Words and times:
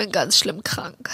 bin 0.00 0.12
ganz 0.12 0.38
schlimm 0.38 0.62
krank. 0.64 1.10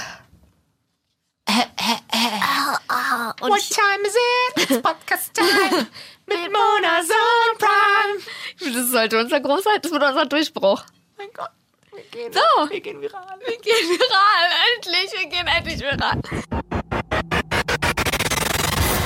Und 3.40 3.50
What 3.50 3.60
time 3.70 4.06
is 4.06 4.14
it? 4.14 4.70
It's 4.70 4.82
podcast 4.88 5.34
time. 5.34 5.86
Mit 6.26 6.52
Mona 6.52 7.02
Zone 7.02 7.58
Prime. 7.58 8.74
das 8.74 8.90
sollte 8.90 9.18
unser 9.18 9.40
großer, 9.40 9.70
das 9.82 9.90
wird 9.90 10.02
unser 10.04 10.26
Durchbruch. 10.26 10.84
Mein 11.18 11.28
Gott. 11.34 11.50
Wir 11.92 12.02
gehen, 12.12 12.32
So. 12.32 12.70
wir 12.70 12.80
gehen 12.80 13.00
viral. 13.00 13.38
Wir 13.44 13.58
gehen 13.58 13.88
viral, 13.88 14.50
endlich, 14.76 15.12
wir 15.20 15.28
gehen 15.28 15.46
endlich 15.48 15.80
viral. 15.80 16.20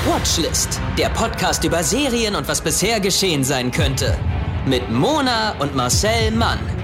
Watchlist, 0.07 0.79
der 0.99 1.09
Podcast 1.11 1.65
über 1.65 1.83
Serien 1.83 2.35
und 2.35 2.47
was 2.49 2.61
bisher 2.61 3.01
geschehen 3.01 3.45
sein 3.45 3.71
könnte. 3.71 4.19
Mit 4.67 4.91
Mona 4.91 5.55
und 5.59 5.75
Marcel 5.75 6.33
Mann. 6.33 6.80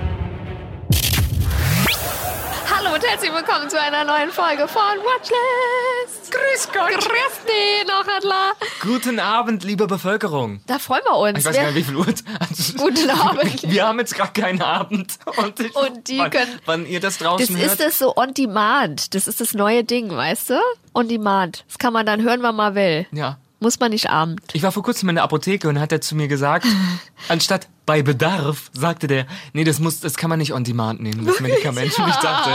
Hallo 2.69 2.95
und 2.95 3.05
herzlich 3.07 3.33
willkommen 3.33 3.69
zu 3.71 3.81
einer 3.81 4.05
neuen 4.05 4.31
Folge 4.31 4.67
von 4.69 4.81
Watchlist. 4.83 6.33
Grüß 6.33 6.69
Gott. 6.73 6.91
Grüß 6.91 7.45
dich, 7.47 7.87
noch 7.87 8.07
Adler. 8.17 8.53
Guten 8.83 9.19
Abend, 9.21 9.65
liebe 9.65 9.87
Bevölkerung. 9.87 10.61
Da 10.67 10.79
freuen 10.79 11.03
wir 11.05 11.17
uns. 11.17 11.39
Ich 11.39 11.45
weiß 11.45 11.57
gar 11.57 11.67
nicht, 11.67 11.75
wie 11.77 11.83
viel 11.85 11.97
Uhr. 11.97 12.07
Also, 12.07 12.75
Guten 12.77 13.11
Abend. 13.21 13.63
Wir 13.71 13.87
haben 13.87 13.99
jetzt 14.01 14.15
gerade 14.15 14.33
keinen 14.41 14.63
Abend. 14.63 15.19
Und, 15.37 15.61
ich, 15.61 15.75
Und 15.75 16.09
die 16.09 16.19
wann, 16.19 16.31
können- 16.31 16.61
Wann 16.67 16.87
ihr 16.87 17.01
das 17.01 17.19
Das 17.19 17.27
draußen 17.29 17.57
hört. 17.57 17.67
ist 17.73 17.81
das 17.81 17.99
so 17.99 18.17
on 18.17 18.35
demand. 18.35 19.15
Das 19.15 19.27
ist 19.29 19.41
das 19.41 19.55
neue 19.55 19.85
Ding, 19.85 20.11
weißt 20.15 20.51
du? 20.51 20.61
On 20.95 21.09
demand. 21.09 21.65
Das 21.69 21.79
kann 21.79 21.93
man 21.93 22.05
dann 22.07 22.23
hören, 22.23 22.43
wann 22.43 22.57
man 22.57 22.75
will. 22.75 23.07
ja. 23.13 23.39
Muss 23.59 23.81
man 23.81 23.91
nicht 23.91 24.11
abend. 24.11 24.41
Ich 24.53 24.63
war 24.63 24.71
vor 24.71 24.83
kurzem 24.83 25.09
in 25.09 25.15
der 25.15 25.25
Apotheke 25.25 25.69
und 25.69 25.81
hat 25.81 25.91
er 25.91 26.01
zu 26.01 26.15
mir 26.15 26.29
gesagt, 26.29 26.67
anstatt 27.29 27.69
bei 27.87 28.03
Bedarf, 28.03 28.71
sagte 28.73 29.07
der, 29.07 29.27
nee, 29.53 29.65
das 29.65 29.79
muss, 29.79 30.01
das 30.01 30.17
kann 30.17 30.29
man 30.29 30.39
nicht 30.39 30.53
on 30.53 30.65
demand 30.65 31.01
nehmen, 31.01 31.25
das 31.25 31.41
Medikament. 31.41 31.99
Und 31.99 32.09
ich 32.09 32.17
dachte, 32.17 32.51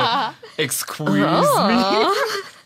excuse 0.58 1.12
me. 1.12 2.05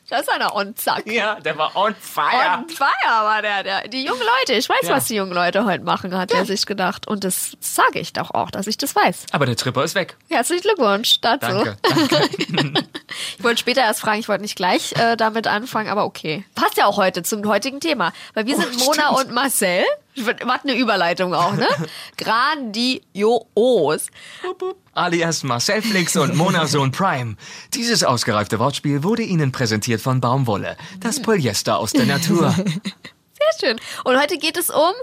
Da 0.08 0.20
ist 0.20 0.30
einer 0.30 0.54
on 0.56 0.76
zack. 0.76 1.08
Ja, 1.08 1.36
der 1.40 1.58
war 1.58 1.76
on 1.76 1.96
fire. 2.00 2.60
On 2.60 2.70
fire 2.70 2.88
war 3.06 3.42
der, 3.42 3.64
der. 3.64 3.88
Die 3.88 4.06
jungen 4.06 4.22
Leute, 4.22 4.54
ich 4.54 4.70
weiß, 4.70 4.84
Ja. 4.84 4.90
was 4.96 5.06
die 5.06 5.16
jungen 5.16 5.34
Leute 5.34 5.66
heute 5.66 5.84
machen, 5.84 6.16
hat 6.16 6.32
er 6.32 6.46
sich 6.46 6.66
gedacht. 6.68 7.08
Und 7.08 7.24
das 7.24 7.58
sage 7.60 7.98
ich 8.00 8.14
doch 8.14 8.32
auch, 8.32 8.52
dass 8.52 8.68
ich 8.68 8.78
das 8.78 8.96
weiß. 8.96 9.26
Aber 9.32 9.48
der 9.48 9.56
Tripper 9.56 9.84
ist 9.84 9.96
weg. 9.96 10.16
Herzlichen 10.30 10.62
Glückwunsch 10.62 11.20
dazu. 11.22 11.48
Danke, 11.48 11.78
danke. 12.54 12.84
Ich 13.38 13.44
wollte 13.44 13.60
später 13.60 13.82
erst 13.82 14.02
fragen, 14.02 14.20
ich 14.20 14.28
wollte 14.28 14.42
nicht 14.42 14.56
gleich 14.58 14.94
äh, 14.98 15.16
damit 15.16 15.48
anfangen, 15.48 15.90
aber 15.90 16.04
okay. 16.06 16.44
Passt 16.54 16.76
ja 16.78 16.86
auch 16.86 16.98
heute 16.98 17.24
zum 17.24 17.46
heutigen 17.48 17.80
Thema. 17.80 18.12
Weil 18.34 18.46
wir 18.46 18.56
sind 18.58 18.78
Mona 18.80 19.12
Oh, 19.12 19.16
stimmt. 19.16 19.30
und 19.30 19.36
Marcel. 19.36 19.84
Was 20.18 20.64
eine 20.64 20.78
Überleitung 20.78 21.34
auch, 21.34 21.54
ne? 21.54 21.68
Grandios. 22.18 24.08
Alias 24.94 25.44
Marcel 25.44 25.82
Flix 25.82 26.16
und 26.16 26.36
Mona 26.36 26.68
Sohn 26.68 26.92
Prime. 26.92 27.36
Dieses 27.74 28.04
ausgereifte 28.04 28.60
Wortspiel 28.60 29.04
wurde 29.04 29.24
Ihnen 29.24 29.52
präsentiert 29.52 30.02
von 30.02 30.22
Baumwolle, 30.22 30.78
das 31.02 31.22
Polyester 31.22 31.78
aus 31.78 31.92
der 31.92 32.06
Natur. 32.06 32.52
Sehr 32.54 33.60
schön. 33.60 33.80
Und 34.06 34.20
heute 34.20 34.38
geht 34.38 34.58
es 34.58 34.70
um 34.70 34.94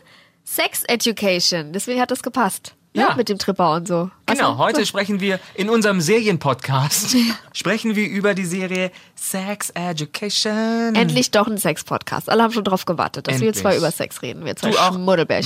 Sex 0.44 0.82
Education. 0.84 1.72
Deswegen 1.72 2.00
hat 2.00 2.10
das 2.10 2.22
gepasst. 2.22 2.74
Ja. 2.94 3.08
Ja. 3.08 3.14
Mit 3.16 3.28
dem 3.30 3.38
Tripper 3.38 3.72
und 3.74 3.88
so. 3.88 4.10
Was 4.26 4.36
Genau, 4.36 4.58
heute 4.58 4.84
sprechen 4.84 5.20
wir 5.20 5.40
in 5.54 5.70
unserem 5.70 6.00
Serienpodcast, 6.02 7.16
sprechen 7.54 7.96
wir 7.96 8.06
über 8.06 8.34
die 8.34 8.44
Serie 8.44 8.90
Sex 9.14 9.70
Education. 9.70 10.94
Endlich 10.94 11.30
doch 11.30 11.46
ein 11.46 11.56
Sex-Podcast. 11.56 12.28
Alle 12.28 12.42
haben 12.42 12.52
schon 12.52 12.64
drauf 12.64 12.84
gewartet, 12.84 13.28
dass 13.28 13.40
wir 13.40 13.48
Endlich. 13.48 13.62
zwei 13.62 13.76
über 13.78 13.90
Sex 13.90 14.20
reden. 14.20 14.44
Wir 14.44 14.56
zwei 14.56 14.70
Du 14.70 14.78
auch 14.78 14.98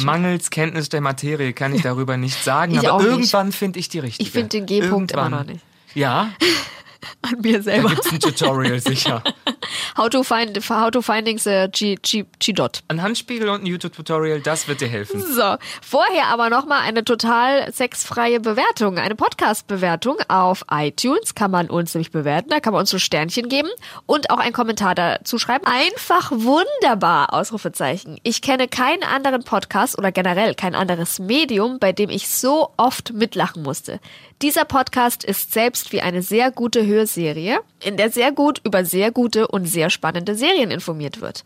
mangels 0.04 0.50
Kenntnis 0.50 0.88
der 0.88 1.00
Materie 1.00 1.52
kann 1.52 1.72
ich 1.74 1.82
darüber 1.82 2.16
nicht 2.16 2.42
sagen, 2.42 2.72
Ich 2.74 2.88
aber 2.88 3.04
irgendwann 3.04 3.52
finde 3.52 3.78
ich 3.78 3.88
die 3.88 4.00
richtige. 4.00 4.26
Ich 4.26 4.32
find 4.32 4.52
den 4.52 4.66
G-Punkt 4.66 5.12
immer 5.12 5.28
noch 5.28 5.44
nicht. 5.44 5.60
Ja, 5.94 6.30
An 7.22 7.40
mir 7.40 7.58
da 7.58 7.62
selber. 7.62 7.90
gibt's 7.90 8.10
ein 8.10 8.20
Tutorial 8.20 8.80
sicher. 8.80 9.22
How 9.96 10.10
to 10.10 10.22
find, 10.22 10.54
how 10.68 10.90
to 10.90 11.00
finding 11.00 11.38
the 11.38 11.68
G, 11.72 11.96
G, 12.02 12.26
G-Dot. 12.38 12.82
Ein 12.88 13.00
Handspiegel 13.00 13.48
und 13.48 13.62
ein 13.62 13.66
YouTube-Tutorial, 13.66 14.40
das 14.40 14.68
wird 14.68 14.82
dir 14.82 14.88
helfen. 14.88 15.22
So, 15.22 15.56
vorher 15.80 16.26
aber 16.26 16.50
nochmal 16.50 16.82
eine 16.82 17.02
total 17.02 17.72
sexfreie 17.72 18.40
Bewertung, 18.40 18.98
eine 18.98 19.14
Podcast-Bewertung 19.14 20.18
auf 20.28 20.66
iTunes 20.70 21.34
kann 21.34 21.50
man 21.50 21.70
uns 21.70 21.94
nämlich 21.94 22.10
bewerten, 22.10 22.50
da 22.50 22.60
kann 22.60 22.74
man 22.74 22.80
uns 22.80 22.90
so 22.90 22.98
Sternchen 22.98 23.48
geben 23.48 23.70
und 24.04 24.28
auch 24.28 24.36
einen 24.36 24.52
Kommentar 24.52 24.94
dazu 24.94 25.38
schreiben. 25.38 25.64
Einfach 25.64 26.30
wunderbar, 26.30 27.32
Ausrufezeichen. 27.32 28.18
Ich 28.22 28.42
kenne 28.42 28.68
keinen 28.68 29.02
anderen 29.02 29.44
Podcast 29.44 29.96
oder 29.96 30.12
generell 30.12 30.54
kein 30.54 30.74
anderes 30.74 31.20
Medium, 31.20 31.78
bei 31.78 31.92
dem 31.92 32.10
ich 32.10 32.28
so 32.28 32.70
oft 32.76 33.14
mitlachen 33.14 33.62
musste. 33.62 33.98
Dieser 34.42 34.66
Podcast 34.66 35.24
ist 35.24 35.52
selbst 35.54 35.92
wie 35.92 36.02
eine 36.02 36.22
sehr 36.22 36.50
gute 36.50 36.84
Hörserie, 36.86 37.58
in 37.82 37.96
der 37.96 38.10
sehr 38.10 38.32
gut 38.32 38.60
über 38.64 38.84
sehr 38.84 39.10
gute 39.10 39.48
und 39.48 39.64
sehr 39.66 39.88
spannende 39.88 40.34
Serien 40.34 40.70
informiert 40.70 41.22
wird. 41.22 41.42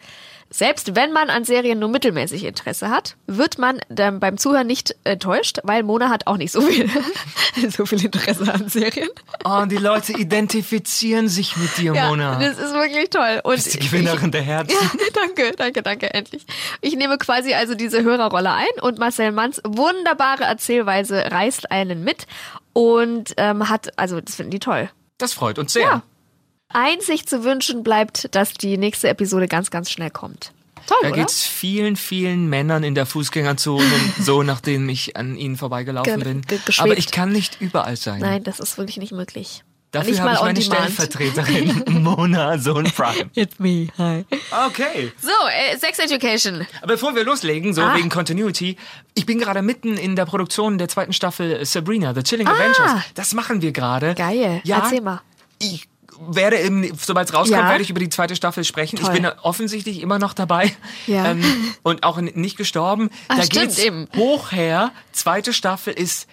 Selbst 0.52 0.96
wenn 0.96 1.12
man 1.12 1.30
an 1.30 1.44
Serien 1.44 1.78
nur 1.78 1.88
mittelmäßig 1.88 2.42
Interesse 2.42 2.90
hat, 2.90 3.14
wird 3.28 3.58
man 3.58 3.78
dann 3.88 4.18
beim 4.18 4.36
Zuhören 4.36 4.66
nicht 4.66 4.96
enttäuscht, 5.04 5.58
weil 5.62 5.84
Mona 5.84 6.08
hat 6.08 6.26
auch 6.26 6.36
nicht 6.38 6.50
so 6.50 6.60
viel, 6.60 6.90
so 7.70 7.86
viel 7.86 8.04
Interesse 8.04 8.52
an 8.52 8.68
Serien. 8.68 9.08
Oh, 9.44 9.64
die 9.66 9.76
Leute 9.76 10.12
identifizieren 10.12 11.28
sich 11.28 11.56
mit 11.56 11.78
dir, 11.78 11.94
Ja, 11.94 12.08
Mona. 12.08 12.40
das 12.40 12.58
ist 12.58 12.74
wirklich 12.74 13.10
toll. 13.10 13.40
Und 13.44 13.54
bist 13.54 13.74
die 13.74 13.78
Gewinnerin 13.78 14.32
der 14.32 14.42
Herzen. 14.42 14.76
Ja, 14.76 14.90
danke, 15.14 15.52
danke, 15.56 15.82
danke, 15.84 16.12
endlich. 16.12 16.44
Ich 16.80 16.96
nehme 16.96 17.16
quasi 17.18 17.54
also 17.54 17.76
diese 17.76 18.02
Hörerrolle 18.02 18.50
ein 18.50 18.66
und 18.82 18.98
Marcel 18.98 19.30
Manns 19.30 19.60
wunderbare 19.64 20.42
Erzählweise 20.42 21.30
reißt 21.30 21.70
einen 21.70 22.02
mit 22.02 22.26
und 22.72 23.34
ähm, 23.36 23.68
hat, 23.68 23.98
also 23.98 24.20
das 24.20 24.34
finden 24.36 24.50
die 24.52 24.58
toll. 24.58 24.90
Das 25.18 25.32
freut 25.32 25.58
uns 25.58 25.72
sehr. 25.72 25.82
Ja. 25.82 26.02
Einzig 26.68 27.26
zu 27.26 27.42
wünschen 27.44 27.82
bleibt, 27.82 28.34
dass 28.34 28.54
die 28.54 28.78
nächste 28.78 29.08
Episode 29.08 29.48
ganz, 29.48 29.70
ganz 29.70 29.90
schnell 29.90 30.10
kommt. 30.10 30.52
Toll, 30.86 30.96
Da 31.02 31.08
oder? 31.08 31.16
geht's 31.18 31.44
vielen, 31.44 31.96
vielen 31.96 32.48
Männern 32.48 32.84
in 32.84 32.94
der 32.94 33.06
Fußgängerzone 33.06 33.84
so, 34.20 34.42
nachdem 34.42 34.88
ich 34.88 35.16
an 35.16 35.36
ihnen 35.36 35.56
vorbeigelaufen 35.56 36.22
Ge- 36.22 36.24
bin. 36.24 36.42
Aber 36.78 36.96
ich 36.96 37.10
kann 37.10 37.32
nicht 37.32 37.60
überall 37.60 37.96
sein. 37.96 38.20
Nein, 38.20 38.44
das 38.44 38.60
ist 38.60 38.78
wirklich 38.78 38.96
nicht 38.98 39.12
möglich. 39.12 39.62
Dafür 39.92 40.10
nicht 40.10 40.20
habe 40.20 40.34
mal 40.34 40.56
ich 40.58 40.68
meine. 40.68 40.82
Stellvertreterin 40.90 41.84
Mona 42.02 42.58
Sohn 42.58 42.84
Prime. 42.84 43.28
It's 43.34 43.58
me, 43.58 43.88
hi. 43.98 44.24
Okay. 44.68 45.12
So, 45.20 45.28
äh, 45.48 45.76
Sex 45.78 45.98
Education. 45.98 46.66
Aber 46.80 46.92
Bevor 46.94 47.14
wir 47.16 47.24
loslegen, 47.24 47.74
so 47.74 47.82
Ah. 47.82 47.96
wegen 47.96 48.08
Continuity, 48.08 48.76
ich 49.14 49.26
bin 49.26 49.38
gerade 49.40 49.62
mitten 49.62 49.96
in 49.96 50.14
der 50.14 50.26
Produktion 50.26 50.78
der 50.78 50.88
zweiten 50.88 51.12
Staffel 51.12 51.64
Sabrina, 51.64 52.14
The 52.14 52.22
Chilling 52.22 52.46
Adventures. 52.46 53.02
Das 53.14 53.34
machen 53.34 53.62
wir 53.62 53.72
gerade. 53.72 54.10
Ah. 54.10 54.14
Geil. 54.14 54.60
Ja, 54.64 54.82
Erzähl 54.84 55.00
mal. 55.00 55.20
Ich 55.58 55.88
werde, 56.20 56.56
im, 56.56 56.92
sobald 56.96 57.28
es 57.28 57.34
rauskommt, 57.34 57.62
Ja. 57.62 57.68
werde 57.70 57.82
ich 57.82 57.88
über 57.90 57.98
die 58.00 58.10
zweite 58.10 58.36
Staffel 58.36 58.62
sprechen. 58.62 58.96
Toll. 58.98 59.08
Ich 59.14 59.22
bin 59.22 59.30
offensichtlich 59.42 60.02
immer 60.02 60.18
noch 60.18 60.34
dabei 60.34 60.72
Ja. 61.06 61.30
ähm, 61.30 61.42
und 61.82 62.04
auch 62.04 62.20
nicht 62.20 62.56
gestorben. 62.58 63.08
Ah, 63.28 63.36
da 63.38 63.46
geht's 63.46 63.78
eben. 63.78 64.06
hoch 64.16 64.52
her. 64.52 64.92
Zweite 65.12 65.52
Staffel 65.54 65.94
ist 65.94 66.28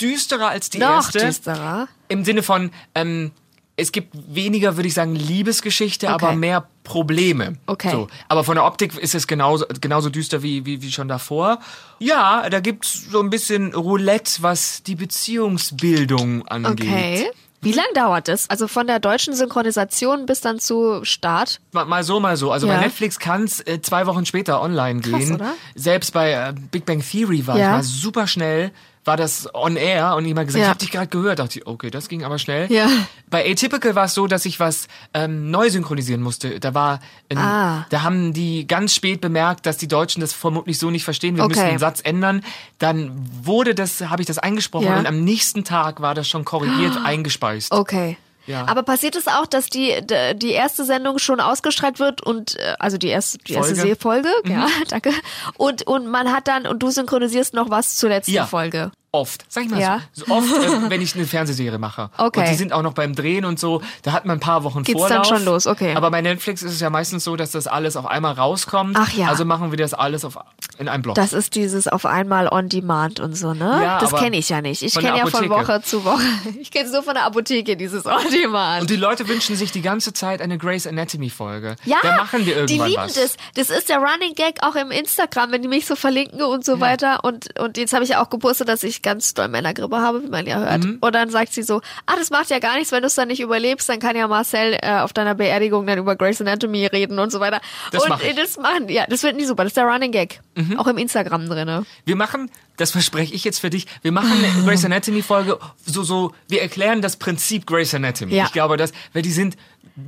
düsterer 0.00 0.48
als 0.48 0.70
die 0.70 0.78
Noch 0.78 0.88
erste. 1.04 1.18
düsterer. 1.20 1.88
Im 2.08 2.24
Sinne 2.24 2.42
von, 2.42 2.70
ähm, 2.94 3.30
es 3.76 3.92
gibt 3.92 4.14
weniger, 4.34 4.76
würde 4.76 4.88
ich 4.88 4.94
sagen, 4.94 5.14
Liebesgeschichte, 5.14 6.06
Okay. 6.06 6.14
aber 6.26 6.34
mehr 6.34 6.66
Probleme. 6.84 7.56
Okay. 7.66 7.90
So. 7.90 8.08
Aber 8.28 8.44
von 8.44 8.56
der 8.56 8.64
Optik 8.66 8.96
ist 8.98 9.14
es 9.14 9.26
genauso, 9.26 9.64
genauso 9.80 10.10
düster 10.10 10.42
wie, 10.42 10.66
wie, 10.66 10.82
wie 10.82 10.92
schon 10.92 11.08
davor. 11.08 11.60
Ja, 11.98 12.48
da 12.50 12.60
gibt's 12.60 13.10
so 13.10 13.20
ein 13.20 13.30
bisschen 13.30 13.72
Roulette, 13.74 14.42
was 14.42 14.82
die 14.82 14.96
Beziehungsbildung 14.96 16.46
angeht. 16.48 16.80
Okay. 16.86 17.30
Wie 17.62 17.72
lang 17.72 17.84
dauert 17.94 18.28
das? 18.28 18.48
Also 18.48 18.68
von 18.68 18.86
der 18.86 19.00
deutschen 19.00 19.34
Synchronisation 19.34 20.24
bis 20.24 20.40
dann 20.40 20.58
zu 20.60 21.04
Start? 21.04 21.60
Mal, 21.72 21.84
mal 21.84 22.02
so, 22.04 22.18
mal 22.18 22.36
so. 22.38 22.50
Also 22.52 22.66
Ja. 22.66 22.76
bei 22.76 22.80
Netflix 22.84 23.18
kann's 23.18 23.60
äh, 23.60 23.82
zwei 23.82 24.06
Wochen 24.06 24.24
später 24.24 24.62
online 24.62 25.00
Krass, 25.02 25.20
gehen. 25.20 25.34
oder? 25.34 25.52
Selbst 25.74 26.12
bei 26.14 26.32
äh, 26.32 26.54
Big 26.70 26.86
Bang 26.86 27.02
Theory 27.02 27.46
war 27.46 27.58
Ja. 27.58 27.78
ich 27.80 27.86
super 27.86 28.26
schnell, 28.26 28.72
war 29.10 29.16
das 29.16 29.48
on 29.54 29.74
air 29.74 30.14
und 30.14 30.24
jemand 30.24 30.46
gesagt, 30.46 30.60
Ja. 30.60 30.66
ich 30.66 30.70
hab 30.70 30.78
dich 30.78 30.90
gerade 30.92 31.08
gehört. 31.08 31.40
Dachte 31.40 31.58
ich, 31.58 31.66
okay, 31.66 31.90
das 31.90 32.08
ging 32.08 32.22
aber 32.22 32.38
schnell. 32.38 32.70
Ja. 32.70 32.88
Bei 33.28 33.44
Atypical 33.50 33.96
war 33.96 34.04
es 34.04 34.14
so, 34.14 34.28
dass 34.28 34.44
ich 34.44 34.60
was 34.60 34.86
ähm, 35.14 35.50
neu 35.50 35.68
synchronisieren 35.68 36.22
musste. 36.22 36.60
Da 36.60 36.74
war, 36.74 37.00
ein, 37.28 37.38
Ah. 37.38 37.86
da 37.90 38.02
haben 38.02 38.32
die 38.32 38.68
ganz 38.68 38.94
spät 38.94 39.20
bemerkt, 39.20 39.66
dass 39.66 39.78
die 39.78 39.88
Deutschen 39.88 40.20
das 40.20 40.32
vermutlich 40.32 40.78
so 40.78 40.90
nicht 40.90 41.02
verstehen. 41.04 41.36
Wir 41.36 41.42
Okay. 41.44 41.56
müssen 41.56 41.68
den 41.70 41.78
Satz 41.80 42.00
ändern. 42.04 42.44
Dann 42.78 43.10
wurde 43.42 43.74
das, 43.74 44.00
habe 44.02 44.22
ich 44.22 44.26
das 44.28 44.38
eingesprochen 44.38 44.86
Ja. 44.86 44.98
und 45.00 45.06
am 45.06 45.24
nächsten 45.24 45.64
Tag 45.64 46.00
war 46.00 46.14
das 46.14 46.28
schon 46.28 46.44
korrigiert 46.44 46.92
eingespeist. 47.04 47.72
Okay. 47.72 48.16
Ja. 48.46 48.66
Aber 48.66 48.82
passiert 48.82 49.14
es 49.16 49.28
auch, 49.28 49.46
dass 49.46 49.66
die, 49.66 49.94
die 50.34 50.50
erste 50.50 50.84
Sendung 50.84 51.18
schon 51.18 51.40
ausgestrahlt 51.40 52.00
wird 52.00 52.22
und 52.22 52.56
äh, 52.56 52.74
also 52.80 52.96
die 52.96 53.06
erste, 53.08 53.38
die 53.38 53.52
erste 53.52 53.74
Folge. 53.76 53.88
Seefolge, 53.88 54.28
ja, 54.48 54.66
danke. 54.88 55.12
Und, 55.56 55.86
und 55.86 56.06
man 56.08 56.32
hat 56.32 56.48
dann, 56.48 56.66
und 56.66 56.82
du 56.82 56.90
synchronisierst 56.90 57.54
noch 57.54 57.70
was 57.70 57.96
zur 57.96 58.08
letzten 58.08 58.32
Ja. 58.32 58.46
Folge. 58.46 58.90
Oft, 59.12 59.44
sag 59.48 59.64
ich 59.64 59.70
mal 59.70 59.80
Ja. 59.80 60.02
so, 60.12 60.24
so 60.26 60.32
oft, 60.34 60.52
äh, 60.56 60.88
wenn 60.90 61.00
ich 61.02 61.16
eine 61.16 61.26
Fernsehserie 61.26 61.78
mache. 61.78 62.10
Okay. 62.18 62.40
Und 62.40 62.48
die 62.48 62.54
sind 62.54 62.72
auch 62.72 62.82
noch 62.82 62.92
beim 62.92 63.14
Drehen 63.14 63.44
und 63.44 63.58
so, 63.58 63.82
da 64.02 64.12
hat 64.12 64.24
man 64.24 64.36
ein 64.36 64.40
paar 64.40 64.62
Wochen 64.62 64.82
Geht's 64.84 65.00
dann 65.00 65.08
Vorlauf. 65.08 65.26
schon 65.26 65.44
los, 65.44 65.66
okay. 65.66 65.94
Aber 65.96 66.10
bei 66.10 66.20
Netflix 66.20 66.62
ist 66.62 66.72
es 66.74 66.80
ja 66.80 66.90
meistens 66.90 67.24
so, 67.24 67.34
dass 67.34 67.50
das 67.50 67.66
alles 67.66 67.96
auf 67.96 68.06
einmal 68.06 68.34
rauskommt. 68.34 68.96
Ach 68.98 69.12
ja. 69.12 69.26
Also 69.28 69.44
machen 69.44 69.72
wir 69.72 69.78
das 69.78 69.94
alles 69.94 70.24
auf, 70.24 70.38
in 70.78 70.88
einem 70.88 71.02
Block. 71.02 71.16
Das 71.16 71.32
ist 71.32 71.54
dieses 71.56 71.88
auf 71.88 72.06
einmal 72.06 72.46
on 72.48 72.68
demand 72.68 73.18
und 73.20 73.36
so, 73.36 73.52
ne? 73.54 73.80
Ja, 73.82 73.98
das 73.98 74.12
kenne 74.14 74.36
ich 74.36 74.48
ja 74.48 74.60
nicht. 74.60 74.82
Ich 74.82 74.94
kenne 74.94 75.18
ja 75.18 75.26
von. 75.26 75.48
Woche 75.48 75.82
zu 75.82 76.04
Woche. 76.04 76.22
Ich 76.60 76.70
kenne 76.70 76.86
es 76.86 76.92
nur 76.92 77.02
von 77.02 77.14
der 77.14 77.24
Apotheke, 77.24 77.76
dieses 77.76 78.06
on 78.06 78.22
demand. 78.32 78.82
und 78.82 78.90
die 78.90 78.96
Leute 78.96 79.26
wünschen 79.26 79.56
sich 79.56 79.72
die 79.72 79.82
ganze 79.82 80.12
Zeit 80.12 80.40
eine 80.42 80.58
Grey's 80.58 80.86
Anatomy 80.86 81.30
Folge. 81.30 81.74
Ja, 81.84 81.96
da 82.02 82.16
machen 82.16 82.44
wir 82.46 82.66
die 82.66 82.74
irgendwann 82.74 82.88
lieben 82.90 83.02
was. 83.02 83.14
das. 83.14 83.36
Das 83.54 83.70
ist 83.70 83.88
der 83.88 83.96
Running 83.98 84.34
Gag 84.36 84.58
auch 84.62 84.74
im 84.76 84.90
Instagram, 84.90 85.50
wenn 85.52 85.62
die 85.62 85.68
mich 85.68 85.86
so 85.86 85.96
verlinken 85.96 86.42
und 86.42 86.64
so 86.64 86.78
weiter. 86.80 87.24
Und, 87.24 87.58
und 87.58 87.76
jetzt 87.76 87.92
habe 87.92 88.04
ich 88.04 88.10
ja 88.10 88.22
auch 88.22 88.30
gepostet, 88.30 88.68
dass 88.68 88.82
ich 88.84 88.99
ganz 89.02 89.34
doll 89.34 89.48
Männergrippe 89.48 89.98
habe, 89.98 90.22
wie 90.22 90.28
man 90.28 90.46
ja 90.46 90.58
hört. 90.58 90.84
Mhm. 90.84 90.98
Und 91.00 91.14
dann 91.14 91.30
sagt 91.30 91.52
sie 91.52 91.62
so, 91.62 91.80
ah, 92.06 92.14
das 92.16 92.30
macht 92.30 92.50
ja 92.50 92.58
gar 92.58 92.76
nichts, 92.76 92.92
wenn 92.92 93.00
du 93.00 93.06
es 93.06 93.14
dann 93.14 93.28
nicht 93.28 93.40
überlebst, 93.40 93.88
dann 93.88 93.98
kann 93.98 94.16
ja 94.16 94.28
Marcel 94.28 94.78
äh, 94.80 94.98
auf 95.00 95.12
deiner 95.12 95.34
Beerdigung 95.34 95.86
dann 95.86 95.98
über 95.98 96.16
Grey's 96.16 96.40
Anatomy 96.40 96.86
reden 96.86 97.18
und 97.18 97.30
so 97.30 97.40
weiter. 97.40 97.60
Das 97.92 98.02
und 98.02 98.08
mach 98.08 98.22
ich. 98.22 98.32
Mhm. 98.32 98.36
das 98.36 98.56
machen, 98.58 98.88
ja, 98.88 99.06
das 99.08 99.20
finden 99.20 99.38
die 99.38 99.44
super. 99.44 99.64
Das 99.64 99.70
ist 99.70 99.76
der 99.76 99.84
Running 99.84 100.12
Gag. 100.12 100.40
Auch 100.78 100.86
im 100.86 100.98
Instagram 100.98 101.48
drinne. 101.48 101.84
Wir 102.04 102.16
machen, 102.16 102.50
das 102.80 102.90
verspreche 102.92 103.34
ich 103.34 103.44
jetzt 103.44 103.58
für 103.60 103.70
dich, 103.70 103.86
wir 104.02 104.12
machen 104.12 104.32
eine 104.32 104.64
Grey's 104.64 104.84
Anatomy 104.84 105.22
Folge, 105.22 105.58
so, 105.84 106.02
so, 106.02 106.34
wir 106.48 106.62
erklären 106.62 107.02
das 107.02 107.16
Prinzip 107.16 107.66
Grey's 107.66 107.94
Anatomy. 107.94 108.34
Ja. 108.34 108.44
Ich 108.46 108.52
glaube, 108.52 108.76
das, 108.76 108.92
weil 109.12 109.22
die 109.22 109.32
sind 109.32 109.56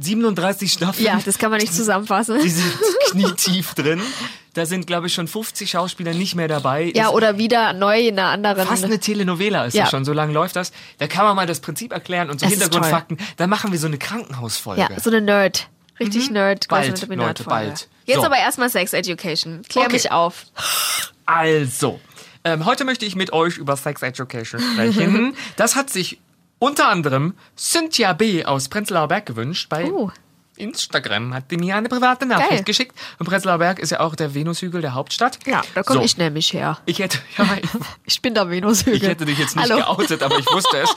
37 0.00 0.72
Staffeln. 0.72 1.04
Ja, 1.04 1.20
das 1.24 1.38
kann 1.38 1.50
man 1.50 1.60
nicht 1.60 1.74
zusammenfassen. 1.74 2.40
Die 2.42 2.48
sind 2.48 2.72
knietief 3.10 3.74
drin. 3.74 4.00
Da 4.54 4.66
sind, 4.66 4.86
glaube 4.86 5.06
ich, 5.06 5.14
schon 5.14 5.28
50 5.28 5.70
Schauspieler 5.70 6.12
nicht 6.14 6.34
mehr 6.34 6.48
dabei. 6.48 6.92
Ja, 6.94 7.08
Ist 7.08 7.14
oder 7.14 7.38
wieder 7.38 7.72
neu 7.72 8.00
in 8.00 8.18
einer 8.18 8.28
anderen. 8.28 8.66
Fast 8.66 8.84
eine 8.84 8.98
Telenovela 8.98 9.64
ist 9.64 9.74
Ja. 9.74 9.82
das 9.84 9.90
schon, 9.90 10.04
so 10.04 10.12
lange 10.12 10.32
läuft 10.32 10.56
das. 10.56 10.72
Da 10.98 11.08
kann 11.08 11.24
man 11.24 11.36
mal 11.36 11.46
das 11.46 11.60
Prinzip 11.60 11.92
erklären 11.92 12.28
und 12.30 12.38
so 12.40 12.44
Das 12.46 12.52
Hintergrundfakten. 12.52 13.18
Dann 13.38 13.48
machen 13.50 13.72
wir 13.72 13.78
so 13.78 13.86
eine 13.86 13.98
Krankenhausfolge. 13.98 14.80
Ja, 14.82 14.88
so 15.00 15.10
eine 15.10 15.20
Nerd. 15.22 15.68
Richtig 15.98 16.30
Nerd. 16.30 16.64
Mhm. 16.66 16.68
Bald, 16.68 16.82
Grey's 16.88 17.02
Anatomy 17.02 17.14
Leute, 17.16 17.44
bald. 17.44 17.88
Jetzt 18.04 18.16
So. 18.20 18.24
aber 18.26 18.36
erstmal 18.36 18.68
Sex 18.70 18.92
Education. 18.92 19.62
Klär 19.68 19.84
Okay. 19.86 19.92
mich 19.94 20.10
auf. 20.10 20.44
Also, 21.26 22.00
ähm, 22.44 22.64
heute 22.64 22.84
möchte 22.84 23.04
ich 23.06 23.16
mit 23.16 23.32
euch 23.32 23.58
über 23.58 23.76
Sex 23.76 24.02
Education 24.02 24.60
sprechen. 24.60 25.34
das 25.56 25.76
hat 25.76 25.90
sich 25.90 26.20
unter 26.58 26.88
anderem 26.88 27.34
Cynthia 27.56 28.12
B. 28.12 28.44
aus 28.44 28.68
Prenzlauer 28.68 29.08
Berg 29.08 29.26
gewünscht. 29.26 29.68
Bei 29.68 29.90
Oh. 29.90 30.10
Instagram 30.56 31.32
hat 31.34 31.50
die 31.50 31.56
mir 31.56 31.76
eine 31.76 31.88
private 31.88 32.26
Nachricht 32.26 32.50
Geil. 32.50 32.62
geschickt. 32.64 32.96
Und 33.18 33.26
Prenzlauer 33.26 33.58
Berg 33.58 33.78
ist 33.78 33.90
ja 33.90 34.00
auch 34.00 34.14
der 34.14 34.34
Venushügel 34.34 34.80
der 34.82 34.94
Hauptstadt. 34.94 35.38
Ja, 35.46 35.62
da 35.74 35.82
komme 35.82 36.00
So. 36.00 36.04
ich 36.04 36.18
nämlich 36.18 36.52
her. 36.52 36.78
Ich 36.84 36.98
hätte, 36.98 37.18
ja, 37.38 37.46
ich, 37.60 37.68
Ich 38.04 38.22
bin 38.22 38.34
der 38.34 38.48
Venushügel. 38.50 38.94
ich 38.94 39.02
hätte 39.02 39.24
dich 39.24 39.38
jetzt 39.38 39.56
nicht 39.56 39.70
Hallo. 39.70 39.82
geoutet, 39.82 40.22
aber 40.22 40.38
ich 40.38 40.46
wusste 40.52 40.76
es. 40.78 40.94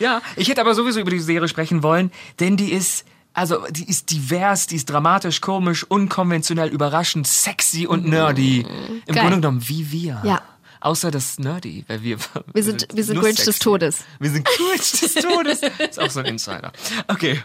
Ja, 0.00 0.20
ich 0.36 0.48
hätte 0.48 0.60
aber 0.60 0.74
sowieso 0.74 1.00
über 1.00 1.10
die 1.10 1.20
Serie 1.20 1.46
sprechen 1.48 1.82
wollen, 1.82 2.10
denn 2.40 2.56
die 2.56 2.72
ist, 2.72 3.04
also 3.32 3.64
die 3.70 3.88
ist 3.88 4.10
divers, 4.10 4.66
die 4.66 4.76
ist 4.76 4.90
dramatisch, 4.90 5.40
komisch, 5.40 5.84
unkonventionell, 5.84 6.68
überraschend, 6.68 7.26
sexy 7.26 7.86
und 7.86 8.06
nerdy. 8.06 8.60
Im 8.62 8.66
Mhm. 8.66 9.02
Geil. 9.06 9.14
Grunde 9.22 9.36
genommen 9.36 9.68
wie 9.68 9.92
wir. 9.92 10.20
Ja. 10.24 10.42
Außer 10.84 11.10
das 11.10 11.38
Nerdy, 11.38 11.82
weil 11.88 12.02
wir 12.02 12.18
Wir 12.52 12.62
sind, 12.62 12.88
wir 12.92 13.04
sind 13.04 13.18
Grinch 13.18 13.42
des. 13.42 13.58
Todes. 13.58 14.04
Wir 14.20 14.30
sind 14.30 14.44
Grinch 14.44 14.90
des 15.00 15.14
Todes. 15.22 15.60
Ist 15.62 15.98
auch 15.98 16.10
so 16.10 16.20
ein 16.20 16.26
Insider. 16.26 16.72
Okay. 17.08 17.42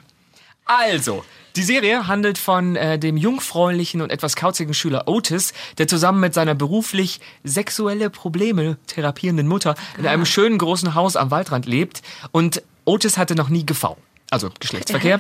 Also, 0.66 1.24
die 1.56 1.64
Serie 1.64 2.08
handelt 2.08 2.38
von 2.38 2.76
äh, 2.76 3.00
dem 3.00 3.16
jungfräulichen 3.16 4.02
und 4.02 4.12
etwas 4.12 4.36
kauzigen 4.36 4.74
Schüler 4.74 5.08
Otis, 5.08 5.54
der 5.78 5.88
zusammen 5.88 6.20
mit 6.20 6.34
seiner 6.34 6.54
beruflich 6.54 7.22
sexuelle 7.46 8.10
Probleme 8.10 8.78
therapierenden 8.88 9.48
Mutter 9.48 9.76
in 9.98 10.06
einem 10.06 10.26
schönen 10.26 10.58
großen 10.58 10.94
Haus 10.94 11.16
am 11.16 11.32
Waldrand 11.32 11.66
lebt. 11.66 12.02
Und 12.32 12.62
Otis 12.84 13.18
hatte 13.18 13.36
noch 13.36 13.48
nie 13.48 13.66
GV. 13.66 13.96
Also 14.32 14.52
Geschlechtsverkehr, 14.60 15.20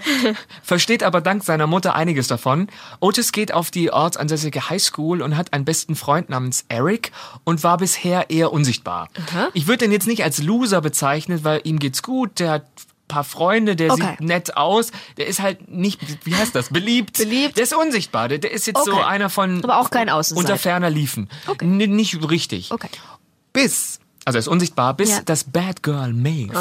versteht 0.61 1.03
aber 1.03 1.21
dank 1.21 1.43
seiner 1.43 1.65
Mutter 1.67 1.95
einiges 1.95 2.27
davon. 2.27 2.67
Otis 2.99 3.31
geht 3.31 3.51
auf 3.53 3.71
die 3.71 3.91
ortsansässige 3.91 4.69
Highschool 4.69 5.21
und 5.21 5.35
hat 5.35 5.53
einen 5.53 5.65
besten 5.65 5.95
Freund 5.95 6.29
namens 6.29 6.65
Eric 6.69 7.11
und 7.43 7.63
war 7.63 7.77
bisher 7.77 8.29
eher 8.29 8.53
unsichtbar. 8.53 9.09
Ich 9.53 9.67
würde 9.67 9.85
ihn 9.85 9.91
jetzt 9.91 10.07
nicht 10.07 10.23
als 10.23 10.41
Loser 10.43 10.81
bezeichnen, 10.81 11.43
weil 11.43 11.61
ihm 11.63 11.79
geht's 11.79 12.03
gut, 12.03 12.39
der 12.39 12.51
hat 12.51 12.65
paar 13.07 13.23
Freunde, 13.23 13.75
der 13.75 13.91
Okay. 13.93 14.03
sieht 14.19 14.21
nett 14.21 14.55
aus, 14.55 14.91
der 15.17 15.25
ist 15.25 15.39
halt 15.41 15.67
nicht, 15.67 15.99
wie 16.27 16.35
heißt 16.35 16.53
das, 16.53 16.69
beliebt. 16.69 17.17
Beliebt. 17.17 17.57
Der 17.57 17.63
ist 17.63 17.73
unsichtbar, 17.75 18.27
der, 18.27 18.37
der 18.37 18.51
ist 18.51 18.67
jetzt 18.67 18.85
so 18.85 18.93
Okay. 18.93 19.03
einer 19.03 19.31
von 19.31 19.63
Aber 19.63 19.79
auch 19.79 19.89
kein 19.89 20.09
Außenseiter. 20.11 20.47
unter 20.53 20.61
ferner 20.61 20.91
Liefen. 20.91 21.27
N 21.59 21.77
nicht 21.77 22.29
richtig. 22.29 22.71
Okay. 22.71 22.89
Bis, 23.51 23.99
also 24.29 24.37
er 24.37 24.41
ist 24.41 24.47
unsichtbar, 24.47 24.93
bis 24.93 25.09
Ja. 25.09 25.17
Ah. 25.17 25.21
das 25.25 25.43
Bad 25.43 25.83
Girl 25.83 26.13
Maeve 26.13 26.53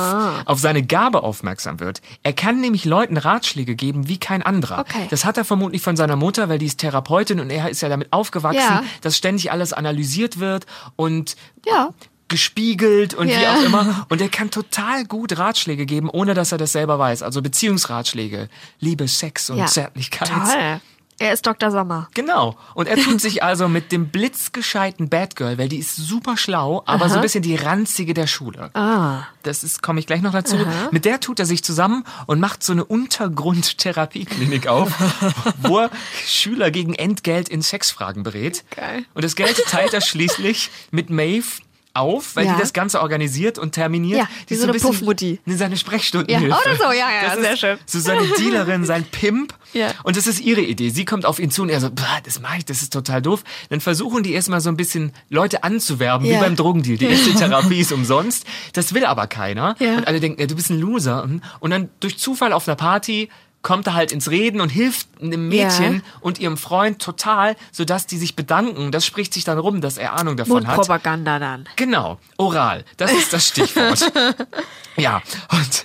auf 0.46 0.58
seine 0.58 0.82
Gabe 0.82 1.22
aufmerksam 1.22 1.80
wird. 1.80 2.00
Er 2.22 2.32
kann 2.32 2.60
nämlich 2.60 2.84
Leuten 2.84 3.16
Ratschläge 3.16 3.74
geben 3.76 4.08
wie 4.08 4.18
kein 4.18 4.42
anderer. 4.42 4.80
Okay. 4.80 5.06
Das 5.10 5.24
hat 5.24 5.36
er 5.36 5.44
vermutlich 5.44 5.82
von 5.82 5.96
seiner 5.96 6.16
Mutter, 6.16 6.48
weil 6.48 6.58
die 6.58 6.66
ist 6.66 6.78
Therapeutin 6.80 7.40
und 7.40 7.50
er 7.50 7.68
ist 7.68 7.80
ja 7.82 7.88
damit 7.88 8.12
aufgewachsen, 8.12 8.58
Ja. 8.58 8.82
dass 9.02 9.16
ständig 9.16 9.52
alles 9.52 9.72
analysiert 9.72 10.38
wird 10.38 10.66
und 10.96 11.36
Ja. 11.66 11.90
gespiegelt 12.28 13.14
und 13.14 13.28
wie 13.28 13.32
Ja. 13.32 13.54
auch 13.56 13.62
immer. 13.62 14.06
Und 14.10 14.20
er 14.20 14.28
kann 14.28 14.50
total 14.50 15.04
gut 15.06 15.38
Ratschläge 15.38 15.86
geben, 15.86 16.10
ohne 16.10 16.34
dass 16.34 16.52
er 16.52 16.58
das 16.58 16.72
selber 16.72 16.98
weiß. 16.98 17.22
Also 17.22 17.40
Beziehungsratschläge, 17.42 18.48
Liebe, 18.80 19.08
Sex 19.08 19.48
und 19.50 19.56
Ja. 19.58 19.66
Zärtlichkeit. 19.66 20.28
Toll. 20.28 20.80
Er 21.20 21.32
ist 21.32 21.46
Dr. 21.46 21.70
Sommer. 21.70 22.08
Genau. 22.14 22.56
Und 22.74 22.86
er 22.86 22.96
tut 22.96 23.20
sich 23.20 23.42
also 23.42 23.68
mit 23.68 23.90
dem 23.90 24.08
blitzgescheiten 24.08 25.08
Batgirl, 25.08 25.58
weil 25.58 25.68
die 25.68 25.78
ist 25.78 25.96
super 25.96 26.36
schlau, 26.36 26.82
aber 26.86 27.08
so 27.08 27.16
ein 27.16 27.22
bisschen 27.22 27.42
die 27.42 27.56
ranzige 27.56 28.14
der 28.14 28.28
Schule. 28.28 28.70
Ah. 28.74 29.24
Das 29.42 29.64
ist, 29.64 29.82
komme 29.82 29.98
ich 29.98 30.06
gleich 30.06 30.22
noch 30.22 30.32
dazu. 30.32 30.56
Mit 30.92 31.04
der 31.04 31.18
tut 31.18 31.40
er 31.40 31.46
sich 31.46 31.64
zusammen 31.64 32.04
und 32.26 32.38
macht 32.38 32.62
so 32.62 32.72
eine 32.72 32.84
Untergrund-Therapieklinik 32.84 34.68
auf, 34.68 34.92
wo 35.62 35.78
er 35.78 35.90
Schüler 36.24 36.70
gegen 36.70 36.94
Entgelt 36.94 37.48
in 37.48 37.62
Sexfragen 37.62 38.22
berät. 38.22 38.64
Geil. 38.76 39.04
Und 39.14 39.24
das 39.24 39.34
Geld 39.34 39.60
teilt 39.66 39.94
er 39.94 40.00
schließlich 40.00 40.70
mit 40.92 41.10
Maeve 41.10 41.62
auf, 41.98 42.36
weil 42.36 42.46
Ja. 42.46 42.54
die 42.54 42.60
das 42.60 42.72
Ganze 42.72 43.00
organisiert 43.00 43.58
und 43.58 43.72
terminiert. 43.72 44.18
Ja, 44.20 44.28
die 44.44 44.50
wie 44.50 44.54
ist 44.54 44.60
so 44.62 44.68
eine 44.68 44.78
Puffmutti. 44.78 45.40
Seine 45.46 45.76
Sprechstundenhilfe. 45.76 46.48
Ja, 46.48 46.58
oder 46.72 46.76
so, 46.76 46.84
ja, 46.92 47.10
ja, 47.10 47.34
das 47.34 47.40
sehr 47.40 47.56
schön. 47.56 47.78
So 47.86 47.98
seine 48.00 48.26
Dealerin, 48.38 48.84
sein 48.84 49.04
Pimp. 49.10 49.54
Ja. 49.74 49.88
Und 50.02 50.16
das 50.16 50.26
ist 50.26 50.40
ihre 50.40 50.62
Idee. 50.62 50.88
Sie 50.90 51.04
kommt 51.04 51.26
auf 51.26 51.38
ihn 51.38 51.50
zu 51.50 51.62
und 51.62 51.68
er 51.68 51.80
so, 51.80 51.90
"Bah, 51.90 52.20
das 52.24 52.40
mach 52.40 52.56
ich, 52.56 52.64
das 52.64 52.80
ist 52.82 52.92
total 52.92 53.20
doof. 53.20 53.44
Dann 53.68 53.80
versuchen 53.80 54.22
die 54.22 54.32
erstmal 54.32 54.60
so 54.60 54.70
ein 54.70 54.76
bisschen 54.76 55.12
Leute 55.28 55.62
anzuwerben, 55.64 56.26
wie 56.26 56.32
Ja. 56.32 56.40
beim 56.40 56.56
Drogendeal. 56.56 56.96
Die 56.96 57.06
erste 57.06 57.34
Therapie 57.34 57.80
ist 57.80 57.92
umsonst. 57.92 58.46
Das 58.72 58.94
will 58.94 59.04
aber 59.04 59.26
keiner. 59.26 59.76
Ja. 59.78 59.96
Und 59.98 60.06
alle 60.06 60.20
denken, 60.20 60.40
ja, 60.40 60.46
du 60.46 60.54
bist 60.54 60.70
ein 60.70 60.80
Loser. 60.80 61.28
Und 61.60 61.70
dann 61.70 61.88
durch 62.00 62.18
Zufall 62.18 62.52
auf 62.52 62.66
einer 62.66 62.76
Party 62.76 63.28
kommt 63.68 63.86
er 63.86 63.92
halt 63.92 64.12
ins 64.12 64.30
Reden 64.30 64.62
und 64.62 64.70
hilft 64.70 65.08
einem 65.20 65.50
Mädchen 65.50 65.96
Ja. 65.96 66.00
und 66.22 66.38
ihrem 66.38 66.56
Freund 66.56 67.02
total, 67.02 67.54
sodass 67.70 68.06
die 68.06 68.16
sich 68.16 68.34
bedanken. 68.34 68.92
Das 68.92 69.04
spricht 69.04 69.34
sich 69.34 69.44
dann 69.44 69.58
rum, 69.58 69.82
dass 69.82 69.98
er 69.98 70.14
Ahnung 70.14 70.38
davon 70.38 70.66
hat. 70.66 70.76
Mundpropaganda 70.76 71.38
dann. 71.38 71.68
Genau, 71.76 72.18
oral. 72.38 72.86
Das 72.96 73.12
ist 73.12 73.30
das 73.34 73.46
Stichwort. 73.46 74.10
ja, 74.96 75.20
und 75.50 75.84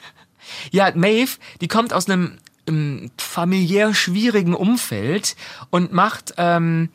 ja, 0.71 0.93
Maeve, 0.95 1.31
die 1.59 1.67
kommt 1.67 1.91
aus 1.91 2.07
einem 2.09 2.37
ähm, 2.69 3.11
familiär 3.17 3.93
schwierigen 3.93 4.53
Umfeld 4.55 5.35
und 5.69 5.91
macht 5.91 6.35
ähm, 6.37 6.87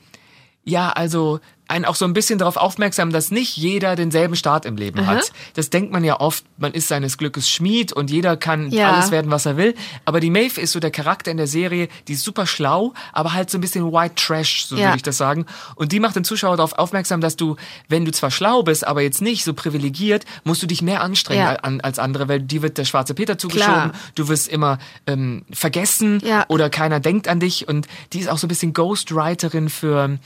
ja 0.65 0.89
also 0.89 1.41
einen 1.69 1.85
auch 1.85 1.95
so 1.95 2.05
ein 2.07 2.13
bisschen 2.15 2.39
darauf 2.39 2.57
aufmerksam, 2.57 3.13
dass 3.13 3.31
nicht 3.31 3.57
jeder 3.57 3.95
denselben 3.95 4.35
Start 4.37 4.65
im 4.65 4.77
Leben 4.77 5.07
hat. 5.07 5.33
Das 5.55 5.71
denkt 5.71 5.93
man 5.93 6.03
ja 6.03 6.19
oft, 6.19 6.45
man 6.57 6.73
ist 6.73 6.89
seines 6.89 7.19
Glückes 7.19 7.49
Schmied 7.51 7.93
und 7.93 8.11
jeder 8.11 8.37
kann 8.37 8.71
Ja. 8.71 8.91
alles 8.91 9.11
werden, 9.11 9.31
was 9.31 9.47
er 9.47 9.57
will. 9.57 9.75
Aber 10.05 10.21
die 10.21 10.31
Maeve 10.31 10.61
ist 10.61 10.73
so 10.73 10.81
der 10.81 10.91
Charakter 10.91 11.31
in 11.31 11.37
der 11.37 11.47
Serie, 11.47 11.89
die 12.09 12.15
ist 12.15 12.25
super 12.25 12.47
schlau, 12.47 12.95
aber 13.13 13.35
halt 13.35 13.51
so 13.51 13.59
ein 13.59 13.61
bisschen 13.61 13.93
White 13.93 14.15
Trash, 14.17 14.65
so 14.65 14.77
Ja. 14.77 14.87
würde 14.87 14.97
ich 14.97 15.03
das 15.03 15.19
sagen. 15.19 15.47
Und 15.77 15.93
die 15.93 16.01
macht 16.01 16.17
den 16.17 16.25
Zuschauer 16.25 16.57
darauf 16.57 16.73
aufmerksam, 16.73 17.21
dass 17.21 17.37
du, 17.37 17.57
wenn 17.89 18.05
du 18.05 18.13
zwar 18.13 18.31
schlau 18.31 18.63
bist, 18.63 18.87
aber 18.87 19.03
jetzt 19.03 19.21
nicht 19.21 19.45
so 19.45 19.53
privilegiert, 19.55 20.25
musst 20.45 20.63
du 20.63 20.67
dich 20.67 20.81
mehr 20.83 21.03
anstrengen 21.03 21.43
Ja. 21.43 21.57
als 21.83 21.99
andere, 21.99 22.29
weil 22.29 22.41
dir 22.41 22.63
wird 22.63 22.79
der 22.79 22.87
schwarze 22.87 23.13
Peter 23.15 23.37
zugeschoben, 23.37 23.91
Klar. 23.91 23.93
du 24.15 24.29
wirst 24.29 24.49
immer 24.49 24.79
ähm, 25.07 25.45
vergessen 25.53 26.23
oder 26.49 26.71
keiner 26.71 26.99
denkt 27.01 27.29
an 27.29 27.41
dich. 27.41 27.69
Und 27.69 27.87
die 28.15 28.21
ist 28.21 28.29
auch 28.31 28.39
so 28.39 28.47
ein 28.47 28.49
bisschen 28.49 28.73
Ghostwriterin 28.73 29.69
für 29.69 30.19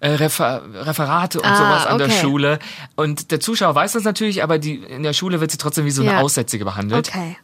äh, 0.00 0.10
Refer 0.10 0.62
Referate 0.86 1.40
und 1.40 1.46
Ah, 1.46 1.56
sowas 1.56 1.86
an 1.86 1.98
der 1.98 2.08
okay. 2.08 2.20
Schule. 2.20 2.58
Und 2.96 3.30
der 3.30 3.40
Zuschauer 3.40 3.74
weiß 3.74 3.92
das 3.92 4.04
natürlich, 4.04 4.42
aber 4.42 4.58
die, 4.58 4.76
in 4.76 5.02
der 5.02 5.12
Schule 5.12 5.40
wird 5.40 5.50
sie 5.50 5.58
trotzdem 5.58 5.84
wie 5.84 5.90
so 5.90 6.02
eine 6.02 6.12
Ja. 6.12 6.20
Aussätzige 6.20 6.64
behandelt. 6.64 7.08
Okay. 7.08 7.36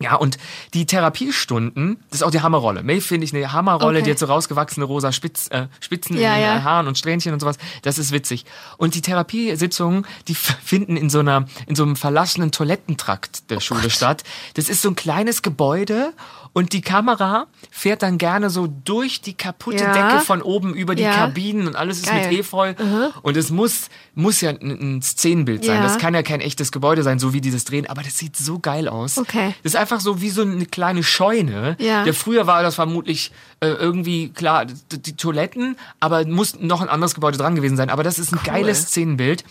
Ja, 0.00 0.14
und 0.14 0.38
die 0.74 0.86
Therapiestunden, 0.86 1.98
das 2.10 2.20
ist 2.20 2.22
auch 2.26 2.30
die 2.30 2.40
Hammerrolle. 2.40 2.84
May 2.84 3.00
finde 3.00 3.24
ich 3.24 3.34
eine 3.34 3.52
Hammerrolle, 3.52 3.98
Okay. 3.98 4.04
die 4.04 4.10
hat 4.12 4.18
so 4.20 4.26
rausgewachsene 4.26 4.84
rosa 4.86 5.10
Spitz, 5.10 5.48
äh, 5.48 5.66
Spitzen 5.80 6.16
Ja, 6.16 6.34
in 6.36 6.40
den 6.40 6.56
ja. 6.58 6.62
Haaren 6.62 6.86
und 6.86 6.96
Strähnchen 6.96 7.32
und 7.32 7.40
sowas. 7.40 7.56
Das 7.82 7.98
ist 7.98 8.12
witzig. 8.12 8.44
Und 8.76 8.94
die 8.94 9.02
Therapiesitzungen, 9.02 10.06
die 10.28 10.36
finden 10.36 10.96
in 10.96 11.10
so 11.10 11.18
einer, 11.18 11.46
in 11.66 11.74
so 11.74 11.82
einem 11.82 11.96
verlassenen 11.96 12.52
Toilettentrakt 12.52 13.50
der 13.50 13.58
Schule 13.58 13.90
statt. 13.90 14.22
Das 14.54 14.68
ist 14.68 14.82
so 14.82 14.88
ein 14.90 14.94
kleines 14.94 15.42
Gebäude 15.42 16.12
und 16.58 16.72
die 16.72 16.80
Kamera 16.80 17.46
fährt 17.70 18.02
dann 18.02 18.18
gerne 18.18 18.50
so 18.50 18.66
durch 18.66 19.20
die 19.20 19.34
kaputte 19.34 19.84
Ja. 19.84 19.92
Decke 19.92 20.24
von 20.24 20.42
oben 20.42 20.74
über 20.74 20.96
die 20.96 21.04
Ja. 21.04 21.12
Kabinen 21.12 21.68
und 21.68 21.76
alles 21.76 21.98
ist 21.98 22.06
Geil. 22.08 22.28
mit 22.30 22.40
Efeu. 22.40 22.74
Und 23.22 23.36
es 23.36 23.50
muss, 23.50 23.90
muss 24.16 24.40
ja 24.40 24.50
ein, 24.50 24.96
ein 24.96 25.02
Szenenbild 25.02 25.64
sein. 25.64 25.76
Ja. 25.76 25.82
Das 25.82 25.98
kann 25.98 26.14
ja 26.14 26.22
kein 26.24 26.40
echtes 26.40 26.72
Gebäude 26.72 27.04
sein, 27.04 27.20
so 27.20 27.32
wie 27.32 27.40
die 27.40 27.52
das 27.52 27.62
drehen, 27.64 27.86
aber 27.88 28.02
das 28.02 28.18
sieht 28.18 28.36
so 28.36 28.58
geil 28.58 28.88
aus. 28.88 29.18
Okay. 29.18 29.54
Das 29.62 29.74
ist 29.74 29.76
einfach 29.78 30.00
so 30.00 30.20
wie 30.20 30.30
so 30.30 30.42
eine 30.42 30.66
kleine 30.66 31.04
Scheune. 31.04 31.76
Ja. 31.78 32.02
Der 32.02 32.14
früher 32.14 32.48
war 32.48 32.62
das 32.64 32.74
vermutlich 32.74 33.30
äh, 33.60 33.68
irgendwie, 33.68 34.30
klar, 34.30 34.64
d- 34.66 34.74
die 34.98 35.14
Toiletten, 35.16 35.76
aber 36.00 36.26
muss 36.26 36.58
noch 36.58 36.80
ein 36.82 36.88
anderes 36.88 37.14
Gebäude 37.14 37.38
dran 37.38 37.54
gewesen 37.54 37.76
sein. 37.76 37.88
Aber 37.90 38.02
das 38.02 38.18
ist 38.18 38.32
ein 38.32 38.40
geiles 38.44 38.82
Szenenbild. 38.88 39.44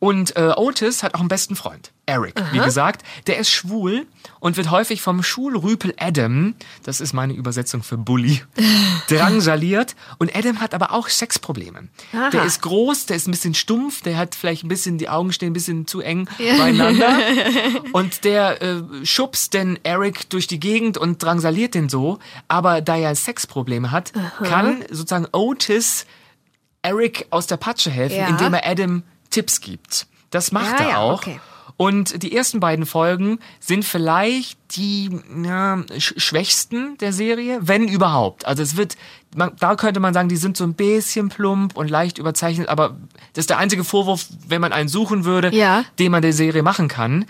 Und 0.00 0.36
äh, 0.36 0.52
Otis 0.56 1.02
hat 1.02 1.14
auch 1.14 1.20
einen 1.20 1.28
besten 1.28 1.56
Freund, 1.56 1.90
Eric, 2.06 2.40
wie 2.52 2.58
gesagt. 2.60 3.04
Der 3.26 3.38
ist 3.38 3.50
schwul 3.50 4.06
und 4.38 4.56
wird 4.56 4.70
häufig 4.70 5.02
vom 5.02 5.24
Schulrüpel 5.24 5.92
Adam, 5.98 6.54
das 6.84 7.00
ist 7.00 7.12
meine 7.14 7.32
Übersetzung 7.32 7.82
für 7.82 7.96
Bully, 7.98 8.40
drangsaliert. 9.08 9.96
Und 10.18 10.34
Adam 10.36 10.60
hat 10.60 10.74
aber 10.74 10.92
auch 10.92 11.08
Sexprobleme. 11.08 11.88
Aha. 12.14 12.30
Der 12.30 12.44
ist 12.44 12.62
groß, 12.62 13.06
der 13.06 13.16
ist 13.16 13.26
ein 13.26 13.32
bisschen 13.32 13.54
stumpf, 13.54 14.02
der 14.02 14.16
hat 14.16 14.34
vielleicht 14.34 14.64
ein 14.64 14.68
bisschen, 14.68 14.98
die 14.98 15.08
Augen 15.08 15.32
stehen 15.32 15.50
ein 15.50 15.54
bisschen 15.54 15.86
zu 15.86 16.00
eng 16.00 16.28
beieinander. 16.38 17.18
Und 17.92 18.24
der 18.24 18.62
äh, 18.62 18.82
schubst 19.04 19.54
den 19.54 19.78
Eric 19.82 20.30
durch 20.30 20.46
die 20.46 20.60
Gegend 20.60 20.98
und 20.98 21.22
drangsaliert 21.22 21.74
den 21.74 21.88
so. 21.88 22.18
Aber 22.48 22.80
da 22.80 22.96
er 22.96 23.14
Sexprobleme 23.14 23.90
hat, 23.90 24.12
kann 24.42 24.84
sozusagen 24.90 25.26
Otis 25.32 26.06
Eric 26.82 27.26
aus 27.30 27.46
der 27.46 27.56
Patsche 27.56 27.90
helfen, 27.90 28.16
Ja. 28.16 28.28
indem 28.28 28.54
er 28.54 28.66
Adam 28.66 29.02
Tipps 29.30 29.60
gibt. 29.60 30.06
Das 30.30 30.52
macht 30.52 30.78
Ja, 30.80 30.84
er 30.84 30.90
ja, 30.90 30.98
auch. 30.98 31.18
okay. 31.20 31.40
Und 31.76 32.24
die 32.24 32.34
ersten 32.34 32.58
beiden 32.58 32.86
Folgen 32.86 33.38
sind 33.60 33.84
vielleicht 33.84 34.58
die 34.72 35.16
ja, 35.44 35.80
sch 35.96 36.14
schwächsten 36.16 36.98
der 36.98 37.12
Serie, 37.12 37.60
wenn 37.62 37.86
überhaupt. 37.86 38.46
Also 38.46 38.64
es 38.64 38.76
wird, 38.76 38.96
man, 39.36 39.52
da 39.60 39.76
könnte 39.76 40.00
man 40.00 40.12
sagen, 40.12 40.28
die 40.28 40.36
sind 40.36 40.56
so 40.56 40.64
ein 40.64 40.74
bisschen 40.74 41.28
plump 41.28 41.76
und 41.76 41.88
leicht 41.88 42.18
überzeichnet, 42.18 42.68
aber 42.68 42.96
das 43.34 43.44
ist 43.44 43.50
der 43.50 43.58
einzige 43.58 43.84
Vorwurf, 43.84 44.26
wenn 44.48 44.60
man 44.60 44.72
einen 44.72 44.88
suchen 44.88 45.24
würde, 45.24 45.54
Ja. 45.54 45.84
den 46.00 46.10
man 46.10 46.20
der 46.20 46.32
Serie 46.32 46.64
machen 46.64 46.88
kann. 46.88 47.26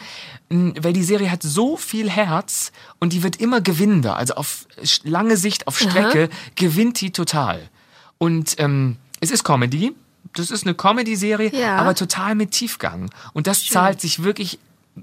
Weil 0.49 0.95
die 0.95 1.05
Serie 1.05 1.31
hat 1.31 1.43
so 1.43 1.77
viel 1.77 2.09
Herz 2.09 2.73
und 3.01 3.13
die 3.13 3.23
wird 3.23 3.37
immer 3.37 3.61
gewinnender. 3.61 4.17
Also 4.17 4.33
auf 4.37 4.67
lange 5.05 5.37
Sicht, 5.37 5.67
auf 5.67 5.79
Strecke, 5.79 6.31
gewinnt 6.55 7.03
die 7.03 7.11
total. 7.11 7.69
Und 8.17 8.55
ähm, 8.59 8.97
es 9.21 9.31
ist 9.31 9.45
Comedy. 9.45 9.95
Das 10.35 10.51
ist 10.51 10.65
eine 10.65 10.75
Comedy-Serie, 10.75 11.51
Ja. 11.53 11.77
aber 11.77 11.95
total 11.95 12.35
mit 12.35 12.51
Tiefgang. 12.53 13.11
Und 13.33 13.47
das 13.47 13.65
zahlt 13.67 14.01
sich 14.01 14.23
wirklich 14.23 14.59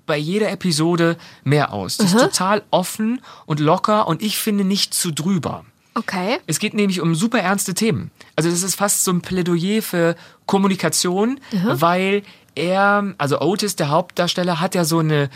bei 0.06 0.18
jeder 0.18 0.52
Episode 0.52 1.18
mehr 1.44 1.72
aus. 1.74 1.98
Das 1.98 2.14
ist 2.14 2.20
total 2.20 2.64
offen 2.70 3.22
und 3.46 3.60
locker 3.60 4.08
und 4.08 4.22
ich 4.22 4.38
finde 4.38 4.64
nicht 4.64 4.94
zu 4.94 5.12
drüber. 5.12 5.64
Okay. 5.94 6.40
Es 6.48 6.60
geht 6.60 6.74
nämlich 6.74 7.00
um 7.00 7.16
super 7.16 7.40
ernste 7.40 7.74
Themen. 7.74 8.12
Also 8.36 8.50
das 8.50 8.62
ist 8.64 8.76
fast 8.76 9.06
so 9.06 9.12
ein 9.12 9.22
Plädoyer 9.22 9.82
für 9.82 10.16
Kommunikation, 10.46 11.40
weil 11.66 12.24
er, 12.56 13.14
also 13.18 13.40
Otis, 13.40 13.78
der 13.78 13.90
Hauptdarsteller, 13.90 14.60
hat 14.60 14.76
ja 14.76 14.84
so 14.84 15.00
eine, 15.00 15.30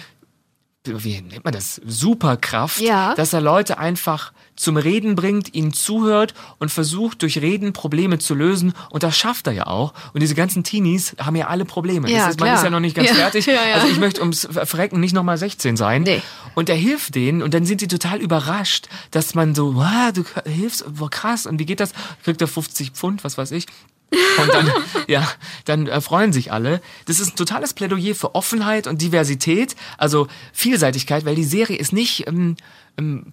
wie 0.86 1.20
nennt 1.22 1.44
man 1.44 1.54
das, 1.54 1.82
Superkraft, 1.86 2.80
Ja. 2.80 3.14
dass 3.16 3.34
er 3.34 3.42
Leute 3.42 3.78
einfach 3.78 4.32
zum 4.56 4.78
Reden 4.78 5.16
bringt, 5.16 5.54
ihnen 5.54 5.74
zuhört 5.74 6.34
und 6.58 6.70
versucht, 6.72 7.22
durch 7.22 7.38
Reden 7.40 7.74
Probleme 7.74 8.18
zu 8.18 8.34
lösen. 8.34 8.74
Und 8.90 9.04
das 9.04 9.18
schafft 9.18 9.48
er 9.48 9.54
ja 9.54 9.68
auch. 9.68 9.94
Und 10.14 10.22
diese 10.22 10.36
ganzen 10.36 10.64
Teenies 10.64 11.16
haben 11.20 11.36
ja 11.36 11.48
alle 11.48 11.66
Probleme. 11.66 12.10
Ja, 12.10 12.20
das 12.26 12.30
ist, 12.32 12.40
man 12.40 12.54
ist 12.56 12.64
ja 12.64 12.70
noch 12.70 12.80
nicht 12.80 12.96
ganz 12.96 13.10
Ja, 13.10 13.16
fertig. 13.16 13.46
ja. 13.46 13.60
Also 13.76 13.88
ich 13.88 14.00
möchte 14.00 14.22
ums 14.22 14.48
Verrecken 14.52 15.00
nicht 15.00 15.14
nochmal 15.14 15.38
16 15.38 15.78
sein. 15.78 16.04
Nee. 16.04 16.22
Und 16.56 16.70
er 16.70 16.76
hilft 16.76 17.16
denen 17.16 17.42
und 17.42 17.54
dann 17.54 17.66
sind 17.66 17.82
die 17.82 17.88
total 17.88 18.20
überrascht, 18.20 18.88
dass 19.12 19.36
man 19.36 19.56
so, 19.56 19.76
wow, 19.76 20.12
du 20.14 20.24
hilfst, 20.50 20.86
boah, 20.96 21.10
krass, 21.10 21.46
und 21.46 21.60
wie 21.60 21.66
geht 21.66 21.80
das? 21.80 21.92
Kriegt 22.24 22.42
er 22.42 22.48
50 22.48 22.92
Pfund, 22.92 23.24
was 23.24 23.38
weiß 23.38 23.52
ich. 23.52 23.66
Und 24.12 24.54
dann, 24.54 24.72
ja, 25.08 25.28
dann 25.66 25.88
äh, 25.88 26.02
freuen 26.02 26.34
sich 26.34 26.52
alle. 26.52 26.82
Das 27.06 27.20
ist 27.20 27.34
ein 27.34 27.36
totales 27.36 27.74
Plädoyer 27.74 28.16
für 28.16 28.36
Offenheit 28.36 28.88
und 28.88 29.02
Diversität, 29.02 29.76
also 29.98 30.28
Vielseitigkeit, 30.54 31.26
weil 31.26 31.36
die 31.36 31.44
Serie 31.44 31.78
ist 31.78 31.94
nicht 31.94 32.28
ähm, 32.28 32.56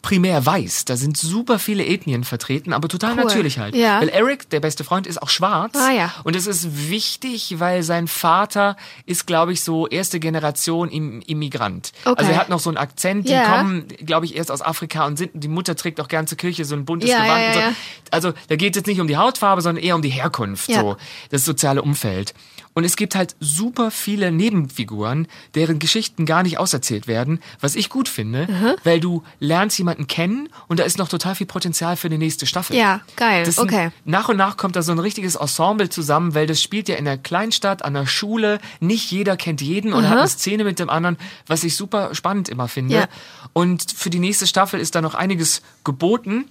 primär 0.02 0.44
weiß. 0.44 0.84
Da 0.84 0.96
sind 0.96 1.16
super 1.16 1.58
viele 1.58 1.84
Ethnien 1.86 2.24
vertreten, 2.24 2.72
aber 2.72 2.88
total 2.88 3.12
Cool. 3.16 3.24
natürlich 3.24 3.58
halt. 3.58 3.74
Ja. 3.74 4.00
Weil 4.00 4.08
Eric, 4.08 4.50
der 4.50 4.60
beste 4.60 4.84
Freund, 4.84 5.06
ist 5.06 5.22
auch 5.22 5.28
schwarz. 5.28 5.76
Ah, 5.76 5.92
ja. 5.92 6.14
Und 6.24 6.36
es 6.36 6.46
ist 6.46 6.88
wichtig, 6.90 7.56
weil 7.58 7.82
sein 7.82 8.08
Vater 8.08 8.76
ist, 9.06 9.26
glaube 9.26 9.52
ich, 9.52 9.62
so 9.62 9.86
erste 9.86 10.20
Generation 10.20 10.88
Im 10.90 11.20
Immigrant. 11.22 11.92
Okay. 12.04 12.14
Also 12.18 12.32
er 12.32 12.38
hat 12.38 12.48
noch 12.48 12.60
so 12.60 12.70
einen 12.70 12.76
Akzent, 12.76 13.26
die 13.28 13.32
Ja. 13.32 13.58
kommen, 13.58 13.86
glaube 14.04 14.26
ich, 14.26 14.36
erst 14.36 14.50
aus 14.50 14.62
Afrika 14.62 15.06
und 15.06 15.16
sind, 15.16 15.30
die 15.34 15.48
Mutter 15.48 15.76
trägt 15.76 16.00
auch 16.00 16.08
gern 16.08 16.26
zur 16.26 16.38
Kirche 16.38 16.64
so 16.64 16.74
ein 16.74 16.84
buntes 16.84 17.10
Ja, 17.10 17.22
Gewand. 17.22 17.54
so. 17.54 17.60
Also 18.10 18.32
da 18.48 18.56
geht 18.56 18.74
es 18.74 18.80
jetzt 18.80 18.86
nicht 18.86 19.00
um 19.00 19.08
die 19.08 19.16
Hautfarbe, 19.16 19.62
sondern 19.62 19.82
eher 19.82 19.94
um 19.94 20.02
die 20.02 20.08
Herkunft, 20.10 20.68
Ja. 20.68 20.80
so 20.80 20.96
das 21.30 21.44
soziale 21.44 21.82
Umfeld. 21.82 22.34
Und 22.74 22.84
es 22.84 22.96
gibt 22.96 23.14
halt 23.14 23.36
super 23.40 23.90
viele 23.90 24.30
Nebenfiguren, 24.30 25.28
deren 25.54 25.78
Geschichten 25.78 26.26
gar 26.26 26.42
nicht 26.42 26.58
auserzählt 26.58 27.06
werden, 27.06 27.40
was 27.60 27.74
ich 27.74 27.88
gut 27.88 28.06
finde, 28.06 28.76
weil 28.84 29.00
du 29.00 29.22
lernst 29.40 29.55
jemanden 29.78 30.06
kennen 30.06 30.48
und 30.68 30.78
da 30.80 30.84
ist 30.84 30.98
noch 30.98 31.08
total 31.08 31.34
viel 31.34 31.46
Potenzial 31.46 31.96
für 31.96 32.08
die 32.08 32.18
nächste 32.18 32.46
Staffel. 32.46 32.76
Ja, 32.76 33.00
geil, 33.16 33.44
Das 33.44 33.58
okay. 33.58 33.90
Nach 34.04 34.28
und 34.28 34.36
nach 34.36 34.56
kommt 34.56 34.76
da 34.76 34.82
so 34.82 34.92
ein 34.92 34.98
richtiges 34.98 35.34
Ensemble 35.34 35.88
zusammen, 35.88 36.34
weil 36.34 36.46
das 36.46 36.62
spielt 36.62 36.88
ja 36.88 36.96
in 36.96 37.04
der 37.04 37.18
Kleinstadt, 37.18 37.84
an 37.84 37.94
der 37.94 38.06
Schule. 38.06 38.58
Nicht 38.80 39.10
jeder 39.10 39.36
kennt 39.36 39.60
jeden 39.60 39.92
und 39.92 40.08
hat 40.08 40.18
eine 40.18 40.28
Szene 40.28 40.64
mit 40.64 40.78
dem 40.78 40.90
anderen, 40.90 41.16
was 41.46 41.64
ich 41.64 41.74
super 41.76 42.14
spannend 42.14 42.48
immer 42.48 42.68
finde. 42.68 42.94
Ja. 42.94 43.08
Und 43.52 43.90
für 43.92 44.10
die 44.10 44.18
nächste 44.18 44.46
Staffel 44.46 44.78
ist 44.80 44.94
da 44.94 45.00
noch 45.02 45.14
einiges 45.14 45.62
geboten. 45.84 46.44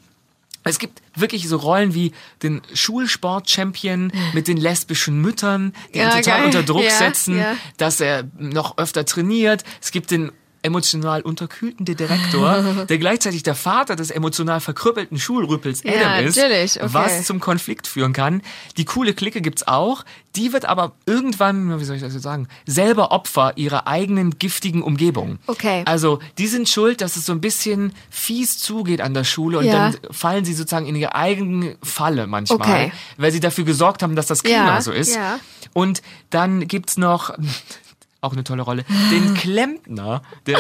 Es 0.68 0.80
gibt 0.80 1.02
wirklich 1.16 1.48
so 1.48 1.58
Rollen 1.58 1.94
wie 1.94 2.12
den 2.42 2.62
Schulsport-Champion 2.74 4.12
mit 4.34 4.48
den 4.48 4.58
lesbischen 4.58 5.22
Müttern, 5.22 5.74
die 5.94 6.00
ihn 6.00 6.06
Ja, 6.06 6.10
total 6.10 6.24
geil. 6.24 6.46
unter 6.46 6.64
Druck 6.64 6.84
Ja, 6.84 6.90
setzen, 6.92 7.38
ja. 7.38 7.56
dass 7.78 8.00
er 8.00 8.24
noch 8.38 8.78
öfter 8.78 9.06
trainiert. 9.06 9.64
Es 9.82 9.92
gibt 9.92 10.12
den 10.12 10.32
emotional 10.66 11.22
unterkühlten 11.22 11.86
Direktor, 11.86 12.86
der 12.90 12.98
gleichzeitig 12.98 13.44
der 13.44 13.56
Vater 13.56 13.96
des 13.96 14.12
emotional 14.12 14.60
verkrüppelten 14.60 15.18
Schulrüppels 15.18 15.84
Ja, 15.84 15.94
Adam 16.16 16.26
ist, 16.26 16.36
natürlich, 16.36 16.76
okay. 16.82 16.90
was 16.94 17.24
zum 17.26 17.40
Konflikt 17.40 17.88
führen 17.88 18.12
kann. 18.12 18.42
Die 18.78 18.84
coole 18.86 19.14
Clique 19.14 19.42
gibt's 19.42 19.68
auch, 19.68 20.04
die 20.36 20.52
wird 20.52 20.66
aber 20.66 20.94
irgendwann, 21.06 21.80
wie 21.80 21.84
soll 21.86 21.96
ich 21.96 22.02
das 22.02 22.14
jetzt 22.14 22.24
sagen, 22.24 22.48
selber 22.66 23.12
Opfer 23.12 23.54
ihrer 23.56 23.88
eigenen 23.88 24.38
giftigen 24.38 24.82
Umgebung. 24.82 25.40
Okay. 25.48 25.84
Also, 25.86 26.20
die 26.38 26.48
sind 26.48 26.68
schuld, 26.68 27.00
dass 27.00 27.16
es 27.16 27.26
so 27.26 27.32
ein 27.32 27.40
bisschen 27.40 27.94
fies 28.10 28.58
zugeht 28.58 29.00
an 29.00 29.14
der 29.14 29.24
Schule 29.24 29.60
und 29.60 29.66
Ja. 29.66 29.92
dann 29.92 29.98
fallen 30.12 30.44
sie 30.44 30.54
sozusagen 30.54 30.88
in 30.88 30.96
ihre 30.96 31.16
eigene 31.16 31.78
Falle 31.84 32.28
manchmal, 32.28 32.60
Okay. 32.60 32.92
weil 33.18 33.32
sie 33.32 33.40
dafür 33.40 33.64
gesorgt 33.64 34.04
haben, 34.04 34.16
dass 34.18 34.28
das 34.28 34.44
Klima 34.44 34.66
Ja, 34.76 34.82
so 34.82 34.92
ist. 34.92 35.16
ja. 35.16 35.40
Und 35.74 36.02
dann 36.32 36.68
gibt's 36.68 36.98
noch 36.98 37.32
auch 38.26 38.34
eine 38.34 38.44
tolle 38.44 38.64
Rolle. 38.64 38.84
Den 39.12 39.34
Klempner, 39.36 40.22
der 40.46 40.58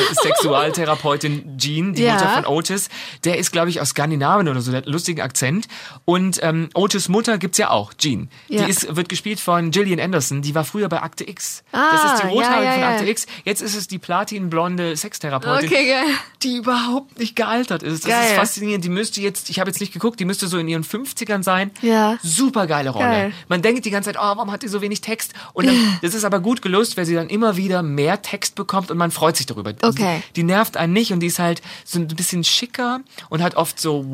Sexualtherapeutin 0.60 1.57
Jean, 1.57 1.93
die 1.93 2.03
Ja. 2.03 2.13
Mutter 2.13 2.29
von 2.29 2.45
Otis, 2.45 2.89
der 3.24 3.38
ist, 3.38 3.51
glaube 3.51 3.69
ich, 3.69 3.81
aus 3.81 3.89
Skandinavien 3.89 4.48
oder 4.48 4.62
so, 4.62 4.72
der 4.72 4.79
hat 4.79 4.86
einen 4.86 4.93
lustigen 4.93 5.22
Akzent. 5.22 5.67
Und 6.05 6.39
ähm, 6.43 6.69
Otis 6.74 7.10
Mutter 7.10 7.38
gibt's 7.38 7.57
ja 7.57 7.69
auch, 7.69 7.93
Jean. 7.93 8.29
Ja. 8.48 8.63
Die 8.63 8.69
ist, 8.72 8.95
wird 8.95 9.10
gespielt 9.10 9.39
von 9.39 9.72
Gillian 9.72 10.00
Anderson, 10.00 10.41
die 10.41 10.55
war 10.55 10.63
früher 10.65 10.89
bei 10.89 11.01
Akte 11.01 11.27
X. 11.27 11.63
Ah, 11.72 11.91
das 11.91 12.13
ist 12.13 12.24
die 12.24 12.27
Rothaarige 12.27 12.63
ja, 12.65 12.74
von. 12.74 12.84
Akte 12.84 13.10
X. 13.10 13.25
Jetzt 13.43 13.62
ist 13.62 13.75
es 13.75 13.88
die 13.88 14.00
platinblonde 14.00 14.95
Sextherapeutin 14.95 15.69
Okay, 15.69 15.88
geil. 15.89 16.05
die 16.43 16.57
überhaupt 16.57 17.19
nicht 17.19 17.36
gealtert 17.36 17.84
ist. 17.84 18.03
Das 18.05 18.12
Geil. 18.12 18.27
ist 18.29 18.34
faszinierend. 18.36 18.84
Die 18.86 18.89
müsste 18.89 19.22
jetzt, 19.22 19.50
ich 19.50 19.60
habe 19.60 19.69
jetzt 19.69 19.79
nicht 19.79 19.93
geguckt, 19.93 20.19
die 20.19 20.25
müsste 20.25 20.48
so 20.48 20.57
in 20.57 20.67
ihren 20.67 20.84
50ern 20.84 21.43
sein. 21.43 21.72
Ja. 21.81 22.17
Super 22.22 22.67
geile 22.67 22.89
Rolle. 22.91 23.05
Geil. 23.05 23.34
Man 23.48 23.62
denkt 23.62 23.86
die 23.86 23.91
ganze 23.91 24.12
Zeit, 24.12 24.17
oh, 24.19 24.36
warum 24.38 24.51
hat 24.51 24.63
die 24.63 24.67
so 24.67 24.81
wenig 24.81 25.01
Text? 25.01 25.34
Und 25.53 25.67
dann, 25.67 25.75
das 26.01 26.13
ist 26.13 26.24
aber 26.24 26.39
gut 26.39 26.62
gelöst, 26.62 26.98
weil 26.98 27.05
sie 27.05 27.15
dann 27.15 27.29
immer 27.29 27.54
wieder 27.57 27.81
mehr 27.83 28.21
Text 28.21 28.55
bekommt 28.55 28.91
und 28.91 28.97
man 28.97 29.12
freut 29.12 29.38
sich 29.38 29.45
darüber. 29.45 29.74
Okay. 29.81 30.21
Die, 30.29 30.33
die 30.33 30.43
nervt 30.43 30.77
einen 30.77 30.93
nicht 30.93 31.12
und 31.13 31.19
die 31.19 31.27
ist 31.27 31.39
halt 31.39 31.62
so 31.83 32.00
ein 32.00 32.07
bisschen 32.07 32.43
schicker 32.43 33.01
und 33.29 33.41
hat 33.41 33.55
oft 33.55 33.79
so 33.79 34.05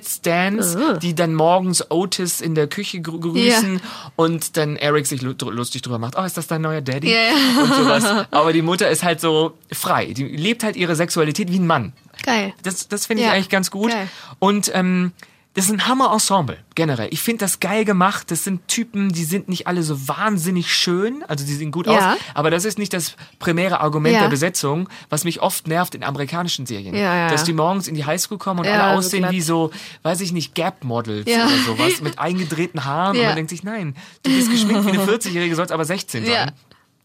One-Night-Stands, 0.00 0.76
die 1.02 1.14
dann 1.14 1.34
morgens 1.34 1.90
Otis 1.90 2.40
in 2.40 2.54
der 2.54 2.66
Küche 2.68 2.98
grü- 2.98 3.20
grüßen 3.20 3.80
und 4.16 4.56
dann 4.56 4.76
Eric 4.76 5.06
sich 5.06 5.22
lu- 5.22 5.34
lustig 5.50 5.82
drüber 5.82 5.98
macht. 5.98 6.14
Oh, 6.18 6.22
ist 6.22 6.36
das 6.36 6.46
dein 6.46 6.62
neuer 6.62 6.80
Daddy? 6.80 7.10
Ja, 7.10 7.18
ja. 7.18 7.62
Und 7.62 7.74
sowas. 7.74 8.26
Aber 8.30 8.52
die 8.52 8.62
Mutter 8.62 8.88
ist 8.90 9.02
halt 9.02 9.20
so 9.20 9.54
frei. 9.72 10.06
Die 10.12 10.24
lebt 10.24 10.62
halt 10.64 10.76
ihre 10.76 10.94
Sexualität 10.96 11.50
wie 11.50 11.58
ein 11.58 11.66
Mann. 11.66 11.92
Geil. 12.22 12.52
Das, 12.62 12.88
das 12.88 13.06
finde 13.06 13.22
ich 13.22 13.28
Ja, 13.28 13.34
eigentlich 13.34 13.48
ganz 13.48 13.70
gut. 13.70 13.90
geil. 13.90 14.08
Und 14.38 14.70
ähm, 14.74 15.12
das 15.56 15.64
ist 15.64 15.72
ein 15.72 15.88
Hammer-Ensemble, 15.88 16.58
generell. 16.76 17.08
Ich 17.10 17.20
finde 17.22 17.40
das 17.44 17.58
geil 17.58 17.84
gemacht. 17.84 18.30
Das 18.30 18.44
sind 18.44 18.68
Typen, 18.68 19.08
die 19.10 19.24
sind 19.24 19.48
nicht 19.48 19.66
alle 19.66 19.82
so 19.82 20.06
wahnsinnig 20.06 20.72
schön, 20.72 21.24
also 21.26 21.44
die 21.44 21.52
sehen 21.54 21.72
gut 21.72 21.86
Ja. 21.86 22.12
aus, 22.12 22.18
aber 22.34 22.50
das 22.50 22.64
ist 22.64 22.78
nicht 22.78 22.92
das 22.92 23.16
primäre 23.40 23.80
Argument 23.80 24.14
Ja. 24.14 24.20
der 24.22 24.28
Besetzung, 24.28 24.88
was 25.08 25.24
mich 25.24 25.40
oft 25.42 25.66
nervt 25.66 25.94
in 25.94 26.04
amerikanischen 26.04 26.66
Serien. 26.66 26.94
Ja, 26.94 27.28
Dass 27.30 27.42
die 27.44 27.52
morgens 27.54 27.88
in 27.88 27.94
die 27.96 28.04
Highschool 28.04 28.38
kommen 28.38 28.60
und 28.60 28.66
alle 28.68 28.92
so 28.92 28.98
aussehen 29.08 29.20
glatt. 29.22 29.32
wie 29.32 29.40
so, 29.40 29.70
weiß 30.02 30.20
ich 30.20 30.32
nicht, 30.32 30.54
Gap-Models 30.54 31.26
oder 31.26 31.48
sowas, 31.66 32.00
mit 32.02 32.18
eingedrehten 32.18 32.84
Haaren. 32.84 33.16
Und 33.16 33.24
man 33.24 33.34
denkt 33.34 33.50
sich, 33.50 33.62
nein, 33.64 33.96
du 34.22 34.30
bist 34.30 34.50
geschminkt 34.50 34.84
wie 34.86 34.90
eine 34.90 35.04
40-Jährige, 35.06 35.56
sollst 35.56 35.72
aber 35.72 35.84
16 35.84 36.26
sein. 36.26 36.52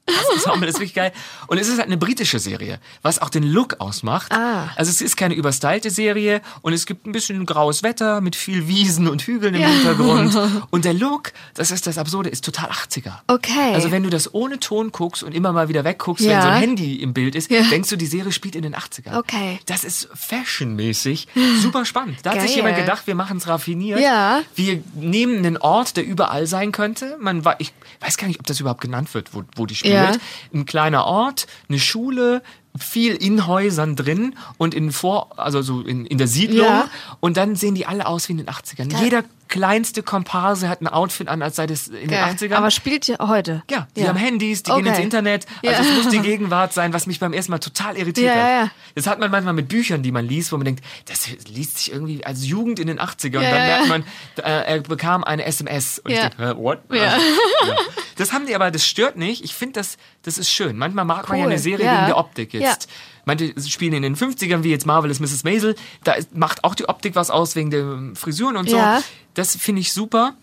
Das 0.05 0.15
Ensemble 0.33 0.67
ist 0.67 0.75
wirklich 0.75 0.93
geil. 0.93 1.11
Und 1.47 1.57
es 1.57 1.67
ist 1.67 1.77
halt 1.77 1.87
eine 1.87 1.97
britische 1.97 2.39
Serie, 2.39 2.79
was 3.01 3.21
auch 3.21 3.29
den 3.29 3.43
Look 3.43 3.79
ausmacht. 3.79 4.31
Ah. 4.33 4.69
Also 4.75 4.89
es 4.89 4.99
ist 5.01 5.15
keine 5.15 5.35
überstylte 5.35 5.89
Serie 5.89 6.41
und 6.61 6.73
es 6.73 6.85
gibt 6.85 7.05
ein 7.05 7.11
bisschen 7.11 7.45
graues 7.45 7.83
Wetter 7.83 8.19
mit 8.19 8.35
viel 8.35 8.67
Wiesen 8.67 9.07
und 9.07 9.21
Hügeln 9.21 9.53
im 9.55 9.61
Ja. 9.61 9.67
Hintergrund. 9.69 10.37
Und 10.71 10.85
der 10.85 10.93
Look, 10.93 11.31
das 11.53 11.71
ist 11.71 11.85
das 11.87 11.97
Absurde, 11.97 12.29
ist 12.29 12.43
total 12.45 12.69
80er. 12.69 13.11
Okay. 13.27 13.73
Also 13.73 13.91
wenn 13.91 14.03
du 14.03 14.09
das 14.09 14.33
ohne 14.33 14.59
Ton 14.59 14.91
guckst 14.91 15.23
und 15.23 15.33
immer 15.33 15.51
mal 15.53 15.69
wieder 15.69 15.83
wegguckst, 15.83 16.23
wenn 16.23 16.31
Ja. 16.31 16.41
so 16.41 16.47
ein 16.47 16.59
Handy 16.59 16.95
im 16.95 17.13
Bild 17.13 17.35
ist, 17.35 17.51
Ja. 17.51 17.61
denkst 17.63 17.89
du, 17.89 17.95
die 17.95 18.05
Serie 18.07 18.31
spielt 18.31 18.55
in 18.55 18.63
den 18.63 18.75
80ern. 18.75 19.17
Okay. 19.17 19.59
Das 19.65 19.83
ist 19.83 20.09
fashionmäßig 20.13 21.27
super 21.61 21.85
spannend. 21.85 22.17
Da 22.23 22.31
hat 22.31 22.41
sich 22.41 22.51
Geil. 22.51 22.57
jemand 22.57 22.77
gedacht, 22.77 23.07
wir 23.07 23.15
machen 23.15 23.37
es 23.37 23.47
raffiniert. 23.47 23.99
Ja. 23.99 24.41
Wir 24.55 24.83
nehmen 24.95 25.37
einen 25.37 25.57
Ort, 25.57 25.95
der 25.97 26.05
überall 26.05 26.47
sein 26.47 26.71
könnte. 26.71 27.17
Man 27.19 27.43
ich 27.59 27.73
weiß 27.99 28.17
gar 28.17 28.27
nicht, 28.27 28.39
ob 28.39 28.47
das 28.47 28.59
überhaupt 28.59 28.81
genannt 28.81 29.13
wird, 29.13 29.33
wo, 29.33 29.43
wo 29.55 29.65
die 29.65 29.75
spielt. 29.75 29.90
Ja. 29.91 30.11
Ein 30.53 30.65
kleiner 30.65 31.05
Ort, 31.05 31.47
eine 31.69 31.79
Schule, 31.79 32.41
viel 32.79 33.15
in 33.15 33.47
Häusern 33.47 33.97
drin 33.97 34.35
und 34.57 34.73
in 34.73 34.93
Vor, 34.93 35.37
also 35.37 35.61
so 35.61 35.81
in, 35.81 36.05
in 36.05 36.17
der 36.17 36.27
Siedlung. 36.27 36.65
Ja. 36.65 36.87
Und 37.19 37.35
dann 37.35 37.57
sehen 37.57 37.75
die 37.75 37.85
alle 37.85 38.05
aus 38.07 38.29
wie 38.29 38.31
in 38.33 38.37
den 38.37 38.47
80ern. 38.47 38.97
Jeder 39.03 39.23
kleinste 39.49 40.01
Komparse 40.03 40.69
hat 40.69 40.79
ein 40.79 40.87
Outfit 40.87 41.27
an, 41.27 41.41
als 41.41 41.57
sei 41.57 41.67
das 41.67 41.89
in 41.89 42.09
Geil. 42.09 42.33
den 42.39 42.49
80ern. 42.49 42.55
Aber 42.55 42.71
spielt 42.71 43.05
ja 43.07 43.17
heute. 43.27 43.63
Ja, 43.69 43.87
die 43.97 44.01
Ja. 44.01 44.07
haben 44.07 44.15
Handys, 44.15 44.63
die 44.63 44.71
gehen 44.71 44.79
Okay. 44.79 44.89
ins 44.91 44.99
Internet. 44.99 45.45
Ja. 45.61 45.71
Also 45.71 45.89
es 45.89 45.97
muss 46.05 46.13
die 46.13 46.19
Gegenwart 46.21 46.71
sein, 46.71 46.93
was 46.93 47.07
mich 47.07 47.19
beim 47.19 47.33
ersten 47.33 47.51
Mal 47.51 47.59
total 47.59 47.97
irritiert 47.97 48.27
Ja, 48.33 48.41
hat. 48.41 48.49
ja, 48.49 48.61
ja. 48.63 48.71
Das 48.95 49.05
hat 49.07 49.19
man 49.19 49.29
manchmal 49.31 49.53
mit 49.53 49.67
Büchern, 49.67 50.01
die 50.01 50.13
man 50.13 50.25
liest, 50.25 50.53
wo 50.53 50.57
man 50.57 50.63
denkt, 50.63 50.81
das 51.07 51.27
liest 51.49 51.77
sich 51.79 51.91
irgendwie 51.91 52.25
als 52.25 52.47
Jugend 52.47 52.79
in 52.79 52.87
den 52.87 52.99
80ern. 53.01 53.39
Und 53.39 53.43
Ja, 53.43 53.49
dann 53.51 53.59
ja, 53.59 53.65
merkt 53.67 53.83
ja. 53.83 53.89
man, 53.89 54.03
äh, 54.45 54.75
er 54.75 54.79
bekam 54.79 55.25
eine 55.25 55.43
SMS. 55.43 55.99
Und 55.99 56.11
Ja. 56.11 56.27
ich 56.29 56.35
denke, 56.35 56.57
what? 56.57 56.79
Ja. 56.89 57.01
Also, 57.15 57.25
ja. 57.67 57.75
Das 58.15 58.33
haben 58.33 58.45
die 58.47 58.55
aber, 58.55 58.71
das 58.71 58.85
stört 58.85 59.17
nicht. 59.17 59.43
Ich 59.43 59.53
finde, 59.53 59.73
das, 59.73 59.97
das 60.23 60.37
ist 60.37 60.49
schön. 60.49 60.77
Manchmal 60.77 61.05
mag 61.05 61.27
man 61.29 61.37
ja 61.37 61.45
Cool. 61.45 61.51
eine 61.51 61.59
Serie 61.59 61.85
Ja. 61.85 61.93
wegen 61.97 62.05
der 62.07 62.17
Optik 62.17 62.53
jetzt. 62.53 62.83
Ja. 62.85 62.89
Manche 63.25 63.53
spielen 63.67 63.93
in 63.93 64.01
den 64.03 64.15
50ern, 64.15 64.63
wie 64.63 64.69
jetzt 64.71 64.85
Marvelous 64.85 65.19
Mrs. 65.19 65.43
Maisel. 65.43 65.75
Da 66.03 66.13
ist, 66.13 66.35
macht 66.35 66.63
auch 66.63 66.75
die 66.75 66.89
Optik 66.89 67.15
was 67.15 67.29
aus 67.29 67.55
wegen 67.55 67.69
der 67.71 68.11
Frisuren 68.15 68.57
und 68.57 68.69
so. 68.69 68.77
Ja. 68.77 69.01
Das 69.35 69.55
finde 69.55 69.81
ich 69.81 69.93
super. 69.93 70.33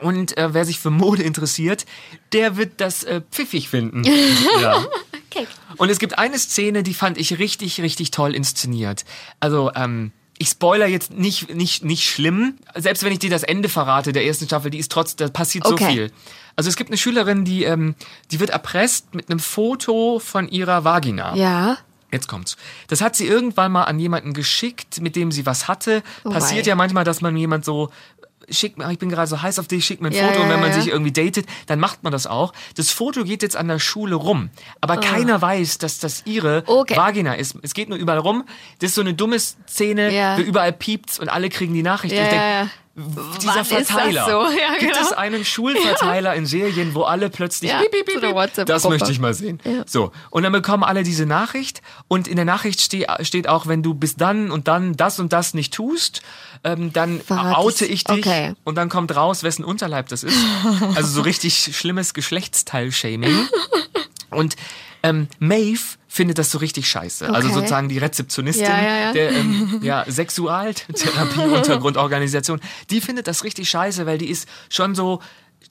Und 0.00 0.36
äh, 0.38 0.54
wer 0.54 0.64
sich 0.64 0.78
für 0.78 0.90
Mode 0.90 1.22
interessiert, 1.24 1.84
der 2.32 2.56
wird 2.56 2.80
das 2.80 3.02
äh, 3.02 3.20
pfiffig 3.32 3.68
finden. 3.68 4.04
ja. 4.62 4.86
Okay. 5.30 5.46
Und 5.76 5.90
es 5.90 5.98
gibt 5.98 6.18
eine 6.18 6.38
Szene, 6.38 6.82
die 6.82 6.94
fand 6.94 7.18
ich 7.18 7.38
richtig, 7.38 7.80
richtig 7.80 8.10
toll 8.12 8.34
inszeniert. 8.34 9.04
Also, 9.40 9.72
ähm, 9.74 10.12
ich 10.38 10.50
spoiler 10.50 10.86
jetzt 10.86 11.12
nicht, 11.12 11.52
nicht, 11.52 11.84
nicht 11.84 12.08
schlimm. 12.08 12.58
Selbst 12.76 13.02
wenn 13.02 13.12
ich 13.12 13.18
dir 13.18 13.28
das 13.28 13.42
Ende 13.42 13.68
verrate 13.68 14.12
der 14.12 14.24
ersten 14.24 14.46
Staffel, 14.46 14.70
die 14.70 14.78
ist 14.78 14.92
trotz, 14.92 15.16
da 15.16 15.26
passiert 15.28 15.66
so 15.66 15.72
Okay. 15.74 15.92
viel. 15.92 16.12
Also 16.58 16.68
es 16.70 16.74
gibt 16.76 16.90
eine 16.90 16.96
Schülerin, 16.98 17.44
die, 17.44 17.62
ähm, 17.62 17.94
die 18.32 18.40
wird 18.40 18.50
erpresst 18.50 19.14
mit 19.14 19.30
einem 19.30 19.38
Foto 19.38 20.18
von 20.18 20.48
ihrer 20.48 20.82
Vagina. 20.82 21.36
Ja. 21.36 21.78
Jetzt 22.10 22.26
kommt's. 22.26 22.56
Das 22.88 23.00
hat 23.00 23.14
sie 23.14 23.26
irgendwann 23.28 23.70
mal 23.70 23.84
an 23.84 24.00
jemanden 24.00 24.32
geschickt, 24.32 25.00
mit 25.00 25.14
dem 25.14 25.30
sie 25.30 25.46
was 25.46 25.68
hatte. 25.68 26.02
Oh 26.24 26.30
Passiert 26.30 26.66
wei. 26.66 26.70
ja 26.70 26.74
manchmal, 26.74 27.04
dass 27.04 27.20
man 27.20 27.36
jemand 27.36 27.64
so 27.64 27.90
schick 28.50 28.78
mir, 28.78 28.90
ich 28.90 28.98
bin 28.98 29.10
gerade 29.10 29.26
so 29.28 29.42
heiß 29.42 29.58
auf 29.58 29.68
dich, 29.68 29.84
schick 29.84 30.00
mir 30.00 30.08
ein 30.08 30.14
Ja, 30.14 30.26
Foto 30.28 30.40
und 30.40 30.48
ja, 30.48 30.54
wenn 30.54 30.60
man 30.60 30.70
ja. 30.70 30.80
sich 30.80 30.88
irgendwie 30.90 31.12
datet, 31.12 31.46
dann 31.66 31.78
macht 31.78 32.02
man 32.02 32.10
das 32.12 32.26
auch. 32.26 32.52
Das 32.76 32.90
Foto 32.90 33.22
geht 33.24 33.42
jetzt 33.42 33.56
an 33.56 33.68
der 33.68 33.78
Schule 33.78 34.14
rum, 34.16 34.48
aber 34.80 34.96
keiner 34.96 35.40
weiß, 35.42 35.76
dass 35.78 35.98
das 35.98 36.22
ihre 36.24 36.64
Ah. 36.66 36.70
Okay. 36.72 36.96
Vagina 36.96 37.34
ist. 37.34 37.56
Es 37.62 37.74
geht 37.74 37.88
nur 37.90 37.98
überall 37.98 38.18
rum. 38.18 38.44
Das 38.80 38.88
ist 38.88 38.94
so 38.94 39.02
eine 39.02 39.12
dumme 39.14 39.38
Szene, 39.38 40.12
Ja. 40.14 40.38
wo 40.38 40.40
überall 40.40 40.72
piept's 40.72 41.18
und 41.20 41.28
alle 41.28 41.50
kriegen 41.50 41.74
die 41.74 41.82
Nachricht. 41.82 42.14
Ja, 42.14 42.20
Und 42.22 42.26
ich 42.26 42.32
denk. 42.32 42.70
Dieser 43.40 43.54
Wann 43.56 43.64
Verteiler. 43.64 44.24
so? 44.26 44.30
Ja, 44.58 44.78
Gibt 44.78 44.92
genau. 44.94 45.06
es 45.06 45.12
einen 45.12 45.44
Schulverteiler 45.44 46.34
in 46.34 46.46
Serien, 46.46 46.94
wo 46.94 47.02
alle 47.02 47.30
plötzlich 47.30 47.70
Ja, 47.70 47.78
piep, 47.80 47.90
piep, 48.06 48.20
piep, 48.20 48.66
das 48.66 48.84
möchte 48.88 49.10
ich 49.12 49.20
mal 49.20 49.34
sehen. 49.34 49.60
So, 49.86 50.12
und 50.30 50.42
dann 50.42 50.52
bekommen 50.52 50.82
alle 50.84 51.02
diese 51.02 51.26
Nachricht 51.26 51.82
und 52.08 52.26
in 52.28 52.36
der 52.36 52.44
Nachricht 52.44 52.80
ste 52.80 53.06
steht 53.20 53.48
auch, 53.48 53.66
wenn 53.66 53.82
du 53.82 53.94
bis 53.94 54.16
dann 54.16 54.50
und 54.50 54.68
dann 54.68 54.96
das 54.96 55.20
und 55.20 55.32
das 55.32 55.54
nicht 55.54 55.72
tust, 55.74 56.22
ähm, 56.64 56.92
dann 56.92 57.20
Verrat 57.20 57.56
oute 57.56 57.84
ich 57.86 58.04
dich 58.04 58.18
Okay. 58.26 58.54
und 58.64 58.74
dann 58.74 58.88
kommt 58.88 59.14
raus, 59.14 59.42
wessen 59.42 59.64
Unterleib 59.64 60.08
das 60.08 60.22
ist. 60.24 60.36
Also 60.96 61.08
so 61.08 61.20
richtig 61.22 61.70
schlimmes 61.76 62.14
Geschlechtsteil-Shaming. 62.14 63.48
Und 64.30 64.56
ähm, 65.02 65.28
Maeve 65.38 65.96
findet 66.08 66.38
das 66.38 66.50
so 66.50 66.58
richtig 66.58 66.88
scheiße. 66.88 67.32
Also 67.32 67.48
Okay. 67.48 67.54
sozusagen 67.54 67.88
die 67.88 67.98
Rezeptionistin 67.98 68.64
Ja, 68.66 68.82
ja, 68.82 68.96
ja. 68.98 69.12
der 69.12 69.32
ähm, 69.32 69.80
ja, 69.82 70.04
Sexualtherapie-Untergrundorganisation, 70.08 72.60
die 72.90 73.00
findet 73.00 73.26
das 73.26 73.44
richtig 73.44 73.68
scheiße, 73.70 74.06
weil 74.06 74.18
die 74.18 74.28
ist 74.30 74.48
schon 74.70 74.94
so, 74.94 75.20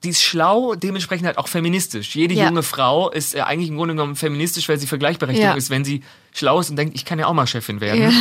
die 0.04 0.10
ist 0.10 0.22
schlau, 0.22 0.76
dementsprechend 0.76 1.26
halt 1.28 1.38
auch 1.38 1.48
feministisch. 1.48 2.16
Jede 2.16 2.34
Ja. 2.36 2.46
junge 2.48 2.64
Frau 2.64 3.10
ist 3.10 3.36
äh, 3.36 3.42
eigentlich 3.42 3.70
im 3.70 3.78
Grunde 3.78 3.96
genommen 3.96 4.16
feministisch, 4.16 4.68
weil 4.70 4.80
sie 4.80 4.88
für 4.88 5.00
Gleichberechtigung 5.00 5.52
Ja. 5.52 5.56
ist, 5.58 5.70
wenn 5.70 5.86
sie 5.86 6.04
schlau 6.34 6.60
ist 6.60 6.70
und 6.70 6.76
denkt, 6.76 6.96
ich 6.96 7.06
kann 7.06 7.18
ja 7.20 7.26
auch 7.26 7.34
mal 7.34 7.48
Chefin 7.48 7.82
werden. 7.82 8.04
Ja. 8.04 8.12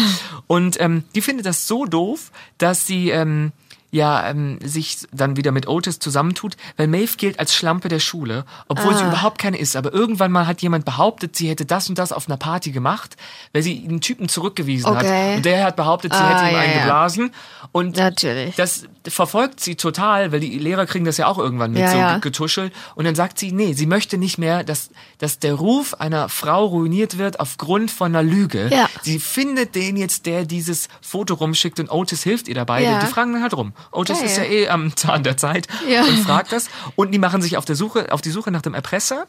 Und 0.47 0.81
ähm, 0.81 1.05
die 1.15 1.21
findet 1.21 1.45
das 1.45 1.67
so 1.67 1.85
doof, 1.85 2.31
dass 2.59 2.87
sie 2.87 3.11
ähm, 3.11 3.53
ja 3.91 4.29
ähm, 4.29 4.59
sich 4.63 4.99
dann 5.13 5.37
wieder 5.37 5.53
mit 5.53 5.69
Otis 5.69 5.99
zusammentut, 5.99 6.57
weil 6.77 6.87
Maeve 6.89 7.17
gilt 7.17 7.39
als 7.39 7.55
Schlampe 7.55 7.89
der 7.89 8.01
Schule, 8.01 8.45
obwohl 8.69 8.95
Ah. 8.95 8.99
sie 8.99 9.05
überhaupt 9.05 9.39
keine 9.39 9.59
ist. 9.59 9.77
Aber 9.77 9.93
irgendwann 9.93 10.33
mal 10.33 10.47
hat 10.47 10.61
jemand 10.63 10.85
behauptet, 10.85 11.37
sie 11.37 11.49
hätte 11.49 11.65
das 11.67 11.89
und 11.89 11.99
das 11.99 12.13
auf 12.13 12.29
einer 12.29 12.37
Party 12.37 12.73
gemacht, 12.73 13.17
weil 13.53 13.63
sie 13.63 13.85
einen 13.89 14.01
Typen 14.01 14.29
zurückgewiesen 14.29 14.91
Okay. 14.91 15.31
hat. 15.31 15.37
Und 15.37 15.45
der 15.47 15.65
hat 15.65 15.77
behauptet, 15.77 16.13
sie 16.13 16.19
Ah, 16.19 16.29
hätte 16.41 16.49
ihm 16.51 16.55
ja, 16.55 16.61
einen 16.61 16.73
ja. 16.75 16.79
geblasen. 16.81 17.31
Und 17.73 17.97
Natürlich. 17.97 18.55
das 18.57 18.85
verfolgt 19.07 19.61
sie 19.61 19.77
total, 19.77 20.33
weil 20.33 20.41
die 20.41 20.59
Lehrer 20.59 20.87
kriegen 20.87 21.05
das 21.05 21.17
ja 21.17 21.27
auch 21.29 21.39
irgendwann 21.39 21.71
mit 21.73 21.81
Ja, 21.83 21.91
so 21.91 21.97
ja. 21.99 22.19
getuschelt. 22.19 22.73
Und 22.97 23.05
dann 23.05 23.15
sagt 23.15 23.39
sie, 23.39 23.53
nee, 23.53 23.73
sie 23.73 23.87
möchte 23.87 24.19
nicht 24.19 24.37
mehr, 24.39 24.65
dass, 24.65 24.91
dass 25.19 25.39
der 25.39 25.55
Ruf 25.55 25.95
einer 25.95 26.29
Frau 26.29 26.65
ruiniert 26.67 27.19
wird 27.19 27.39
aufgrund 27.41 27.91
von 27.91 28.15
einer 28.15 28.23
Lüge. 28.23 28.69
Ja. 28.73 28.89
Sie 29.03 29.19
findet 29.21 29.75
den 29.75 29.97
jetzt, 29.97 30.27
der 30.27 30.45
dieses 30.45 30.89
Foto 31.01 31.35
rumschickt 31.35 31.79
und 31.81 31.91
Otis 31.91 32.23
hilft 32.25 32.49
ihr 32.49 32.55
dabei. 32.55 32.83
Ja. 32.83 32.99
Die 33.01 33.07
fragen 33.07 33.33
dann 33.33 33.43
halt 33.43 33.55
rum. 33.57 33.73
Otis 33.93 34.19
Geil. 34.19 34.27
ist 34.27 34.37
ja 34.39 34.45
eh 34.45 34.69
am 34.69 34.95
Zahn 34.97 35.23
der 35.23 35.37
Zeit 35.37 35.67
Ja. 35.89 36.03
und 36.05 36.19
fragt 36.21 36.53
das. 36.53 36.69
Und 36.97 37.13
die 37.13 37.19
machen 37.19 37.43
sich 37.43 37.57
auf 37.57 37.65
der 37.65 37.77
Suche, 37.77 38.13
auf 38.13 38.21
die 38.23 38.31
Suche 38.31 38.51
nach 38.51 38.63
dem 38.63 38.75
Erpresser. 38.75 39.27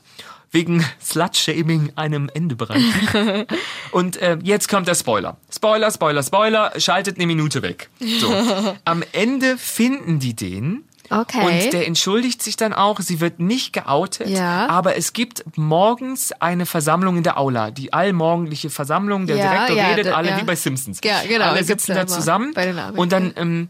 Wegen 0.50 0.86
Slut-Shaming 1.04 1.92
einem 1.98 2.30
Ende 2.34 2.56
bereiten. 2.56 3.46
Und 3.92 4.16
äh, 4.16 4.38
jetzt 4.44 4.70
kommt 4.70 4.88
der 4.88 4.96
Spoiler. 4.96 5.36
Spoiler, 5.54 5.92
Spoiler, 5.92 6.24
Spoiler. 6.24 6.72
Schaltet 6.78 7.18
eine 7.18 7.28
Minute 7.28 7.62
weg. 7.64 7.90
So. 8.00 8.34
Am 8.86 9.04
Ende 9.12 9.58
finden 9.58 10.20
die 10.20 10.36
den. 10.38 10.86
Okay. 11.10 11.46
Und 11.66 11.74
der 11.74 11.86
entschuldigt 11.88 12.42
sich 12.42 12.56
dann 12.56 12.72
auch. 12.74 13.02
Sie 13.02 13.20
wird 13.20 13.40
nicht 13.42 13.74
geoutet. 13.74 14.30
Ja. 14.30 14.68
Aber 14.70 14.96
es 14.96 15.12
gibt 15.12 15.44
morgens 15.58 16.32
eine 16.40 16.66
Versammlung 16.66 17.18
in 17.18 17.24
der 17.24 17.38
Aula. 17.38 17.72
Die 17.72 17.92
allmorgendliche 17.92 18.70
Versammlung. 18.70 19.28
Der 19.28 19.36
Ja, 19.36 19.50
Direktor 19.52 19.76
ja, 19.78 19.88
redet, 19.88 20.08
alle 20.14 20.38
wie 20.38 20.44
bei 20.44 20.56
Simpsons. 20.56 21.00
Ja, 21.04 21.22
genau, 21.28 21.46
Alle 21.46 21.64
sitzen 21.66 21.94
da 21.94 22.08
zusammen. 22.08 22.54
bei 22.54 22.66
den. 22.68 22.80
Und 22.98 23.12
dann 23.12 23.34
ähm, 23.36 23.70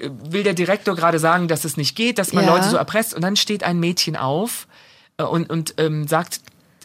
will 0.00 0.42
der 0.42 0.54
Direktor 0.54 0.94
gerade 0.94 1.18
sagen, 1.18 1.48
dass 1.48 1.64
es 1.64 1.76
nicht 1.76 1.96
geht, 1.96 2.18
dass 2.18 2.32
man 2.32 2.44
Ja. 2.44 2.54
Leute 2.54 2.68
so 2.68 2.76
erpresst. 2.76 3.14
Und 3.14 3.22
dann 3.22 3.36
steht 3.36 3.62
ein 3.64 3.78
Mädchen 3.78 4.16
auf 4.16 4.66
äh, 5.18 5.24
und, 5.24 5.50
und 5.50 5.74
ähm, 5.78 6.06
sagt, 6.06 6.40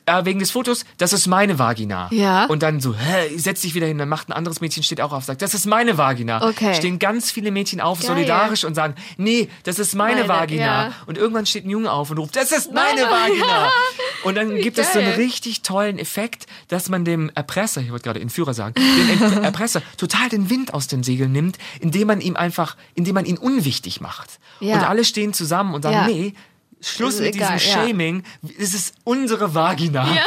äh, 0.09 0.25
wegen 0.25 0.39
des 0.39 0.51
Fotos, 0.51 0.85
das 0.97 1.13
ist 1.13 1.27
meine 1.27 1.59
Vagina. 1.59 2.07
Ja. 2.11 2.45
Und 2.45 2.63
dann 2.63 2.79
so, 2.81 2.95
hä, 2.95 3.37
setz 3.37 3.61
dich 3.61 3.75
wieder 3.75 3.87
hin. 3.87 3.97
Dann 3.97 4.09
macht 4.09 4.29
ein 4.29 4.33
anderes 4.33 4.59
Mädchen, 4.61 4.83
steht 4.83 4.99
auch 5.01 5.11
auf, 5.13 5.23
sagt, 5.23 5.41
das 5.41 5.53
ist 5.53 5.65
meine 5.65 5.97
Vagina. 5.97 6.47
Okay. 6.49 6.73
Stehen 6.75 6.99
ganz 6.99 7.31
viele 7.31 7.51
Mädchen 7.51 7.79
auf, 7.81 7.99
Geil. 7.99 8.07
solidarisch 8.07 8.63
und 8.63 8.75
sagen, 8.75 8.95
nee, 9.17 9.49
das 9.63 9.79
ist 9.79 9.95
meine, 9.95 10.21
Meine, 10.21 10.27
Vagina. 10.29 10.63
ja. 10.87 10.91
Und 11.05 11.17
irgendwann 11.17 11.45
steht 11.45 11.65
ein 11.65 11.69
Junge 11.69 11.91
auf 11.91 12.09
und 12.11 12.17
ruft, 12.17 12.35
das 12.35 12.51
ist 12.51 12.73
meine 12.73 13.01
Meine- 13.05 13.11
Vagina. 13.11 13.69
Und 14.25 14.35
dann 14.35 14.53
gibt 14.57 14.77
es 14.77 14.91
so 14.91 14.99
einen 14.99 15.11
geil. 15.11 15.17
richtig 15.21 15.61
tollen 15.61 15.97
Effekt, 15.97 16.45
dass 16.67 16.89
man 16.89 17.05
dem 17.05 17.31
Erpresser, 17.35 17.79
ich 17.79 17.89
wollte 17.91 18.03
gerade 18.03 18.19
Entführer 18.19 18.53
sagen, 18.53 18.73
dem 18.75 19.43
Erpresser 19.43 19.81
total 19.95 20.27
den 20.27 20.49
Wind 20.49 20.73
aus 20.73 20.87
den 20.87 21.03
Segeln 21.03 21.31
nimmt, 21.31 21.57
indem 21.79 22.07
man 22.07 22.19
ihm 22.19 22.35
einfach, 22.35 22.75
indem 22.95 23.15
man 23.15 23.23
ihn 23.25 23.37
unwichtig 23.37 24.01
macht. 24.01 24.39
Ja. 24.59 24.73
Und 24.75 24.83
alle 24.83 25.05
stehen 25.05 25.31
zusammen 25.31 25.73
und 25.73 25.83
sagen, 25.83 25.95
Ja. 25.95 26.05
nee, 26.07 26.33
Schluss 26.81 27.15
Ist 27.15 27.21
mit 27.21 27.35
egal, 27.35 27.57
diesem 27.57 27.71
ja. 27.71 27.87
Shaming, 27.87 28.23
es 28.57 28.73
ist 28.73 28.93
unsere 29.03 29.53
Vagina. 29.53 30.07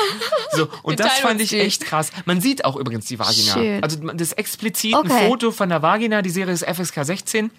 So, 0.55 0.69
und 0.83 1.01
das 1.01 1.15
fand 1.21 1.41
ich 1.41 1.55
echt 1.55 1.87
krass. 1.87 2.11
Man 2.27 2.43
sieht 2.43 2.67
auch 2.67 2.77
übrigens 2.77 3.07
die 3.07 3.19
Vagina. 3.19 3.55
Schön. 3.55 3.83
Also 3.83 3.97
das 4.13 4.35
explizit 4.35 4.93
ein 4.95 5.11
Okay. 5.11 5.27
Foto 5.29 5.51
von 5.51 5.71
der 5.71 5.81
Vagina, 5.81 6.21
die 6.21 6.29
Serie 6.29 6.53
ist 6.53 6.63
FSK 6.63 7.07
16. 7.07 7.51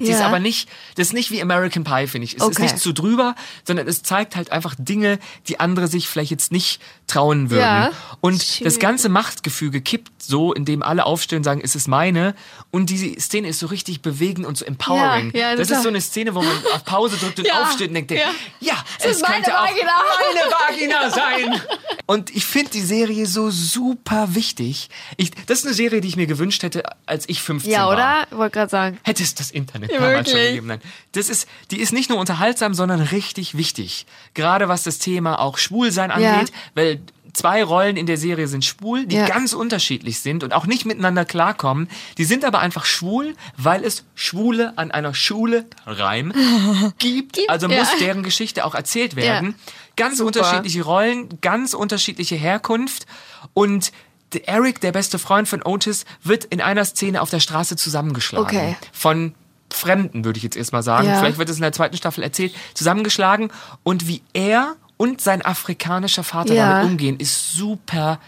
Sie 0.00 0.10
ist 0.12 0.20
Ja. 0.20 0.26
aber 0.26 0.38
nicht, 0.38 0.68
das 0.96 1.08
ist 1.08 1.12
nicht 1.12 1.30
wie 1.32 1.42
American 1.42 1.82
Pie, 1.84 2.06
finde 2.06 2.24
ich. 2.26 2.34
Es 2.36 2.42
ist 2.42 2.46
Okay. 2.46 2.62
nicht 2.62 2.78
zu 2.78 2.92
drüber, 2.92 3.34
sondern 3.66 3.88
es 3.88 4.02
zeigt 4.02 4.36
halt 4.36 4.52
einfach 4.52 4.74
Dinge, 4.78 5.18
die 5.48 5.58
andere 5.60 5.88
sich 5.88 6.08
vielleicht 6.08 6.30
jetzt 6.30 6.52
nicht 6.52 6.80
trauen 7.08 7.50
würden. 7.50 7.60
Ja. 7.62 7.90
Und 8.20 8.42
Schön. 8.42 8.64
das 8.64 8.78
ganze 8.78 9.08
Machtgefüge 9.08 9.80
kippt 9.80 10.12
so, 10.22 10.52
indem 10.52 10.82
alle 10.82 11.04
aufstehen 11.06 11.38
und 11.38 11.44
sagen, 11.44 11.60
es 11.64 11.74
ist 11.74 11.88
meine. 11.88 12.34
Und 12.70 12.90
diese 12.90 13.18
Szene 13.20 13.48
ist 13.48 13.58
so 13.58 13.66
richtig 13.66 14.02
bewegend 14.02 14.46
und 14.46 14.56
so 14.58 14.64
empowering. 14.64 15.32
Ja, 15.34 15.56
das 15.56 15.68
klar. 15.68 15.78
ist 15.80 15.82
so 15.82 15.88
eine 15.88 16.00
Szene, 16.00 16.34
wo 16.34 16.42
man 16.42 16.52
auf 16.74 16.84
Pause 16.84 17.16
drückt 17.16 17.38
und 17.40 17.50
aufsteht 17.52 17.88
und 17.88 17.94
denkt, 17.94 18.10
Ja. 18.12 18.18
ja, 18.60 18.74
Es 18.98 19.04
es, 19.06 19.16
ist 19.16 19.22
meine 19.28 19.46
auch 19.58 19.62
meine 19.62 20.50
Vagina 20.80 21.10
sein. 21.10 21.60
Und 22.06 22.34
ich 22.34 22.46
finde 22.46 22.70
die 22.70 22.80
Serie 22.80 23.26
so 23.26 23.50
super 23.50 24.34
wichtig. 24.34 24.88
Ich, 25.16 25.30
das 25.46 25.60
ist 25.60 25.66
eine 25.66 25.74
Serie, 25.74 26.00
die 26.00 26.08
ich 26.08 26.16
mir 26.16 26.26
gewünscht 26.26 26.62
hätte, 26.62 26.82
als 27.06 27.28
ich 27.28 27.42
15 27.42 27.70
Ja, 27.70 27.86
war. 27.86 27.92
oder? 27.92 28.26
Wollte 28.38 28.54
gerade 28.54 28.70
sagen. 28.70 28.98
Hätte 29.02 29.22
es 29.22 29.34
das 29.34 29.50
Internet 29.50 29.92
Ja, 29.92 30.00
damals 30.00 30.30
schon 30.30 30.40
gegeben. 30.40 30.66
Nein. 30.68 30.80
Das 31.12 31.28
ist, 31.28 31.46
die 31.70 31.80
ist 31.80 31.92
nicht 31.92 32.08
nur 32.10 32.18
unterhaltsam, 32.18 32.74
sondern 32.74 33.00
richtig 33.00 33.56
wichtig. 33.56 34.06
Gerade 34.34 34.68
was 34.68 34.84
das 34.84 34.98
Thema 34.98 35.38
auch 35.40 35.58
Schwulsein 35.58 36.10
angeht, 36.10 36.52
weil 36.74 37.00
zwei 37.32 37.62
Rollen 37.64 37.96
in 37.96 38.06
der 38.06 38.16
Serie 38.16 38.48
sind 38.48 38.64
schwul, 38.64 39.06
die 39.06 39.16
Ja. 39.16 39.26
ganz 39.26 39.52
unterschiedlich 39.52 40.20
sind 40.20 40.42
und 40.44 40.52
auch 40.54 40.66
nicht 40.66 40.84
miteinander 40.86 41.24
klarkommen. 41.24 41.88
Die 42.16 42.24
sind 42.24 42.44
aber 42.44 42.60
einfach 42.60 42.84
schwul, 42.84 43.34
weil 43.56 43.84
es 43.84 44.04
Schwule 44.14 44.72
an 44.76 44.90
einer 44.90 45.14
Schule, 45.14 45.66
Reim, 45.86 46.32
gibt. 46.98 47.34
Gibt, 47.34 47.50
Also 47.50 47.68
ja. 47.68 47.78
muss 47.80 47.88
deren 48.00 48.22
Geschichte 48.22 48.64
auch 48.64 48.74
erzählt 48.74 49.16
werden. 49.16 49.54
Ganz 49.96 50.18
Super. 50.18 50.26
unterschiedliche 50.28 50.82
Rollen, 50.82 51.40
ganz 51.40 51.74
unterschiedliche 51.74 52.36
Herkunft 52.36 53.06
und 53.54 53.92
Eric, 54.44 54.80
der 54.80 54.92
beste 54.92 55.18
Freund 55.18 55.48
von 55.48 55.62
Otis, 55.62 56.04
wird 56.22 56.44
in 56.44 56.60
einer 56.60 56.84
Szene 56.84 57.22
auf 57.22 57.30
der 57.30 57.40
Straße 57.40 57.76
zusammengeschlagen. 57.76 58.46
Okay. 58.46 58.76
Von 58.92 59.34
Fremden, 59.70 60.24
würde 60.24 60.36
ich 60.38 60.42
jetzt 60.42 60.56
erstmal 60.56 60.82
sagen. 60.82 61.08
Ja. 61.08 61.18
Vielleicht 61.18 61.38
wird 61.38 61.48
es 61.48 61.56
in 61.56 61.62
der 61.62 61.72
zweiten 61.72 61.96
Staffel 61.96 62.22
erzählt. 62.22 62.54
Zusammengeschlagen. 62.74 63.50
Und 63.84 64.06
wie 64.06 64.22
er 64.32 64.76
und 64.98 65.22
sein 65.22 65.40
afrikanischer 65.42 66.24
Vater 66.24 66.52
Ja. 66.52 66.68
damit 66.80 66.90
umgehen, 66.92 67.18
ist 67.18 67.54
super 67.54 68.20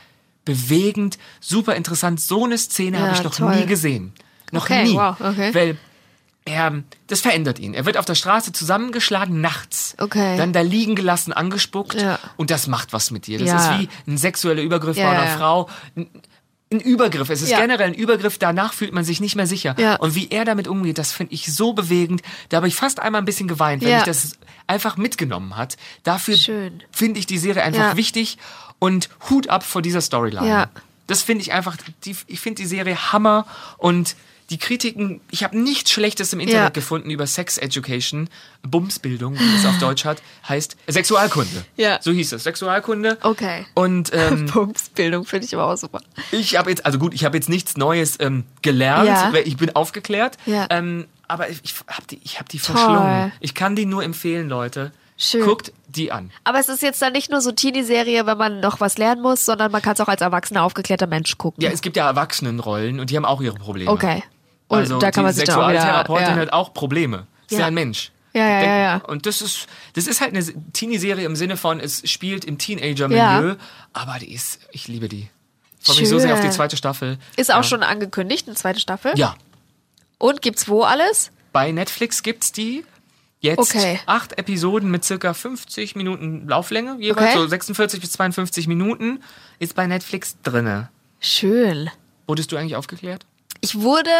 bewegend, 0.47 1.19
super 1.41 1.77
interessant. 1.77 2.21
So 2.21 2.45
eine 2.47 2.57
Szene 2.57 2.97
Ja, 2.99 3.05
habe 3.05 3.15
ich 3.17 3.23
noch 3.23 3.35
toll. 3.35 3.55
nie 3.57 3.67
gesehen. 3.67 4.13
Noch 4.53 4.65
Okay, 4.65 4.85
nie. 4.85 4.95
wow, 4.95 5.15
okay. 5.21 5.55
Weil 5.55 5.77
er, 6.47 6.83
das 7.07 7.21
verändert 7.21 7.59
ihn. 7.59 7.75
Er 7.75 7.85
wird 7.85 7.99
auf 7.99 8.07
der 8.07 8.15
Straße 8.15 8.51
zusammengeschlagen 8.53 9.41
nachts. 9.41 9.95
Okay. 9.99 10.37
Dann 10.39 10.53
da 10.55 10.63
liegen 10.63 10.95
gelassen, 10.97 11.33
angespuckt. 11.35 12.01
Ja. 12.01 12.19
Und 12.37 12.51
das 12.51 12.67
macht 12.67 12.93
was 12.95 13.11
mit 13.11 13.27
dir. 13.27 13.39
Das 13.39 13.63
ist 13.63 13.79
wie 13.79 13.89
ein 14.11 14.17
sexueller 14.17 14.63
Übergriff 14.63 14.97
bei 14.97 15.09
einer. 15.09 15.37
Frau. 15.37 15.69
Ein, 16.73 16.81
Übergriff. 16.81 17.31
Es 17.31 17.43
ist 17.43 17.51
Ja. 17.51 17.61
generell 17.61 17.89
ein 17.89 17.95
Übergriff. 17.95 18.39
Danach 18.39 18.73
fühlt 18.73 18.93
man 18.93 19.05
sich 19.05 19.21
nicht 19.21 19.35
mehr 19.35 19.47
sicher. 19.47 19.75
Ja. 19.79 19.97
Und 19.97 20.15
wie 20.15 20.29
er 20.31 20.45
damit 20.45 20.69
umgeht, 20.69 20.99
das 20.99 21.11
finde 21.13 21.35
ich 21.35 21.53
so 21.53 21.73
bewegend. 21.73 22.23
Da 22.49 22.59
habe 22.59 22.69
ich 22.69 22.77
fast 22.77 23.01
einmal 23.01 23.21
ein 23.23 23.25
bisschen 23.25 23.49
geweint, 23.49 23.83
weil 23.83 23.91
Ja. 23.91 23.97
mich 23.97 24.05
das 24.07 24.39
einfach 24.69 24.97
mitgenommen 24.97 25.57
hat. 25.57 25.77
Dafür 26.05 26.37
finde 26.93 27.19
ich 27.19 27.27
die 27.27 27.39
Serie 27.39 27.63
einfach 27.65 27.97
wichtig. 27.97 28.39
Und 28.79 29.11
Hut 29.29 29.49
ab 29.49 29.63
vor 29.65 29.83
dieser 29.83 30.01
Storyline. 30.01 30.47
Ja. 30.49 30.69
Das 31.07 31.23
finde 31.23 31.43
ich 31.43 31.53
einfach, 31.53 31.77
die, 32.05 32.17
ich 32.29 32.41
finde 32.41 32.63
die 32.63 32.69
Serie 32.69 33.13
Hammer 33.13 33.47
und 33.77 34.15
die 34.51 34.59
Kritiken, 34.59 35.21
ich 35.31 35.45
habe 35.45 35.59
nichts 35.59 35.91
Schlechtes 35.93 36.33
im 36.33 36.41
Internet 36.41 36.63
Ja. 36.63 36.69
gefunden 36.71 37.11
über 37.11 37.27
Sex 37.27 37.57
Education, 37.59 38.29
Bumsbildung, 38.63 39.39
wie 39.39 39.57
es 39.57 39.65
auf 39.65 39.79
Deutsch 39.81 40.05
hat, 40.05 40.23
heißt 40.49 40.77
Sexualkunde. 40.89 41.65
Ja. 41.77 41.99
So 42.03 42.13
hieß 42.13 42.33
es, 42.33 42.45
Sexualkunde. 42.45 43.19
Okay. 43.23 43.67
Und 43.75 44.11
ähm, 44.13 44.47
Pumpsbildung 44.53 45.25
finde 45.25 45.47
ich 45.47 45.55
aber 45.55 45.67
auch 45.67 45.77
super. 45.77 46.01
ich 46.33 46.57
habe 46.57 46.71
jetzt, 46.71 46.85
also 46.85 46.99
gut, 46.99 47.15
ich 47.15 47.25
habe 47.25 47.37
jetzt 47.37 47.49
nichts 47.49 47.77
Neues 47.77 48.17
ähm, 48.21 48.45
gelernt, 48.63 49.07
Ja. 49.09 49.33
ich 49.45 49.57
bin 49.57 49.75
aufgeklärt. 49.77 50.37
Ja. 50.47 50.67
Ähm, 50.71 51.07
aber 51.29 51.49
ich, 51.49 51.61
ich 51.63 51.75
habe 51.89 52.07
die, 52.11 52.21
ich 52.25 52.39
hab 52.41 52.49
die 52.49 52.59
Toll. 52.59 52.75
verschlungen. 52.77 53.33
Ich 53.41 53.55
kann 53.55 53.77
die 53.77 53.87
nur 53.87 54.03
empfehlen, 54.03 54.49
Leute. 54.49 54.93
Schön. 55.17 55.45
Guckt 55.45 55.73
die 55.87 56.11
an. 56.13 56.31
Aber 56.45 56.59
es 56.59 56.69
ist 56.71 56.83
jetzt 56.83 57.01
dann 57.03 57.13
nicht 57.13 57.31
nur 57.31 57.41
so 57.43 57.53
Teenie-Serie, 57.53 58.25
wenn 58.27 58.39
man 58.39 58.61
noch 58.61 58.81
was 58.81 58.97
lernen 58.97 59.21
muss, 59.23 59.45
sondern 59.45 59.71
man 59.71 59.83
kann 59.83 59.93
es 59.93 60.01
auch 60.01 60.09
als 60.09 60.23
erwachsener, 60.23 60.63
aufgeklärter 60.65 61.07
Mensch 61.07 61.37
gucken. 61.37 61.63
Ja, 61.63 61.71
es 61.71 61.83
gibt 61.83 61.97
ja 61.97 62.07
Erwachsenenrollen 62.07 62.99
und 63.01 63.11
die 63.11 63.17
haben 63.17 63.27
auch 63.27 63.41
ihre 63.43 63.57
Probleme. 63.57 63.91
Okay. 63.91 64.23
Und 64.71 64.79
also 64.79 64.99
da 64.99 65.11
kann 65.11 65.25
man 65.25 65.35
die 65.35 65.41
sich 65.41 65.51
auch 65.51 65.57
wieder... 65.69 65.81
Sexualtherapeutin 65.81 66.27
Ja. 66.37 66.37
hat 66.37 66.53
auch 66.53 66.73
Probleme. 66.73 67.27
Ist 67.49 67.53
ja, 67.55 67.59
Ja. 67.61 67.67
ein 67.67 67.75
Mensch. 67.75 68.13
Ja, 68.33 68.47
ja, 68.49 68.63
ja, 68.63 68.77
ja. 68.79 68.97
Und 69.09 69.27
das 69.27 69.43
ist, 69.43 69.67
das 69.95 70.07
ist 70.07 70.21
halt 70.21 70.33
eine 70.33 70.45
Teenie-Serie 70.73 71.27
im 71.27 71.35
Sinne 71.35 71.57
von, 71.57 71.81
es 71.81 72.09
spielt 72.09 72.45
im 72.45 72.59
Teenager-Milieu, 72.59 73.49
Ja. 73.49 73.57
aber 73.93 74.19
die 74.21 74.33
ist, 74.33 74.61
ich 74.71 74.87
liebe 74.87 75.09
die. 75.09 75.29
Ich 75.81 75.87
freue 75.87 75.97
mich 76.01 76.09
so 76.09 76.19
sehr 76.21 76.35
auf 76.35 76.41
die 76.41 76.51
zweite 76.51 76.77
Staffel. 76.77 77.19
Ist 77.37 77.51
auch 77.51 77.57
Ja. 77.57 77.63
schon 77.65 77.83
angekündigt, 77.83 78.47
eine 78.47 78.55
zweite 78.55 78.79
Staffel. 78.79 79.13
Ja. 79.17 79.35
Und 80.19 80.43
gibt's 80.43 80.69
wo 80.69 80.83
alles? 80.83 81.33
Bei 81.53 81.73
Netflix 81.73 82.23
gibt's 82.23 82.53
die. 82.53 82.85
Jetzt 83.41 83.59
Okay. 83.59 83.99
acht 84.07 84.39
Episoden 84.39 84.91
mit 84.91 85.05
circa 85.05 85.35
50 85.35 85.97
Minuten 85.97 86.47
Lauflänge, 86.47 86.97
jeweils 87.01 87.31
Okay. 87.31 87.39
so 87.39 87.47
46 87.49 88.01
bis 88.01 88.13
52 88.13 88.69
Minuten, 88.69 89.25
ist 89.59 89.75
bei 89.75 89.87
Netflix 89.89 90.37
drinne. 90.45 90.91
Schön. 91.19 91.91
Wurdest 92.29 92.53
du 92.53 92.57
eigentlich 92.57 92.77
aufgeklärt? 92.77 93.25
Ich 93.61 93.81
wurde... 93.81 94.11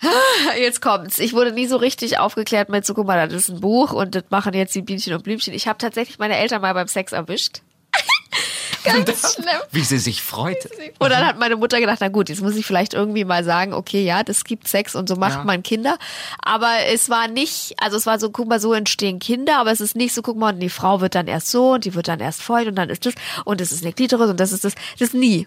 Jetzt 0.58 0.82
kommt's. 0.82 1.18
Ich 1.18 1.32
wurde 1.32 1.52
nie 1.52 1.66
so 1.66 1.76
richtig 1.76 2.18
aufgeklärt 2.18 2.68
mit, 2.68 2.84
so 2.84 2.94
guck 2.94 3.06
mal, 3.06 3.26
das 3.28 3.42
ist 3.44 3.48
ein 3.48 3.60
Buch 3.60 3.92
und 3.92 4.14
das 4.14 4.24
machen 4.28 4.52
jetzt 4.52 4.74
die 4.74 4.82
Bienchen 4.82 5.14
und 5.14 5.22
Blümchen. 5.24 5.54
Ich 5.54 5.66
habe 5.66 5.78
tatsächlich 5.78 6.18
meine 6.18 6.36
Eltern 6.36 6.60
mal 6.60 6.74
beim 6.74 6.88
Sex 6.88 7.12
erwischt. 7.12 7.62
Ganz 8.84 9.34
schlimm. 9.34 9.46
Wie 9.70 9.80
sie 9.80 9.96
sich 9.98 10.20
freut. 10.22 10.68
Und 10.98 11.10
dann 11.10 11.24
hat 11.26 11.38
meine 11.38 11.56
Mutter 11.56 11.80
gedacht, 11.80 11.98
na 12.00 12.08
gut, 12.08 12.28
jetzt 12.28 12.42
muss 12.42 12.54
ich 12.56 12.66
vielleicht 12.66 12.92
irgendwie 12.92 13.24
mal 13.24 13.42
sagen, 13.44 13.72
okay, 13.72 14.04
ja, 14.04 14.22
das 14.22 14.44
gibt 14.44 14.68
Sex 14.68 14.94
und 14.94 15.08
so 15.08 15.16
macht 15.16 15.38
Ja. 15.38 15.44
man 15.44 15.62
Kinder. 15.62 15.96
Aber 16.44 16.70
es 16.92 17.08
war 17.08 17.28
nicht, 17.28 17.74
also 17.80 17.96
es 17.96 18.04
war 18.04 18.18
so, 18.18 18.30
guck 18.30 18.46
mal, 18.48 18.60
so 18.60 18.74
entstehen 18.74 19.20
Kinder, 19.20 19.58
aber 19.58 19.70
es 19.72 19.80
ist 19.80 19.96
nicht 19.96 20.12
so, 20.12 20.20
guck 20.20 20.36
mal, 20.36 20.52
und 20.52 20.60
die 20.60 20.68
Frau 20.68 21.00
wird 21.00 21.14
dann 21.14 21.28
erst 21.28 21.50
so 21.50 21.72
und 21.74 21.86
die 21.86 21.94
wird 21.94 22.08
dann 22.08 22.20
erst 22.20 22.42
feucht 22.42 22.66
und 22.66 22.74
dann 22.74 22.90
ist 22.90 23.06
das 23.06 23.14
und 23.46 23.62
das 23.62 23.72
ist 23.72 23.82
eine 23.84 23.94
Klitoris 23.94 24.28
und 24.28 24.38
das 24.38 24.52
ist 24.52 24.64
das. 24.64 24.74
Das 24.98 25.08
ist 25.08 25.14
nie. 25.14 25.46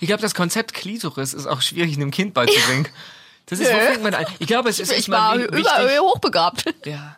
Ich 0.00 0.06
glaube, 0.08 0.22
das 0.22 0.34
Konzept 0.34 0.74
Klitoris 0.74 1.34
ist 1.34 1.46
auch 1.46 1.60
schwierig 1.62 1.96
einem 1.96 2.10
Kind 2.10 2.34
beizubringen. 2.34 2.88
Das 3.46 3.60
ist, 3.60 3.72
wo 3.72 3.78
fängt 3.78 4.02
man 4.02 4.14
an? 4.14 4.26
Ich 4.38 4.46
glaube, 4.46 4.68
es 4.68 4.78
ist 4.78 4.92
Ich 4.92 5.08
war 5.08 5.36
über, 5.36 5.56
wichtig. 5.56 6.00
hochbegabt. 6.00 6.64
Ja. 6.84 7.16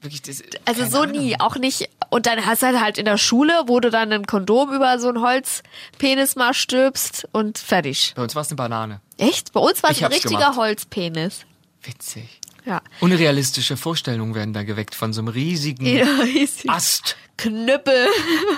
Wirklich, 0.00 0.22
das, 0.22 0.42
Also 0.64 0.84
so 0.86 1.02
Ahnung. 1.02 1.16
nie, 1.16 1.38
auch 1.38 1.54
nicht. 1.56 1.88
Und 2.10 2.26
dann 2.26 2.44
hast 2.44 2.62
du 2.62 2.66
halt, 2.66 2.80
halt 2.80 2.98
in 2.98 3.04
der 3.04 3.18
Schule, 3.18 3.52
wo 3.66 3.78
du 3.78 3.88
dann 3.90 4.12
ein 4.12 4.26
Kondom 4.26 4.72
über 4.74 4.98
so 4.98 5.08
einen 5.08 5.20
Holzpenis 5.22 6.34
mal 6.34 6.54
stülpst 6.54 7.28
und 7.30 7.58
fertig. 7.58 8.12
Bei 8.16 8.22
uns 8.22 8.34
war 8.34 8.42
es 8.42 8.48
eine 8.48 8.56
Banane. 8.56 9.00
Echt? 9.18 9.52
Bei 9.52 9.60
uns 9.60 9.80
war 9.84 9.90
es 9.90 10.02
ein 10.02 10.10
richtiger 10.12 10.38
gemacht. 10.38 10.56
Holzpenis. 10.56 11.46
Witzig. 11.84 12.40
Ja. 12.64 12.80
Unrealistische 13.00 13.76
Vorstellungen 13.76 14.34
werden 14.34 14.52
da 14.54 14.64
geweckt 14.64 14.94
von 14.96 15.12
so 15.12 15.20
einem 15.20 15.28
riesigen 15.28 15.86
Ja, 15.86 16.06
hieß 16.24 16.62
sie. 16.62 16.68
Ast. 16.68 17.16
Knüppel. 17.36 18.06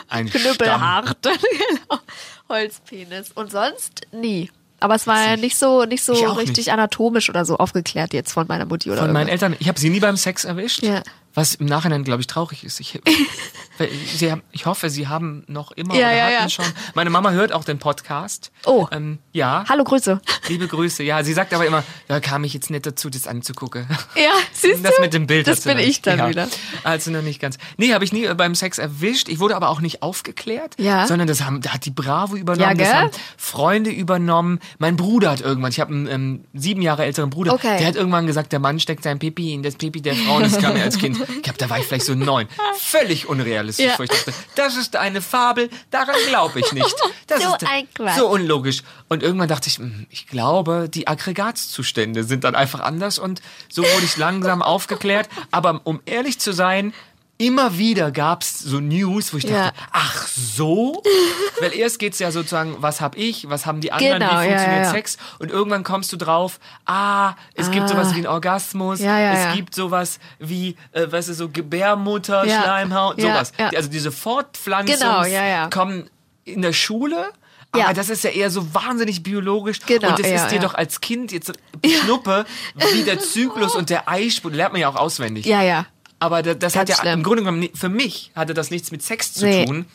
Ein 0.08 0.28
Knüppelhart. 0.30 1.22
genau. 1.22 2.00
Holzpenis. 2.48 3.32
Und 3.32 3.50
sonst 3.50 4.02
nie. 4.12 4.50
Aber 4.80 4.96
es 4.96 5.06
war 5.06 5.24
ja 5.26 5.36
nicht 5.36 5.56
so, 5.56 5.84
nicht 5.84 6.04
so 6.04 6.12
richtig 6.12 6.66
nicht. 6.66 6.72
anatomisch 6.72 7.30
oder 7.30 7.44
so 7.44 7.56
aufgeklärt 7.56 8.12
jetzt 8.12 8.32
von 8.32 8.46
meiner 8.46 8.66
Mutti 8.66 8.90
oder 8.90 9.02
Von 9.02 9.12
meinen 9.12 9.28
irgendwas. 9.28 9.42
Eltern. 9.50 9.56
Ich 9.60 9.68
habe 9.68 9.78
sie 9.80 9.88
nie 9.88 10.00
beim 10.00 10.16
Sex 10.16 10.44
erwischt. 10.44 10.82
Ja. 10.82 11.02
Was 11.34 11.56
im 11.56 11.66
Nachhinein, 11.66 12.04
glaube 12.04 12.20
ich, 12.20 12.26
traurig 12.28 12.62
ist. 12.64 12.78
Ich, 12.80 13.00
sie 14.16 14.32
ich 14.52 14.66
hoffe, 14.66 14.88
sie 14.88 15.08
haben 15.08 15.42
noch 15.48 15.72
immer 15.72 15.94
Ja, 15.94 16.06
oder 16.06 16.16
ja, 16.16 16.24
hatten 16.26 16.32
ja. 16.44 16.48
schon. 16.48 16.64
Meine 16.94 17.10
Mama 17.10 17.32
hört 17.32 17.52
auch 17.52 17.64
den 17.64 17.78
Podcast. 17.80 18.52
Oh. 18.66 18.86
Ähm, 18.92 19.18
ja. 19.32 19.64
Hallo, 19.68 19.82
Grüße. 19.82 20.20
Liebe 20.48 20.68
Grüße. 20.68 21.02
Ja, 21.02 21.24
sie 21.24 21.32
sagt 21.32 21.52
aber 21.52 21.66
immer, 21.66 21.82
da 22.06 22.20
kam 22.20 22.44
ich 22.44 22.54
jetzt 22.54 22.70
nicht 22.70 22.86
dazu, 22.86 23.10
das 23.10 23.26
anzugucken. 23.26 23.86
Ja, 24.14 24.30
siehst 24.52 24.84
Das 24.84 24.94
du? 24.96 25.02
mit 25.02 25.12
dem 25.12 25.26
Bild. 25.26 25.48
Das 25.48 25.62
bin 25.62 25.78
ich 25.78 26.02
dann 26.02 26.18
ja. 26.18 26.28
wieder. 26.28 26.48
Also 26.84 27.10
noch 27.10 27.22
nicht 27.22 27.40
ganz. 27.40 27.58
Nee, 27.78 27.92
habe 27.94 28.04
ich 28.04 28.12
nie 28.12 28.24
äh, 28.26 28.34
beim 28.34 28.54
Sex 28.54 28.78
erwischt. 28.78 29.28
Ich 29.28 29.40
wurde 29.40 29.56
aber 29.56 29.70
auch 29.70 29.80
nicht 29.80 30.02
aufgeklärt, 30.02 30.74
Ja. 30.78 31.06
sondern 31.08 31.26
das 31.26 31.42
haben, 31.44 31.60
da 31.62 31.70
hat 31.74 31.84
die 31.84 31.90
Bravo 31.90 32.36
übernommen, 32.36 32.62
Ja, 32.70 32.74
das 32.76 32.88
gell? 32.88 32.96
haben 32.96 33.10
Freunde 33.36 33.90
übernommen. 33.90 34.60
Mein 34.78 34.94
Bruder 34.96 35.32
hat 35.32 35.40
irgendwann, 35.40 35.72
ich 35.72 35.80
habe 35.80 35.92
einen 35.92 36.06
ähm, 36.06 36.44
sieben 36.54 36.80
Jahre 36.80 37.04
älteren 37.04 37.30
Bruder, 37.30 37.54
Okay. 37.54 37.78
der 37.78 37.88
hat 37.88 37.96
irgendwann 37.96 38.26
gesagt, 38.28 38.52
der 38.52 38.60
Mann 38.60 38.78
steckt 38.78 39.02
sein 39.02 39.18
Pipi 39.18 39.52
in 39.52 39.64
das 39.64 39.74
Pipi 39.74 40.00
der 40.00 40.14
Frau 40.14 40.36
und 40.36 40.42
das 40.44 40.58
kam 40.60 40.74
mir 40.74 40.82
als 40.84 40.96
Kind. 40.98 41.18
Ich 41.28 41.42
glaube, 41.42 41.58
da 41.58 41.68
war 41.70 41.78
ich 41.78 41.86
vielleicht 41.86 42.06
so 42.06 42.14
neun. 42.14 42.48
Völlig 42.78 43.28
unrealistisch, 43.28 43.86
Ja. 43.86 43.98
wo 43.98 44.02
ich 44.02 44.10
dachte, 44.10 44.32
das 44.54 44.76
ist 44.76 44.96
eine 44.96 45.20
Fabel, 45.22 45.70
daran 45.90 46.16
glaube 46.28 46.60
ich 46.60 46.72
nicht. 46.72 46.94
Das 47.26 47.42
So 47.42 47.54
ist 47.54 47.66
ein 47.66 47.88
Quatsch. 47.94 48.16
so 48.18 48.28
unlogisch. 48.28 48.82
Und 49.08 49.22
irgendwann 49.22 49.48
dachte 49.48 49.68
ich, 49.68 49.78
hm, 49.78 50.06
ich 50.10 50.26
glaube, 50.26 50.88
die 50.88 51.08
Aggregatzustände 51.08 52.24
sind 52.24 52.44
dann 52.44 52.54
einfach 52.54 52.80
anders 52.80 53.18
und 53.18 53.40
so 53.68 53.82
wurde 53.82 54.04
ich 54.04 54.16
langsam 54.16 54.62
aufgeklärt. 54.62 55.28
Aber 55.50 55.80
um 55.84 56.00
ehrlich 56.06 56.38
zu 56.38 56.52
sein, 56.52 56.92
immer 57.38 57.78
wieder 57.78 58.10
gab's 58.10 58.60
so 58.60 58.80
News, 58.80 59.32
wo 59.32 59.38
ich 59.38 59.44
dachte, 59.44 59.56
Ja. 59.56 59.72
ach 59.92 60.26
so? 60.28 61.02
Weil 61.60 61.74
erst 61.74 61.98
geht's 61.98 62.18
ja 62.18 62.30
sozusagen, 62.30 62.76
was 62.78 63.00
hab 63.00 63.16
ich, 63.16 63.48
was 63.48 63.66
haben 63.66 63.80
die 63.80 63.92
anderen, 63.92 64.20
Genau, 64.20 64.30
wie 64.40 64.46
funktioniert 64.46 64.60
ja, 64.60 64.82
ja. 64.82 64.90
Sex? 64.90 65.16
Und 65.38 65.50
irgendwann 65.50 65.82
kommst 65.82 66.12
du 66.12 66.16
drauf, 66.16 66.60
ah, 66.86 67.34
es 67.54 67.70
gibt 67.70 67.88
sowas 67.88 68.12
wie 68.12 68.18
einen 68.18 68.26
Orgasmus, 68.26 69.00
es 69.00 69.54
gibt 69.56 69.74
sowas 69.74 70.18
wie, 70.38 70.76
äh, 70.92 71.10
weißt 71.10 71.28
du, 71.30 71.34
so 71.34 71.48
Gebärmutter. 71.48 72.44
Schleimhaut, 72.44 73.20
sowas. 73.20 73.52
Also 73.74 73.88
diese 73.90 74.12
Fortpflanzungs 74.12 75.00
Genau, 75.00 75.68
kommen 75.70 76.08
in 76.44 76.62
der 76.62 76.72
Schule, 76.72 77.30
Ja. 77.74 77.86
Aber 77.86 77.94
das 77.94 78.08
ist 78.08 78.22
ja 78.22 78.30
eher 78.30 78.50
so 78.50 78.72
wahnsinnig 78.72 79.24
biologisch. 79.24 79.80
Genau, 79.84 80.10
und 80.10 80.18
das 80.20 80.28
ja, 80.28 80.36
ist 80.36 80.50
dir 80.50 80.56
ja. 80.56 80.62
doch 80.62 80.74
als 80.74 81.00
Kind 81.00 81.32
jetzt 81.32 81.52
Schnuppe, 81.84 82.44
wie 82.92 83.02
der 83.02 83.18
Zyklus 83.32 83.74
und 83.74 83.90
der 83.90 84.08
Eisprung, 84.08 84.52
lernt 84.52 84.74
man 84.74 84.80
ja 84.80 84.88
auch 84.88 84.94
auswendig. 84.94 85.44
Ja, 85.44 85.60
ja. 85.60 85.86
Aber 86.20 86.42
da- 86.42 86.54
das 86.54 86.76
hat 86.76 86.88
ja 86.88 86.96
schlimm. 86.96 87.14
im 87.14 87.22
Grunde 87.22 87.42
genommen, 87.42 87.68
für 87.74 87.88
mich 87.88 88.30
hatte 88.34 88.54
das 88.54 88.70
nichts 88.70 88.90
mit 88.90 89.02
Sex 89.02 89.34
zu 89.34 89.44
Nee. 89.46 89.64
tun. 89.66 89.86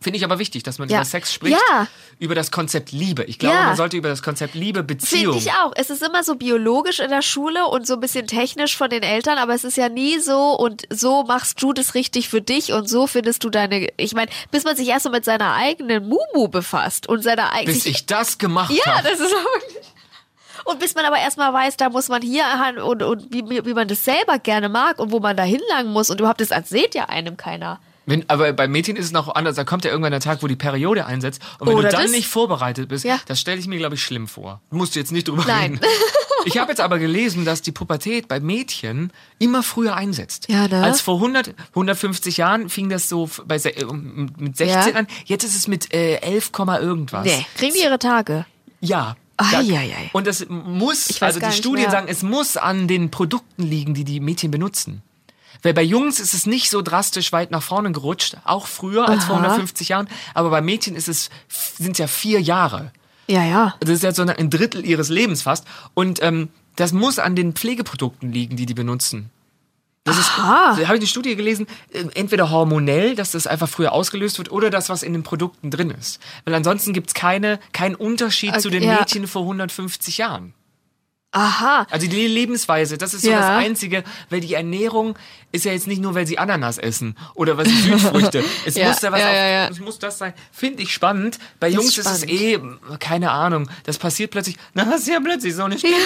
Finde 0.00 0.16
ich 0.18 0.24
aber 0.24 0.38
wichtig, 0.38 0.62
dass 0.62 0.78
man 0.78 0.88
Ja. 0.88 0.98
über 0.98 1.04
Sex 1.04 1.32
spricht. 1.34 1.58
Ja. 1.72 1.88
Über 2.20 2.36
das 2.36 2.52
Konzept 2.52 2.92
Liebe. 2.92 3.24
Ich 3.24 3.40
glaube, 3.40 3.56
Ja. 3.56 3.64
man 3.64 3.76
sollte 3.76 3.96
über 3.96 4.08
das 4.08 4.22
Konzept 4.22 4.54
Liebe, 4.54 4.84
Beziehung. 4.84 5.32
Finde 5.34 5.38
ich 5.50 5.50
auch. 5.54 5.72
Es 5.74 5.90
ist 5.90 6.04
immer 6.04 6.22
so 6.22 6.36
biologisch 6.36 7.00
in 7.00 7.10
der 7.10 7.20
Schule 7.22 7.66
und 7.66 7.84
so 7.84 7.94
ein 7.94 8.00
bisschen 8.00 8.28
technisch 8.28 8.76
von 8.76 8.90
den 8.90 9.02
Eltern, 9.02 9.38
aber 9.38 9.54
es 9.54 9.64
ist 9.64 9.76
ja 9.76 9.88
nie 9.88 10.20
so 10.20 10.52
und 10.56 10.84
so 10.90 11.24
machst 11.24 11.60
du 11.60 11.72
das 11.72 11.94
richtig 11.96 12.28
für 12.28 12.40
dich 12.40 12.72
und 12.72 12.88
so 12.88 13.08
findest 13.08 13.42
du 13.42 13.50
deine. 13.50 13.88
Ich 13.96 14.14
meine, 14.14 14.30
bis 14.52 14.62
man 14.62 14.76
sich 14.76 14.86
erst 14.86 15.02
so 15.02 15.10
mit 15.10 15.24
seiner 15.24 15.54
eigenen 15.54 16.08
Mumu 16.08 16.46
befasst 16.46 17.08
und 17.08 17.24
seiner 17.24 17.52
eigenen. 17.52 17.74
Bis 17.74 17.84
ich 17.84 18.06
das 18.06 18.38
gemacht 18.38 18.72
Ja, 18.72 18.98
habe. 18.98 19.08
das 19.08 19.18
ist 19.18 19.34
auch 19.34 19.62
wirklich. 19.62 19.84
Und 20.70 20.80
bis 20.80 20.94
man 20.94 21.04
aber 21.06 21.18
erstmal 21.18 21.52
weiß, 21.54 21.78
da 21.78 21.88
muss 21.88 22.08
man 22.08 22.20
hier 22.20 22.44
und, 22.84 23.02
und 23.02 23.32
wie, 23.32 23.42
wie 23.64 23.72
man 23.74 23.88
das 23.88 24.04
selber 24.04 24.38
gerne 24.38 24.68
mag 24.68 24.98
und 24.98 25.12
wo 25.12 25.18
man 25.18 25.34
da 25.36 25.42
hinlangen 25.42 25.92
muss 25.92 26.10
und 26.10 26.20
überhaupt 26.20 26.42
das 26.42 26.50
erzählt 26.50 26.94
ja 26.94 27.06
einem 27.06 27.38
keiner. 27.38 27.80
Wenn, 28.04 28.28
aber 28.28 28.52
bei 28.52 28.68
Mädchen 28.68 28.96
ist 28.96 29.06
es 29.06 29.12
noch 29.12 29.34
anders. 29.34 29.56
Da 29.56 29.64
kommt 29.64 29.84
ja 29.84 29.90
irgendwann 29.90 30.12
der 30.12 30.20
Tag, 30.20 30.42
wo 30.42 30.46
die 30.46 30.56
Periode 30.56 31.06
einsetzt. 31.06 31.40
Und 31.58 31.68
wenn 31.68 31.74
Oder 31.76 31.88
du 31.88 31.96
dann 31.96 32.02
das- 32.04 32.10
nicht 32.10 32.26
vorbereitet 32.28 32.88
bist, 32.88 33.04
Ja. 33.04 33.18
das 33.26 33.40
stelle 33.40 33.58
ich 33.58 33.66
mir, 33.66 33.78
glaube 33.78 33.94
ich, 33.94 34.02
schlimm 34.02 34.28
vor. 34.28 34.60
Musst 34.70 34.94
du 34.94 34.98
jetzt 34.98 35.12
nicht 35.12 35.28
drüber 35.28 35.44
Nein. 35.46 35.72
reden. 35.74 35.80
Ich 36.44 36.56
habe 36.58 36.70
jetzt 36.70 36.80
aber 36.80 36.98
gelesen, 36.98 37.44
dass 37.44 37.62
die 37.62 37.72
Pubertät 37.72 38.28
bei 38.28 38.38
Mädchen 38.40 39.12
immer 39.38 39.62
früher 39.62 39.94
einsetzt. 39.96 40.48
Ja, 40.48 40.68
ne? 40.68 40.82
Als 40.84 41.00
vor 41.00 41.16
100, 41.16 41.52
150 41.74 42.36
Jahren 42.36 42.68
fing 42.68 42.88
das 42.88 43.08
so 43.08 43.28
bei, 43.46 43.56
äh, 43.56 43.84
mit 44.36 44.56
16 44.56 44.92
Ja. 44.92 44.98
an. 45.00 45.06
Jetzt 45.24 45.44
ist 45.44 45.56
es 45.56 45.66
mit 45.66 45.92
äh, 45.92 46.16
11, 46.20 46.52
Komma 46.52 46.78
irgendwas. 46.78 47.24
Nee, 47.24 47.44
kriegen 47.56 47.74
die 47.74 47.82
ihre 47.82 47.98
Tage. 47.98 48.46
Ja. 48.80 49.16
Da- 49.38 49.58
ai, 49.58 49.78
ai. 49.78 50.10
Und 50.12 50.26
das 50.26 50.46
muss, 50.48 51.22
also 51.22 51.38
die 51.40 51.52
Studien 51.52 51.82
mehr. 51.84 51.90
sagen, 51.90 52.08
es 52.08 52.22
muss 52.22 52.56
an 52.56 52.88
den 52.88 53.10
Produkten 53.10 53.62
liegen, 53.62 53.94
die 53.94 54.04
die 54.04 54.20
Mädchen 54.20 54.50
benutzen. 54.50 55.02
Weil 55.62 55.74
bei 55.74 55.82
Jungs 55.82 56.20
ist 56.20 56.34
es 56.34 56.46
nicht 56.46 56.70
so 56.70 56.82
drastisch 56.82 57.32
weit 57.32 57.50
nach 57.50 57.62
vorne 57.62 57.90
gerutscht, 57.92 58.36
auch 58.44 58.66
früher 58.66 59.08
als 59.08 59.24
vor 59.24 59.36
Aha. 59.36 59.44
150 59.44 59.88
Jahren, 59.88 60.08
aber 60.34 60.50
bei 60.50 60.60
Mädchen 60.60 60.94
ist 60.94 61.08
es, 61.08 61.30
sind 61.48 61.98
ja 61.98 62.06
vier 62.06 62.40
Jahre. 62.40 62.92
Ja, 63.28 63.44
ja. 63.44 63.74
Das 63.80 63.90
ist 63.90 64.02
ja 64.02 64.12
so 64.14 64.22
ein 64.22 64.50
Drittel 64.50 64.84
ihres 64.86 65.08
Lebens 65.08 65.42
fast. 65.42 65.64
Und 65.94 66.22
ähm, 66.22 66.48
das 66.76 66.92
muss 66.92 67.18
an 67.18 67.34
den 67.36 67.52
Pflegeprodukten 67.54 68.32
liegen, 68.32 68.56
die 68.56 68.66
die 68.66 68.74
benutzen. 68.74 69.30
Das 70.08 70.18
ist, 70.18 70.30
Aha. 70.38 70.76
da 70.78 70.86
habe 70.86 70.96
ich 70.96 71.00
eine 71.00 71.06
Studie 71.06 71.36
gelesen, 71.36 71.66
äh, 71.92 72.04
entweder 72.14 72.50
hormonell, 72.50 73.14
dass 73.14 73.32
das 73.32 73.46
einfach 73.46 73.68
früher 73.68 73.92
ausgelöst 73.92 74.38
wird, 74.38 74.50
oder 74.50 74.70
das, 74.70 74.88
was 74.88 75.02
in 75.02 75.12
den 75.12 75.22
Produkten 75.22 75.70
drin 75.70 75.90
ist. 75.90 76.20
Weil 76.44 76.54
ansonsten 76.54 76.92
gibt's 76.92 77.14
keine, 77.14 77.60
keinen 77.72 77.94
Unterschied 77.94 78.60
zu 78.60 78.68
Okay, 78.68 78.80
den 78.80 78.88
ja. 78.88 78.98
Mädchen 79.00 79.26
vor 79.26 79.42
150 79.42 80.18
Jahren. 80.18 80.54
Aha. 81.32 81.86
Also 81.90 82.06
die 82.06 82.26
Lebensweise, 82.26 82.96
das 82.96 83.12
ist 83.12 83.22
so 83.22 83.30
Ja. 83.30 83.40
das 83.40 83.48
Einzige, 83.64 84.02
weil 84.30 84.40
die 84.40 84.54
Ernährung 84.54 85.14
ist 85.52 85.66
ja 85.66 85.72
jetzt 85.72 85.86
nicht 85.86 86.00
nur, 86.00 86.14
weil 86.14 86.26
sie 86.26 86.38
Ananas 86.38 86.78
essen 86.78 87.16
oder 87.34 87.58
weil 87.58 87.66
sie 87.66 87.74
Südfrüchte. 87.82 88.42
Es 88.64 88.76
Ja, 88.76 88.88
muss 88.88 89.00
da 89.00 89.12
was 89.12 89.20
ja, 89.20 89.26
auf, 89.28 89.34
ja, 89.34 89.46
ja. 89.48 89.68
es 89.68 89.78
muss 89.78 89.98
das 89.98 90.16
sein. 90.16 90.32
Finde 90.52 90.82
ich 90.82 90.92
spannend. 90.92 91.38
Bei 91.60 91.68
Das 91.68 91.76
Jungs 91.76 91.98
ist 91.98 92.06
ist, 92.06 92.06
es 92.06 92.24
eh, 92.24 92.58
keine 92.98 93.30
Ahnung, 93.30 93.68
das 93.84 93.98
passiert 93.98 94.30
plötzlich, 94.30 94.56
na, 94.72 94.86
hast 94.86 95.06
du 95.06 95.12
ja 95.12 95.20
plötzlich 95.20 95.54
so 95.54 95.64
eine 95.64 95.78
Stimme. 95.78 95.96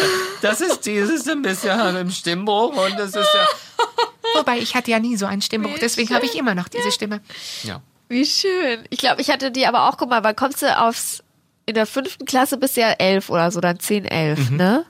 Das 0.42 0.61
ist 0.61 0.87
dieses 0.87 1.28
ein 1.28 1.42
bisschen 1.42 1.96
im 1.96 2.11
Stimmbruch 2.11 2.76
und 2.85 2.98
das 2.98 3.11
ist 3.11 3.16
ja... 3.16 3.46
Wobei, 4.38 4.58
ich 4.58 4.74
hatte 4.74 4.90
ja 4.90 4.98
nie 4.98 5.16
so 5.16 5.26
einen 5.26 5.42
Stimmbruch, 5.42 5.78
deswegen 5.80 6.12
habe 6.14 6.24
ich 6.26 6.35
immer 6.37 6.54
noch 6.56 6.66
diese 6.68 6.90
Stimme. 6.90 7.20
Ja. 7.62 7.80
Wie 8.08 8.24
schön. 8.26 8.85
Ich 8.90 8.98
glaube, 8.98 9.20
ich 9.20 9.30
hatte 9.30 9.50
die 9.52 9.66
aber 9.66 9.88
auch, 9.88 9.96
guck 9.98 10.11
mal, 10.11 10.24
wann 10.24 10.35
kommst 10.37 10.62
du 10.62 10.78
aufs, 10.80 11.22
in 11.66 11.74
der 11.74 11.87
fünften 11.87 12.24
Klasse 12.24 12.56
bist 12.56 12.76
du 12.76 12.80
ja 12.80 12.90
elf 12.92 13.30
oder 13.30 13.50
so, 13.52 13.61
dann 13.61 13.78
zehn, 13.78 14.04
elf, 14.04 14.50
Mhm. 14.50 14.56
ne? 14.56 14.85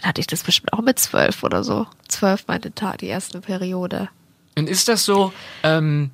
Dann 0.00 0.08
hatte 0.10 0.20
ich 0.20 0.26
das 0.26 0.42
bestimmt 0.42 0.72
auch 0.72 0.80
mit 0.80 0.98
zwölf 0.98 1.42
oder 1.42 1.64
so. 1.64 1.86
Zwölf 2.08 2.44
meine 2.46 2.72
Tat, 2.74 3.00
die 3.00 3.06
erste 3.06 3.40
Periode. 3.40 4.08
Und 4.56 4.68
ist 4.68 4.88
das 4.88 5.04
so, 5.04 5.32
ähm, 5.62 6.10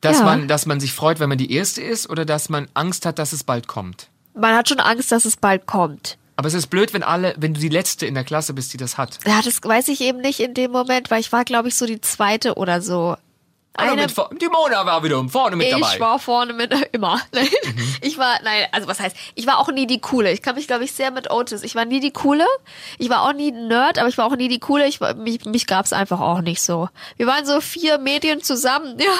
dass, 0.00 0.18
Ja. 0.18 0.24
man, 0.24 0.48
dass 0.48 0.66
man 0.66 0.80
sich 0.80 0.92
freut, 0.92 1.20
wenn 1.20 1.28
man 1.28 1.38
die 1.38 1.52
Erste 1.52 1.82
ist 1.82 2.08
oder 2.08 2.24
dass 2.24 2.48
man 2.48 2.68
Angst 2.74 3.06
hat, 3.06 3.18
dass 3.18 3.32
es 3.32 3.42
bald 3.44 3.66
kommt? 3.66 4.08
Man 4.34 4.54
hat 4.54 4.68
schon 4.68 4.80
Angst, 4.80 5.10
dass 5.12 5.24
es 5.24 5.36
bald 5.36 5.66
kommt. 5.66 6.18
Aber 6.36 6.48
es 6.48 6.54
ist 6.54 6.66
blöd, 6.66 6.92
wenn 6.92 7.04
alle, 7.04 7.34
wenn 7.38 7.54
du 7.54 7.60
die 7.60 7.68
Letzte 7.68 8.06
in 8.06 8.14
der 8.14 8.24
Klasse 8.24 8.54
bist, 8.54 8.72
die 8.72 8.76
das 8.76 8.98
hat. 8.98 9.18
Ja, 9.24 9.40
das 9.42 9.60
weiß 9.62 9.88
ich 9.88 10.00
eben 10.00 10.20
nicht 10.20 10.40
in 10.40 10.54
dem 10.54 10.72
Moment, 10.72 11.10
weil 11.10 11.20
ich 11.20 11.30
war, 11.30 11.44
glaube 11.44 11.68
ich, 11.68 11.76
so 11.76 11.86
die 11.86 12.00
zweite 12.00 12.54
oder 12.54 12.82
so. 12.82 13.16
Eine, 13.76 14.06
die 14.06 14.48
Mona 14.48 14.86
war 14.86 15.02
wieder 15.02 15.22
vorne 15.28 15.56
mit 15.56 15.66
ich 15.66 15.72
dabei. 15.72 15.96
Mhm. 15.96 16.00
war 16.00 16.18
vorne 16.20 16.52
mit, 16.52 16.72
immer. 16.92 17.20
Ich 18.00 18.18
war, 18.18 18.38
nein, 18.44 18.66
also 18.70 18.86
was 18.86 19.00
heißt, 19.00 19.16
ich 19.34 19.46
war 19.46 19.58
auch 19.58 19.68
nie 19.72 19.86
die 19.88 20.00
Coole. 20.00 20.30
Ich 20.32 20.42
kann 20.42 20.54
mich, 20.54 20.68
glaube 20.68 20.84
ich, 20.84 20.92
sehr 20.92 21.10
mit 21.10 21.30
Otis. 21.30 21.62
Ich 21.64 21.74
war 21.74 21.84
nie 21.84 21.98
die 21.98 22.12
Coole. 22.12 22.46
Ich 22.98 23.10
war 23.10 23.22
auch 23.22 23.32
nie 23.32 23.50
ein 23.50 23.66
Nerd, 23.66 23.98
aber 23.98 24.08
ich 24.08 24.16
war 24.16 24.26
auch 24.26 24.36
nie 24.36 24.48
die 24.48 24.60
Coole. 24.60 24.86
Ich 24.86 25.00
war, 25.00 25.14
mich, 25.14 25.44
mich 25.44 25.66
gab's 25.66 25.92
einfach 25.92 26.20
auch 26.20 26.40
nicht 26.40 26.62
so. 26.62 26.88
Wir 27.16 27.26
waren 27.26 27.44
so 27.46 27.60
vier 27.60 27.98
Mädchen 27.98 28.42
zusammen, 28.42 28.96
ja. 29.00 29.12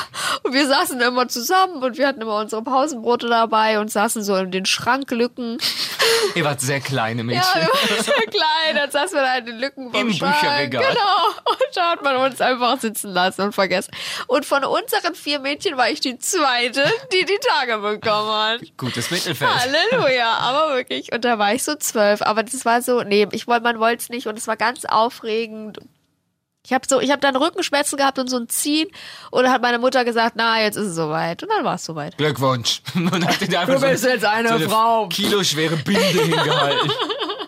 Und 0.45 0.53
wir 0.53 0.69
saßen 0.69 1.01
immer 1.01 1.27
zusammen 1.27 1.83
und 1.83 1.99
wir 1.99 2.07
hatten 2.07 2.21
immer 2.21 2.38
unsere 2.38 2.62
Pausenbrote 2.62 3.29
dabei 3.29 3.81
und 3.81 3.90
saßen 3.90 4.23
so 4.23 4.37
in 4.37 4.53
den 4.53 4.67
Schranklücken. 4.67 5.59
Ihr 6.37 6.45
wart 6.45 6.61
sehr 6.61 6.81
kleine 6.81 7.21
Ja, 7.23 7.25
Mädchen. 7.25 7.61
wir 7.61 7.69
waren 7.69 8.05
sehr 8.05 8.14
klein, 8.14 8.77
dann 8.77 8.90
saßen 8.90 9.17
wir 9.17 9.23
da 9.23 9.37
in 9.38 9.47
den 9.47 9.59
Lücken 9.59 9.90
vom 9.90 10.01
Im 10.01 10.12
Schrank. 10.12 10.40
Bücherregal. 10.40 10.85
Genau. 10.88 11.51
Und 11.51 11.77
da 11.77 11.90
hat 11.90 12.03
man 12.05 12.17
uns 12.17 12.40
einfach 12.40 12.79
sitzen 12.81 13.11
lassen 13.12 13.43
und 13.43 13.53
vergessen. 13.53 13.90
Und 14.27 14.43
von 14.44 14.64
unseren 14.64 15.14
vier 15.14 15.38
Mädchen 15.40 15.76
war 15.76 15.90
ich 15.90 16.00
die 16.00 16.18
zweite, 16.18 16.85
die 17.12 17.24
die 17.24 17.38
Tage 17.48 17.78
bekommen 17.78 18.30
hat. 18.30 18.61
Gutes 18.76 19.11
Mittelfeld. 19.11 19.50
Halleluja, 19.50 20.33
aber 20.35 20.74
wirklich. 20.74 21.12
Und 21.12 21.24
da 21.24 21.38
war 21.38 21.54
ich 21.54 21.64
so 21.64 21.74
zwölf. 21.74 22.22
Aber 22.22 22.42
das 22.42 22.64
war 22.64 22.83
so, 22.83 23.02
nee, 23.02 23.26
ich 23.33 23.46
wollte, 23.46 23.62
man 23.62 23.80
wollte 23.80 24.02
es 24.02 24.09
nicht 24.09 24.26
und 24.26 24.38
es 24.38 24.46
war 24.46 24.57
ganz 24.57 24.85
aufregend. 24.85 25.78
Ich 26.66 26.72
habe 26.72 26.87
so, 26.88 26.98
ich 26.98 27.11
habe 27.11 27.20
dann 27.20 27.37
Rückenschmerzen 27.37 27.98
gehabt 27.98 28.18
und 28.18 28.28
so 28.28 28.38
ein 28.38 28.48
Ziehen 28.48 28.88
und 29.30 29.42
dann 29.42 29.52
hat 29.52 29.61
meine 29.61 29.78
Mutter 29.78 30.02
gesagt, 30.07 30.33
na, 30.37 30.62
jetzt 30.62 30.76
ist 30.76 30.87
es 30.87 30.94
soweit. 30.96 31.42
Und 31.42 31.50
dann 31.50 31.62
war 31.62 31.74
es 31.74 31.85
soweit. 31.85 32.16
Glückwunsch. 32.16 32.80
Und 32.94 33.26
hat 33.26 33.38
dir 33.42 33.61
einfach 33.61 33.74
Du 33.74 33.80
bist 33.87 34.02
so 34.02 34.09
jetzt 34.09 34.24
eine 34.24 34.48
so 34.48 34.54
eine 34.54 34.68
Frau. 34.68 35.07
kiloschwere 35.09 35.76
Binde 35.76 36.00
hingehalten. 36.00 36.90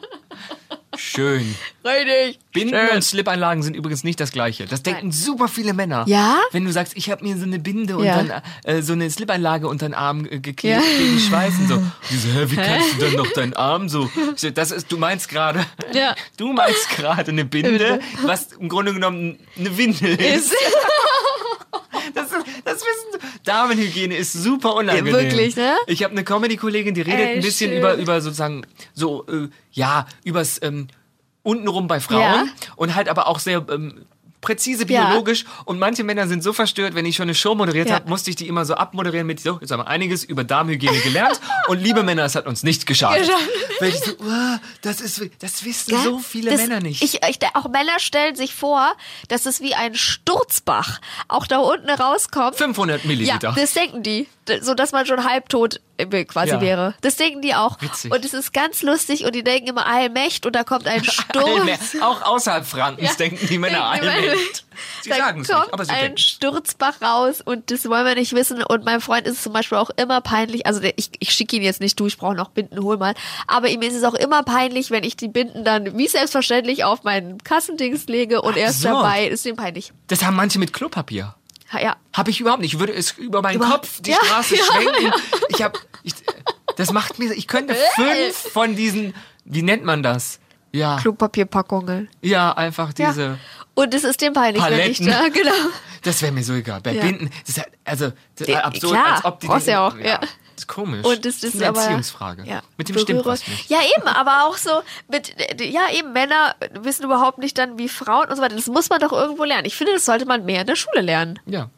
Schön. 0.98 1.54
Richtig. 1.84 2.38
Binden 2.52 2.74
Schön. 2.88 2.96
und 2.96 3.02
Slip-Einlagen 3.02 3.62
sind 3.62 3.76
übrigens 3.76 4.02
nicht 4.04 4.18
das 4.20 4.32
gleiche. 4.32 4.66
Das 4.66 4.82
denken 4.82 5.08
Nein. 5.08 5.12
super 5.12 5.48
viele 5.48 5.72
Männer. 5.74 6.04
Ja? 6.08 6.38
Wenn 6.52 6.64
du 6.64 6.72
sagst, 6.72 6.94
ich 6.96 7.10
habe 7.10 7.24
mir 7.24 7.36
so 7.36 7.44
eine 7.44 7.58
Binde 7.58 7.96
und 7.96 8.04
Ja. 8.04 8.22
dann 8.22 8.42
äh, 8.64 8.82
so 8.82 8.92
eine 8.94 9.10
Slip-Einlage 9.10 9.68
unter 9.68 9.86
den 9.88 9.94
Arm 9.94 10.24
äh, 10.26 10.38
geklebt 10.40 10.82
Ja. 10.82 10.98
gegen 10.98 11.18
Schweißen. 11.28 11.68
So. 11.68 11.82
Die 12.10 12.16
so, 12.16 12.28
hä, 12.30 12.44
wie 12.48 12.56
kannst 12.56 12.94
du 12.94 13.04
dann 13.04 13.14
noch 13.14 13.30
deinen 13.32 13.54
Arm 13.54 13.88
so? 13.88 14.10
So, 14.36 14.50
Das 14.50 14.70
ist, 14.70 14.90
du 14.90 14.96
meinst 14.96 15.28
gerade, 15.28 15.64
Ja. 15.92 16.14
du 16.36 16.52
meinst 16.52 16.90
gerade 16.90 17.30
eine 17.30 17.44
Binde, 17.44 18.00
was 18.22 18.52
im 18.52 18.68
Grunde 18.68 18.92
genommen 18.94 19.38
eine 19.58 19.76
Windel 19.76 20.14
ist. 20.20 20.52
Ist, 20.52 20.56
Das, 22.14 22.26
ist, 22.26 22.46
das 22.64 22.74
wissen 22.76 23.20
Damenhygiene 23.46 24.16
ist 24.16 24.32
super 24.32 24.74
unangenehm. 24.74 25.14
Ja, 25.14 25.22
wirklich, 25.22 25.56
ne? 25.56 25.74
Ich 25.86 26.02
habe 26.04 26.12
eine 26.12 26.24
Comedy-Kollegin, 26.24 26.94
die 26.94 27.02
redet 27.02 27.20
Ey, 27.20 27.34
ein 27.36 27.42
bisschen 27.42 27.70
schön. 27.70 27.78
über, 27.78 27.94
über 27.94 28.20
sozusagen 28.20 28.66
so, 28.94 29.26
äh, 29.28 29.48
ja, 29.72 30.06
übers 30.24 30.60
ähm, 30.62 30.88
untenrum 31.42 31.86
bei 31.86 32.00
Frauen 32.00 32.20
Ja. 32.20 32.44
und 32.76 32.94
halt 32.94 33.08
aber 33.08 33.28
auch 33.28 33.38
sehr 33.38 33.64
ähm, 33.70 34.04
präzise 34.46 34.86
Ja. 34.88 35.06
biologisch. 35.10 35.44
Und 35.64 35.78
manche 35.78 36.04
Männer 36.04 36.28
sind 36.28 36.42
so 36.42 36.52
verstört, 36.52 36.94
wenn 36.94 37.04
ich 37.04 37.16
schon 37.16 37.24
eine 37.24 37.34
Show 37.34 37.54
moderiert 37.54 37.88
Ja. 37.88 37.96
habe, 37.96 38.08
musste 38.08 38.30
ich 38.30 38.36
die 38.36 38.46
immer 38.46 38.64
so 38.64 38.74
abmoderieren 38.74 39.26
mit 39.26 39.40
so, 39.40 39.58
jetzt 39.60 39.70
haben 39.72 39.80
wir 39.80 39.88
einiges 39.88 40.22
über 40.24 40.44
Darmhygiene 40.44 40.98
gelernt 41.00 41.40
und 41.68 41.82
liebe 41.82 42.02
Männer, 42.02 42.24
es 42.24 42.34
hat 42.36 42.46
uns 42.46 42.62
nicht 42.62 42.86
geschadet. 42.86 43.28
Weil 43.80 43.88
ich 43.90 43.96
so, 44.00 44.12
uh, 44.12 44.58
das 44.82 45.00
ist, 45.00 45.20
das 45.40 45.64
wissen 45.64 45.90
Gell? 45.90 46.02
so 46.04 46.18
viele 46.18 46.50
das, 46.52 46.60
Männer 46.60 46.80
nicht. 46.80 47.02
Ich, 47.02 47.14
ich, 47.28 47.38
auch 47.54 47.68
Männer 47.68 47.98
stellen 47.98 48.36
sich 48.36 48.54
vor, 48.54 48.92
dass 49.28 49.46
es 49.46 49.60
wie 49.60 49.74
ein 49.74 49.94
Sturzbach 49.94 51.00
auch 51.28 51.46
da 51.46 51.58
unten 51.58 51.90
rauskommt. 51.90 52.56
500 52.56 53.02
Ja, 53.02 53.08
Milliliter. 53.08 53.52
das 53.56 53.74
denken 53.74 54.02
die. 54.02 54.26
So 54.60 54.74
dass 54.74 54.92
man 54.92 55.06
schon 55.06 55.24
halbtot 55.24 55.80
äh, 55.98 56.24
quasi 56.24 56.50
Ja. 56.52 56.60
wäre. 56.60 56.94
Das 57.00 57.16
denken 57.16 57.42
die 57.42 57.54
auch. 57.54 57.80
Witzig. 57.80 58.12
Und 58.12 58.24
es 58.24 58.34
ist 58.34 58.52
ganz 58.52 58.82
lustig 58.82 59.24
und 59.24 59.34
die 59.34 59.42
denken 59.44 59.68
immer 59.68 59.86
Allmächt 59.86 60.44
und 60.46 60.54
da 60.54 60.64
kommt 60.64 60.86
ein. 60.86 61.02
Sturz. 61.04 61.96
Auch 62.00 62.22
außerhalb 62.22 62.66
Frankens 62.66 63.08
Ja. 63.10 63.14
denken 63.16 63.46
die 63.46 63.58
Männer 63.58 63.90
Denken 63.92 64.08
Allmächt. 64.08 64.64
Sie 65.02 65.10
sagen 65.16 65.40
es 65.40 65.48
nicht, 65.48 65.72
aber 65.72 65.84
sie 65.84 65.90
ein 65.92 66.00
denken. 66.00 66.18
Sturzbach 66.18 67.00
raus 67.00 67.40
und 67.40 67.70
das 67.70 67.88
wollen 67.88 68.04
wir 68.04 68.14
nicht 68.14 68.34
wissen. 68.34 68.62
Und 68.62 68.84
meinem 68.84 69.00
Freund 69.00 69.26
ist 69.26 69.36
es 69.36 69.42
zum 69.42 69.52
Beispiel 69.52 69.78
auch 69.78 69.90
immer 69.96 70.20
peinlich. 70.20 70.66
Also 70.66 70.82
ich, 70.96 71.10
ich 71.18 71.30
schicke 71.32 71.56
ihn 71.56 71.62
jetzt 71.62 71.80
nicht, 71.80 71.98
du, 71.98 72.06
ich 72.06 72.18
brauche 72.18 72.34
noch 72.34 72.50
Binden, 72.50 72.82
hol 72.82 72.96
mal. 72.98 73.14
Aber 73.46 73.68
ihm 73.68 73.80
ist 73.82 73.94
es 73.94 74.04
auch 74.04 74.14
immer 74.14 74.42
peinlich, 74.42 74.90
wenn 74.90 75.04
ich 75.04 75.16
die 75.16 75.28
Binden 75.28 75.64
dann 75.64 75.96
wie 75.96 76.08
selbstverständlich 76.08 76.84
auf 76.84 77.04
meinen 77.04 77.38
Kassendings 77.42 78.06
lege 78.06 78.42
und 78.42 78.56
er 78.56 78.70
ist 78.70 78.84
dabei. 78.84 79.26
Ist 79.26 79.46
ihm 79.46 79.56
peinlich. 79.56 79.92
Das 80.08 80.24
haben 80.24 80.36
manche 80.36 80.58
mit 80.58 80.72
Klopapier. 80.72 81.34
Ja. 81.72 81.96
Habe 82.12 82.30
ich 82.30 82.40
überhaupt 82.40 82.60
nicht. 82.62 82.74
Ich 82.74 82.80
würde 82.80 82.92
es 82.94 83.12
über 83.12 83.42
meinen 83.42 83.56
Über- 83.56 83.70
Kopf 83.70 84.00
die 84.00 84.10
Ja, 84.10 84.18
Straße 84.24 84.56
ja, 84.56 84.64
schwenken. 84.64 85.12
Ich 85.48 85.62
habe, 85.62 85.78
das 86.76 86.92
macht 86.92 87.18
mir, 87.18 87.32
ich 87.32 87.46
könnte 87.48 87.74
fünf 87.94 88.36
von 88.52 88.76
diesen, 88.76 89.14
wie 89.44 89.62
nennt 89.62 89.84
man 89.84 90.02
das? 90.02 90.38
Ja, 90.72 90.98
Klopapierpackungen. 91.00 92.08
ja, 92.22 92.52
einfach 92.52 92.92
diese. 92.92 93.38
Und 93.74 93.94
es 93.94 94.04
ist 94.04 94.20
dem 94.20 94.32
peinlich, 94.32 94.62
Paletten. 94.62 95.06
wenn 95.06 95.08
ich 95.08 95.14
da, 95.14 95.28
genau. 95.28 95.70
Das 96.02 96.22
wäre 96.22 96.32
mir 96.32 96.44
so 96.44 96.52
egal. 96.54 96.80
Bei. 96.80 96.92
Binden, 96.94 97.30
das 97.46 97.56
ist 97.56 97.58
halt, 97.58 97.72
also 97.84 98.12
das 98.36 98.48
ist 98.48 98.56
absurd, 98.56 98.92
klar, 98.92 99.14
als 99.16 99.24
ob 99.24 99.40
die 99.40 99.48
die- 99.48 99.70
ja 99.70 99.86
auch, 99.86 99.96
ja. 99.98 100.20
Das 100.56 100.62
ist 100.62 100.68
komisch. 100.68 101.04
Und 101.04 101.24
das, 101.24 101.40
das 101.40 101.54
ist 101.54 101.56
eine 101.56 101.68
aber, 101.68 101.82
Erziehungsfrage. 101.82 102.44
Ja, 102.44 102.62
Mit 102.76 102.88
dem 102.88 102.94
Berührung. 102.94 103.06
stimmt 103.22 103.26
was 103.26 103.46
nicht. 103.46 103.70
Ja, 103.70 103.78
eben, 103.96 104.08
aber 104.08 104.46
auch 104.46 104.56
so 104.56 104.70
mit, 105.08 105.34
ja, 105.60 105.82
eben 105.92 106.12
Männer 106.12 106.56
wissen 106.72 107.04
überhaupt 107.04 107.38
nicht 107.38 107.56
dann 107.58 107.78
wie 107.78 107.88
Frauen 107.88 108.28
und 108.28 108.36
so 108.36 108.42
weiter. 108.42 108.56
Das 108.56 108.66
muss 108.66 108.88
man 108.88 109.00
doch 109.00 109.12
irgendwo 109.12 109.44
lernen. 109.44 109.66
Ich 109.66 109.76
finde, 109.76 109.92
das 109.92 110.04
sollte 110.06 110.24
man 110.26 110.44
mehr 110.44 110.62
in 110.62 110.66
der 110.66 110.76
Schule 110.76 111.02
lernen. 111.02 111.38
Ja. 111.46 111.70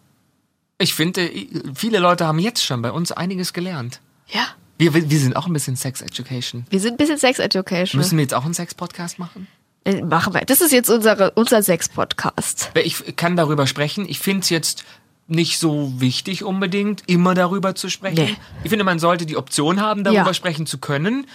Ich 0.78 0.94
finde, 0.94 1.28
viele 1.74 1.98
Leute 1.98 2.26
haben 2.26 2.38
jetzt 2.38 2.64
schon 2.64 2.80
bei 2.82 2.92
uns 2.92 3.10
einiges 3.10 3.52
gelernt. 3.52 4.00
Ja. 4.28 4.46
Wir, 4.78 4.94
wir 4.94 5.18
sind 5.18 5.34
auch 5.34 5.48
ein 5.48 5.52
bisschen 5.52 5.74
Sex 5.74 6.00
Education. 6.02 6.64
Wir 6.70 6.78
sind 6.78 6.92
ein 6.94 6.96
bisschen 6.98 7.18
Sex 7.18 7.40
Education. 7.40 7.98
Müssen 7.98 8.16
wir 8.16 8.22
jetzt 8.22 8.34
auch 8.34 8.44
einen 8.44 8.54
Sex-Podcast 8.54 9.18
machen? 9.18 9.48
Äh, 9.84 10.02
Machen 10.02 10.34
wir. 10.34 10.42
Das 10.42 10.60
ist 10.60 10.70
jetzt 10.70 10.88
unsere, 10.88 11.32
unser 11.32 11.62
Sex-Podcast. 11.64 12.70
Ich 12.74 13.16
kann 13.16 13.36
darüber 13.36 13.66
sprechen. 13.66 14.08
Ich 14.08 14.20
finde 14.20 14.42
es 14.42 14.50
jetzt 14.50 14.84
nicht 15.28 15.58
so 15.58 15.92
wichtig 16.00 16.42
unbedingt, 16.42 17.02
immer 17.06 17.34
darüber 17.34 17.74
zu 17.74 17.88
sprechen. 17.90 18.24
Nee. 18.24 18.36
Ich 18.64 18.70
finde, 18.70 18.84
man 18.84 18.98
sollte 18.98 19.26
die 19.26 19.36
Option 19.36 19.80
haben, 19.80 20.02
darüber 20.02 20.24
Ja. 20.26 20.34
sprechen 20.34 20.66
zu 20.66 20.78
können, 20.78 21.26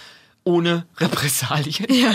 ohne 0.44 0.84
Repressalien. 0.98 1.86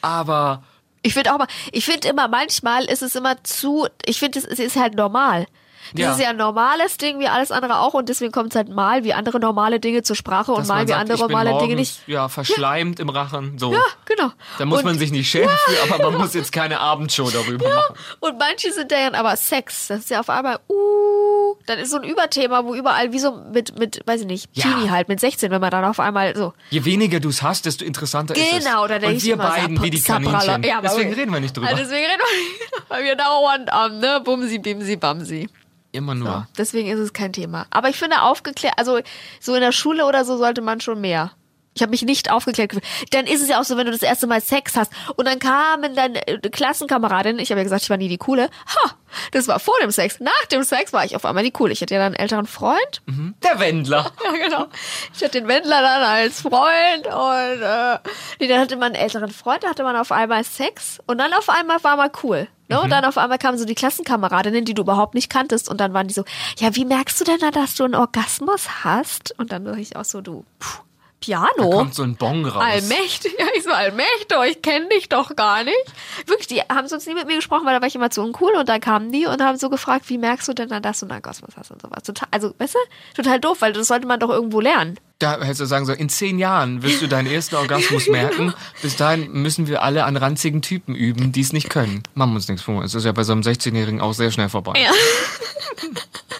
Aber 0.00 0.62
Ich 1.02 1.14
finde 1.14 1.32
auch 1.34 1.38
mal, 1.38 1.48
ich 1.72 1.84
finde 1.84 2.08
immer, 2.08 2.28
manchmal 2.28 2.84
ist 2.84 3.02
es 3.02 3.14
immer 3.16 3.42
zu, 3.42 3.88
ich 4.04 4.18
finde, 4.20 4.38
es 4.38 4.44
es 4.44 4.58
ist 4.60 4.76
halt 4.76 4.94
normal. 4.94 5.46
Das 5.94 6.00
Ja. 6.00 6.12
ist 6.12 6.20
ja 6.20 6.28
ein 6.30 6.36
normales 6.36 6.96
Ding, 6.96 7.18
wie 7.18 7.28
alles 7.28 7.50
andere 7.50 7.80
auch, 7.80 7.94
und 7.94 8.08
deswegen 8.08 8.32
kommt 8.32 8.50
es 8.50 8.56
halt 8.56 8.68
mal 8.68 9.04
wie 9.04 9.12
andere 9.14 9.40
normale 9.40 9.80
Dinge 9.80 10.02
zur 10.02 10.16
Sprache 10.16 10.52
und 10.52 10.60
dass 10.60 10.68
mal 10.68 10.84
wie 10.84 10.88
sagt, 10.90 11.00
andere 11.00 11.18
normale 11.18 11.58
Dinge 11.58 11.74
nicht. 11.76 12.06
Ja, 12.06 12.28
verschleimt 12.28 13.00
im 13.00 13.08
Rachen. 13.08 13.58
So. 13.58 13.72
Ja, 13.72 13.82
genau. 14.04 14.30
Da 14.58 14.64
muss 14.64 14.78
und, 14.80 14.84
man 14.86 14.98
sich 14.98 15.10
nicht 15.12 15.28
schämen 15.30 15.48
für, 15.66 15.94
aber 15.94 16.10
man 16.10 16.20
muss 16.20 16.34
jetzt 16.34 16.52
keine 16.52 16.80
Abendshow 16.80 17.30
darüber 17.30 17.68
machen. 17.68 17.94
Und 18.20 18.38
manche 18.38 18.72
sind 18.72 18.90
dann 18.92 19.14
aber 19.14 19.36
Sex. 19.36 19.88
Das 19.88 19.98
ist 20.00 20.10
ja 20.10 20.20
auf 20.20 20.30
einmal, 20.30 20.58
uh, 20.68 21.54
dann 21.66 21.78
ist 21.78 21.90
so 21.90 21.96
ein 21.98 22.04
Überthema, 22.04 22.64
wo 22.64 22.74
überall 22.74 23.12
wie 23.12 23.18
so 23.18 23.32
mit, 23.52 23.78
mit, 23.78 24.00
weiß 24.06 24.22
ich 24.22 24.26
nicht, 24.26 24.48
Ja. 24.52 24.64
Teenie 24.64 24.90
halt, 24.90 25.08
mit 25.08 25.20
16, 25.20 25.50
wenn 25.50 25.60
man 25.60 25.70
dann 25.70 25.84
auf 25.84 26.00
einmal 26.00 26.36
so. 26.36 26.52
Je 26.70 26.84
weniger 26.84 27.20
du 27.20 27.28
es 27.28 27.42
hast, 27.42 27.66
desto 27.66 27.84
interessanter 27.84 28.34
ist 28.36 28.42
es. 28.42 28.64
Genau, 28.64 28.82
da 28.86 28.94
denke 28.98 29.08
Und 29.08 29.16
ich 29.16 29.24
wir 29.24 29.34
immer, 29.34 29.48
beiden 29.48 29.76
Sap- 29.76 29.84
wie 29.84 29.90
die. 29.90 30.00
Kaninchen. 30.02 30.62
Ja, 30.62 30.80
Deswegen 30.82 31.12
reden 31.12 31.32
wir 31.32 31.40
nicht 31.40 31.56
drüber. 31.56 31.68
Deswegen 31.70 32.06
reden 32.06 32.20
wir 32.20 32.38
nicht, 32.42 32.90
weil 32.90 33.04
wir 33.04 33.16
dauernd 33.16 33.72
am, 33.72 33.98
ne, 33.98 34.20
Bumsi, 34.24 34.58
Bimsi, 34.58 34.96
Bamsi. 34.96 35.48
Immer 35.92 36.14
nur. 36.14 36.28
So, 36.28 36.44
deswegen 36.58 36.88
ist 36.88 36.98
es 36.98 37.12
kein 37.12 37.32
Thema. 37.32 37.66
Aber 37.70 37.88
ich 37.88 37.96
finde 37.96 38.22
aufgeklärt, 38.22 38.74
also 38.78 39.00
so 39.40 39.54
in 39.54 39.60
der 39.60 39.72
Schule 39.72 40.06
oder 40.06 40.24
so 40.24 40.36
sollte 40.38 40.62
man 40.62 40.80
schon 40.80 41.00
mehr. 41.00 41.32
Ich 41.74 41.80
habe 41.80 41.90
mich 41.90 42.02
nicht 42.02 42.30
aufgeklärt 42.30 42.68
gefühlt. 42.70 42.84
Dann 43.14 43.26
ist 43.26 43.40
es 43.40 43.48
ja 43.48 43.58
auch 43.58 43.64
so, 43.64 43.78
wenn 43.78 43.86
du 43.86 43.92
das 43.92 44.02
erste 44.02 44.26
Mal 44.26 44.42
Sex 44.42 44.76
hast 44.76 44.92
und 45.16 45.26
dann 45.26 45.38
kamen 45.38 45.94
dann 45.94 46.14
äh, 46.16 46.38
Klassenkameradinnen, 46.38 47.38
ich 47.38 47.50
habe 47.50 47.60
ja 47.60 47.64
gesagt, 47.64 47.82
ich 47.82 47.88
war 47.90 47.96
nie 47.96 48.10
die 48.10 48.18
coole. 48.18 48.50
Ha, 48.74 48.90
das 49.30 49.48
war 49.48 49.58
vor 49.58 49.74
dem 49.80 49.90
Sex. 49.90 50.20
Nach 50.20 50.46
dem 50.50 50.64
Sex 50.64 50.92
war 50.92 51.04
ich 51.06 51.16
auf 51.16 51.24
einmal 51.24 51.44
die 51.44 51.50
coole. 51.50 51.72
Ich 51.72 51.80
hatte 51.80 51.94
ja 51.94 52.00
dann 52.00 52.08
einen 52.08 52.16
älteren 52.16 52.46
Freund. 52.46 53.02
Der 53.42 53.58
Wendler. 53.58 54.10
Ja, 54.24 54.48
genau. 54.48 54.66
Ich 55.14 55.22
hatte 55.22 55.40
den 55.40 55.48
Wendler 55.48 55.80
dann 55.80 56.02
als 56.02 56.42
Freund 56.42 57.06
und 57.06 57.62
äh, 57.62 57.98
nee, 58.38 58.48
dann 58.48 58.60
hatte 58.60 58.76
man 58.76 58.92
einen 58.92 58.94
älteren 59.02 59.30
Freund, 59.30 59.64
da 59.64 59.68
hatte 59.70 59.82
man 59.82 59.96
auf 59.96 60.12
einmal 60.12 60.44
Sex 60.44 61.00
und 61.06 61.18
dann 61.18 61.32
auf 61.32 61.48
einmal 61.48 61.82
war 61.82 61.96
man 61.96 62.10
cool. 62.22 62.48
Ne? 62.72 62.80
Und 62.80 62.90
dann 62.90 63.04
auf 63.04 63.18
einmal 63.18 63.38
kamen 63.38 63.58
so 63.58 63.64
die 63.64 63.74
Klassenkameradinnen, 63.74 64.64
die 64.64 64.74
du 64.74 64.82
überhaupt 64.82 65.14
nicht 65.14 65.30
kanntest 65.30 65.68
und 65.68 65.80
dann 65.80 65.92
waren 65.92 66.08
die 66.08 66.14
so, 66.14 66.24
ja, 66.58 66.74
wie 66.74 66.84
merkst 66.84 67.20
du 67.20 67.24
denn 67.24 67.38
da, 67.38 67.50
dass 67.50 67.74
du 67.74 67.84
einen 67.84 67.94
Orgasmus 67.94 68.84
hast? 68.84 69.34
Und 69.38 69.52
dann 69.52 69.64
dachte 69.64 69.80
ich 69.80 69.96
auch 69.96 70.04
so, 70.04 70.20
du, 70.20 70.44
puh, 70.58 70.82
Piano? 71.22 71.70
Kommt 71.70 71.94
so 71.94 72.02
ein 72.02 72.16
Bon 72.16 72.44
raus. 72.44 72.62
Allmächtig, 72.62 73.34
ja, 73.38 73.46
ich 73.56 73.62
so 73.62 73.70
allmächtig, 73.70 74.36
ich 74.50 74.62
kenne 74.62 74.88
dich 74.88 75.08
doch 75.08 75.34
gar 75.34 75.64
nicht. 75.64 75.84
Wirklich, 76.26 76.48
die 76.48 76.60
haben 76.60 76.86
sonst 76.88 77.06
nie 77.06 77.14
mit 77.14 77.26
mir 77.26 77.36
gesprochen, 77.36 77.64
weil 77.64 77.74
da 77.74 77.80
war 77.80 77.88
ich 77.88 77.94
immer 77.94 78.10
zu 78.10 78.22
uncool 78.22 78.52
und 78.54 78.68
dann 78.68 78.80
kamen 78.80 79.10
die 79.10 79.26
und 79.26 79.40
haben 79.40 79.56
so 79.56 79.70
gefragt, 79.70 80.08
wie 80.08 80.18
merkst 80.18 80.48
du 80.48 80.52
denn 80.52 80.68
dann, 80.68 80.82
dass 80.82 81.00
du 81.00 81.06
einen 81.06 81.14
Orgasmus 81.14 81.52
hast 81.56 81.70
und 81.70 81.80
sowas. 81.80 82.02
Total, 82.02 82.28
also, 82.30 82.52
weißt 82.58 82.74
du, 82.74 83.22
total 83.22 83.40
doof, 83.40 83.58
weil 83.60 83.72
das 83.72 83.86
sollte 83.86 84.06
man 84.06 84.20
doch 84.20 84.30
irgendwo 84.30 84.60
lernen. 84.60 84.98
Da 85.18 85.40
hättest 85.40 85.60
du 85.60 85.66
sagen 85.66 85.86
sollen, 85.86 86.00
in 86.00 86.08
zehn 86.08 86.40
Jahren 86.40 86.82
wirst 86.82 87.00
du 87.00 87.06
deinen 87.06 87.28
ersten 87.28 87.54
Orgasmus 87.54 88.08
merken. 88.10 88.54
Bis 88.82 88.96
dahin 88.96 89.30
müssen 89.30 89.68
wir 89.68 89.82
alle 89.82 90.04
an 90.04 90.16
ranzigen 90.16 90.62
Typen 90.62 90.96
üben, 90.96 91.30
die 91.30 91.42
es 91.42 91.52
nicht 91.52 91.70
können. 91.70 92.02
Machen 92.14 92.32
wir 92.32 92.36
uns 92.36 92.48
nichts 92.48 92.62
vor. 92.62 92.82
Es 92.82 92.94
ist 92.94 93.04
ja 93.04 93.12
bei 93.12 93.22
so 93.22 93.32
einem 93.32 93.42
16-Jährigen 93.42 94.00
auch 94.00 94.14
sehr 94.14 94.32
schnell 94.32 94.48
vorbei. 94.48 94.74
Ja. 94.82 94.90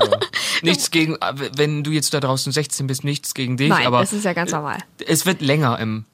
So. 0.10 0.16
Nichts 0.62 0.90
gegen, 0.90 1.16
wenn 1.56 1.82
du 1.84 1.90
jetzt 1.90 2.12
da 2.12 2.20
draußen 2.20 2.52
16 2.52 2.86
bist, 2.86 3.04
nichts 3.04 3.34
gegen 3.34 3.56
dich, 3.56 3.68
Nein, 3.68 3.86
aber 3.86 4.00
das 4.00 4.12
ist 4.12 4.24
ja 4.24 4.32
ganz 4.32 4.52
normal. 4.52 4.78
es 5.06 5.24
wird 5.26 5.40
länger 5.40 5.78
im. 5.78 6.04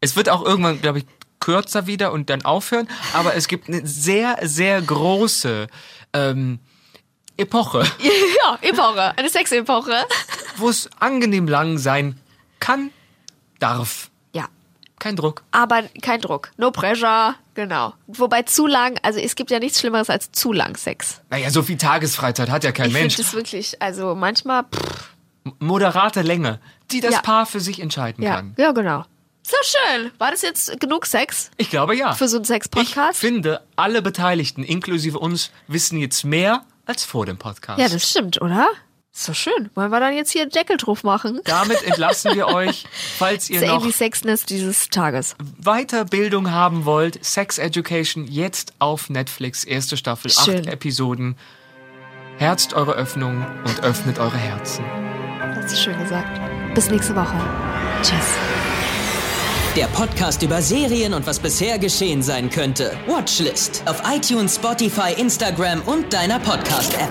Es 0.00 0.14
wird 0.16 0.28
auch 0.28 0.44
irgendwann, 0.44 0.80
glaube 0.80 0.98
ich, 1.00 1.06
kürzer 1.40 1.86
wieder 1.86 2.12
und 2.12 2.30
dann 2.30 2.44
aufhören, 2.44 2.88
aber 3.12 3.34
es 3.34 3.48
gibt 3.48 3.68
eine 3.68 3.86
sehr, 3.86 4.38
sehr 4.42 4.80
große 4.82 5.66
ähm, 6.12 6.58
Epoche, 7.36 7.84
Ja, 8.00 8.58
Epoche, 8.60 9.16
eine 9.16 9.28
Sex-Epoche. 9.30 9.94
wo 10.56 10.68
es 10.68 10.90
angenehm 11.00 11.46
lang 11.48 11.78
sein 11.78 12.18
kann, 12.60 12.90
darf. 13.60 14.10
Kein 14.98 15.16
Druck. 15.16 15.42
aber 15.52 15.82
kein 16.02 16.20
Druck. 16.20 16.50
No 16.56 16.70
pressure, 16.70 17.34
genau. 17.54 17.94
Wobei 18.06 18.42
zu 18.42 18.66
lang, 18.66 18.98
also 19.02 19.18
es 19.20 19.34
gibt 19.36 19.50
ja 19.50 19.58
nichts 19.58 19.80
Schlimmeres 19.80 20.10
als 20.10 20.32
zu 20.32 20.52
lang 20.52 20.76
Sex. 20.76 21.20
Naja, 21.30 21.50
so 21.50 21.62
viel 21.62 21.76
Tagesfreizeit 21.78 22.50
hat 22.50 22.64
ja 22.64 22.72
kein 22.72 22.86
ich 22.88 22.92
finde 22.92 23.04
Mensch. 23.04 23.16
das 23.16 23.32
wirklich, 23.34 23.80
also 23.80 24.14
manchmal, 24.14 24.64
pff, 24.64 25.10
Moderate 25.60 26.22
Länge, 26.22 26.60
die 26.90 27.00
das 27.00 27.12
Ja. 27.14 27.20
Paar 27.22 27.46
für 27.46 27.60
sich 27.60 27.80
entscheiden 27.80 28.22
ja, 28.24 28.36
kann. 28.36 28.54
ja, 28.58 28.72
genau. 28.72 29.04
So 29.42 29.56
schön. 29.62 30.10
War 30.18 30.30
das 30.30 30.42
jetzt 30.42 30.78
genug 30.78 31.06
Sex 31.06 31.50
Ich 31.56 31.70
glaube 31.70 31.96
ja. 31.96 32.12
für 32.12 32.28
so 32.28 32.36
einen 32.36 32.42
ich 32.42 32.48
Sex-Podcast? 32.48 33.18
finde, 33.18 33.62
alle 33.76 34.02
Beteiligten, 34.02 34.62
inklusive 34.62 35.18
uns, 35.18 35.50
wissen 35.68 35.98
jetzt 35.98 36.24
mehr 36.24 36.64
als 36.84 37.04
vor 37.04 37.24
dem 37.24 37.38
Podcast. 37.38 37.80
Ja, 37.80 37.88
das 37.88 38.10
stimmt, 38.10 38.42
oder? 38.42 38.66
Ist 39.18 39.24
so 39.24 39.34
schön. 39.34 39.68
Wollen 39.74 39.90
wir 39.90 39.98
dann 39.98 40.14
jetzt 40.14 40.30
hier 40.30 40.42
einen 40.42 40.52
Deckel 40.52 40.76
drauf 40.76 41.02
machen? 41.02 41.40
Damit 41.42 41.82
entlassen 41.82 42.36
wir 42.36 42.46
euch, 42.54 42.84
falls 43.18 43.50
ihr 43.50 43.66
noch 43.66 43.84
Sexness 43.90 44.46
dieses 44.46 44.90
Tages. 44.90 45.34
Weiterbildung 45.58 46.52
haben 46.52 46.84
wollt. 46.84 47.24
Sex 47.24 47.58
Education 47.58 48.28
jetzt 48.28 48.74
auf 48.78 49.10
Netflix, 49.10 49.64
erste 49.64 49.96
Staffel, 49.96 50.30
Schön. 50.30 50.60
acht 50.60 50.66
Episoden. 50.68 51.36
Herzt 52.36 52.74
eure 52.74 52.92
Öffnung 52.92 53.44
und 53.64 53.82
öffnet 53.82 54.20
eure 54.20 54.36
Herzen. 54.36 54.84
Das 55.56 55.72
ist 55.72 55.82
schön 55.82 55.98
gesagt. 55.98 56.40
Bis 56.76 56.88
nächste 56.88 57.16
Woche. 57.16 57.34
Tschüss. 58.02 58.36
Der 59.74 59.86
Podcast 59.86 60.44
über 60.44 60.62
Serien 60.62 61.12
und 61.12 61.26
was 61.26 61.40
bisher 61.40 61.80
geschehen 61.80 62.22
sein 62.22 62.50
könnte. 62.50 62.96
Watchlist 63.08 63.82
auf 63.86 64.00
iTunes, 64.08 64.54
Spotify, 64.54 65.12
Instagram 65.16 65.82
und 65.82 66.12
deiner 66.12 66.38
Podcast-App. 66.38 67.10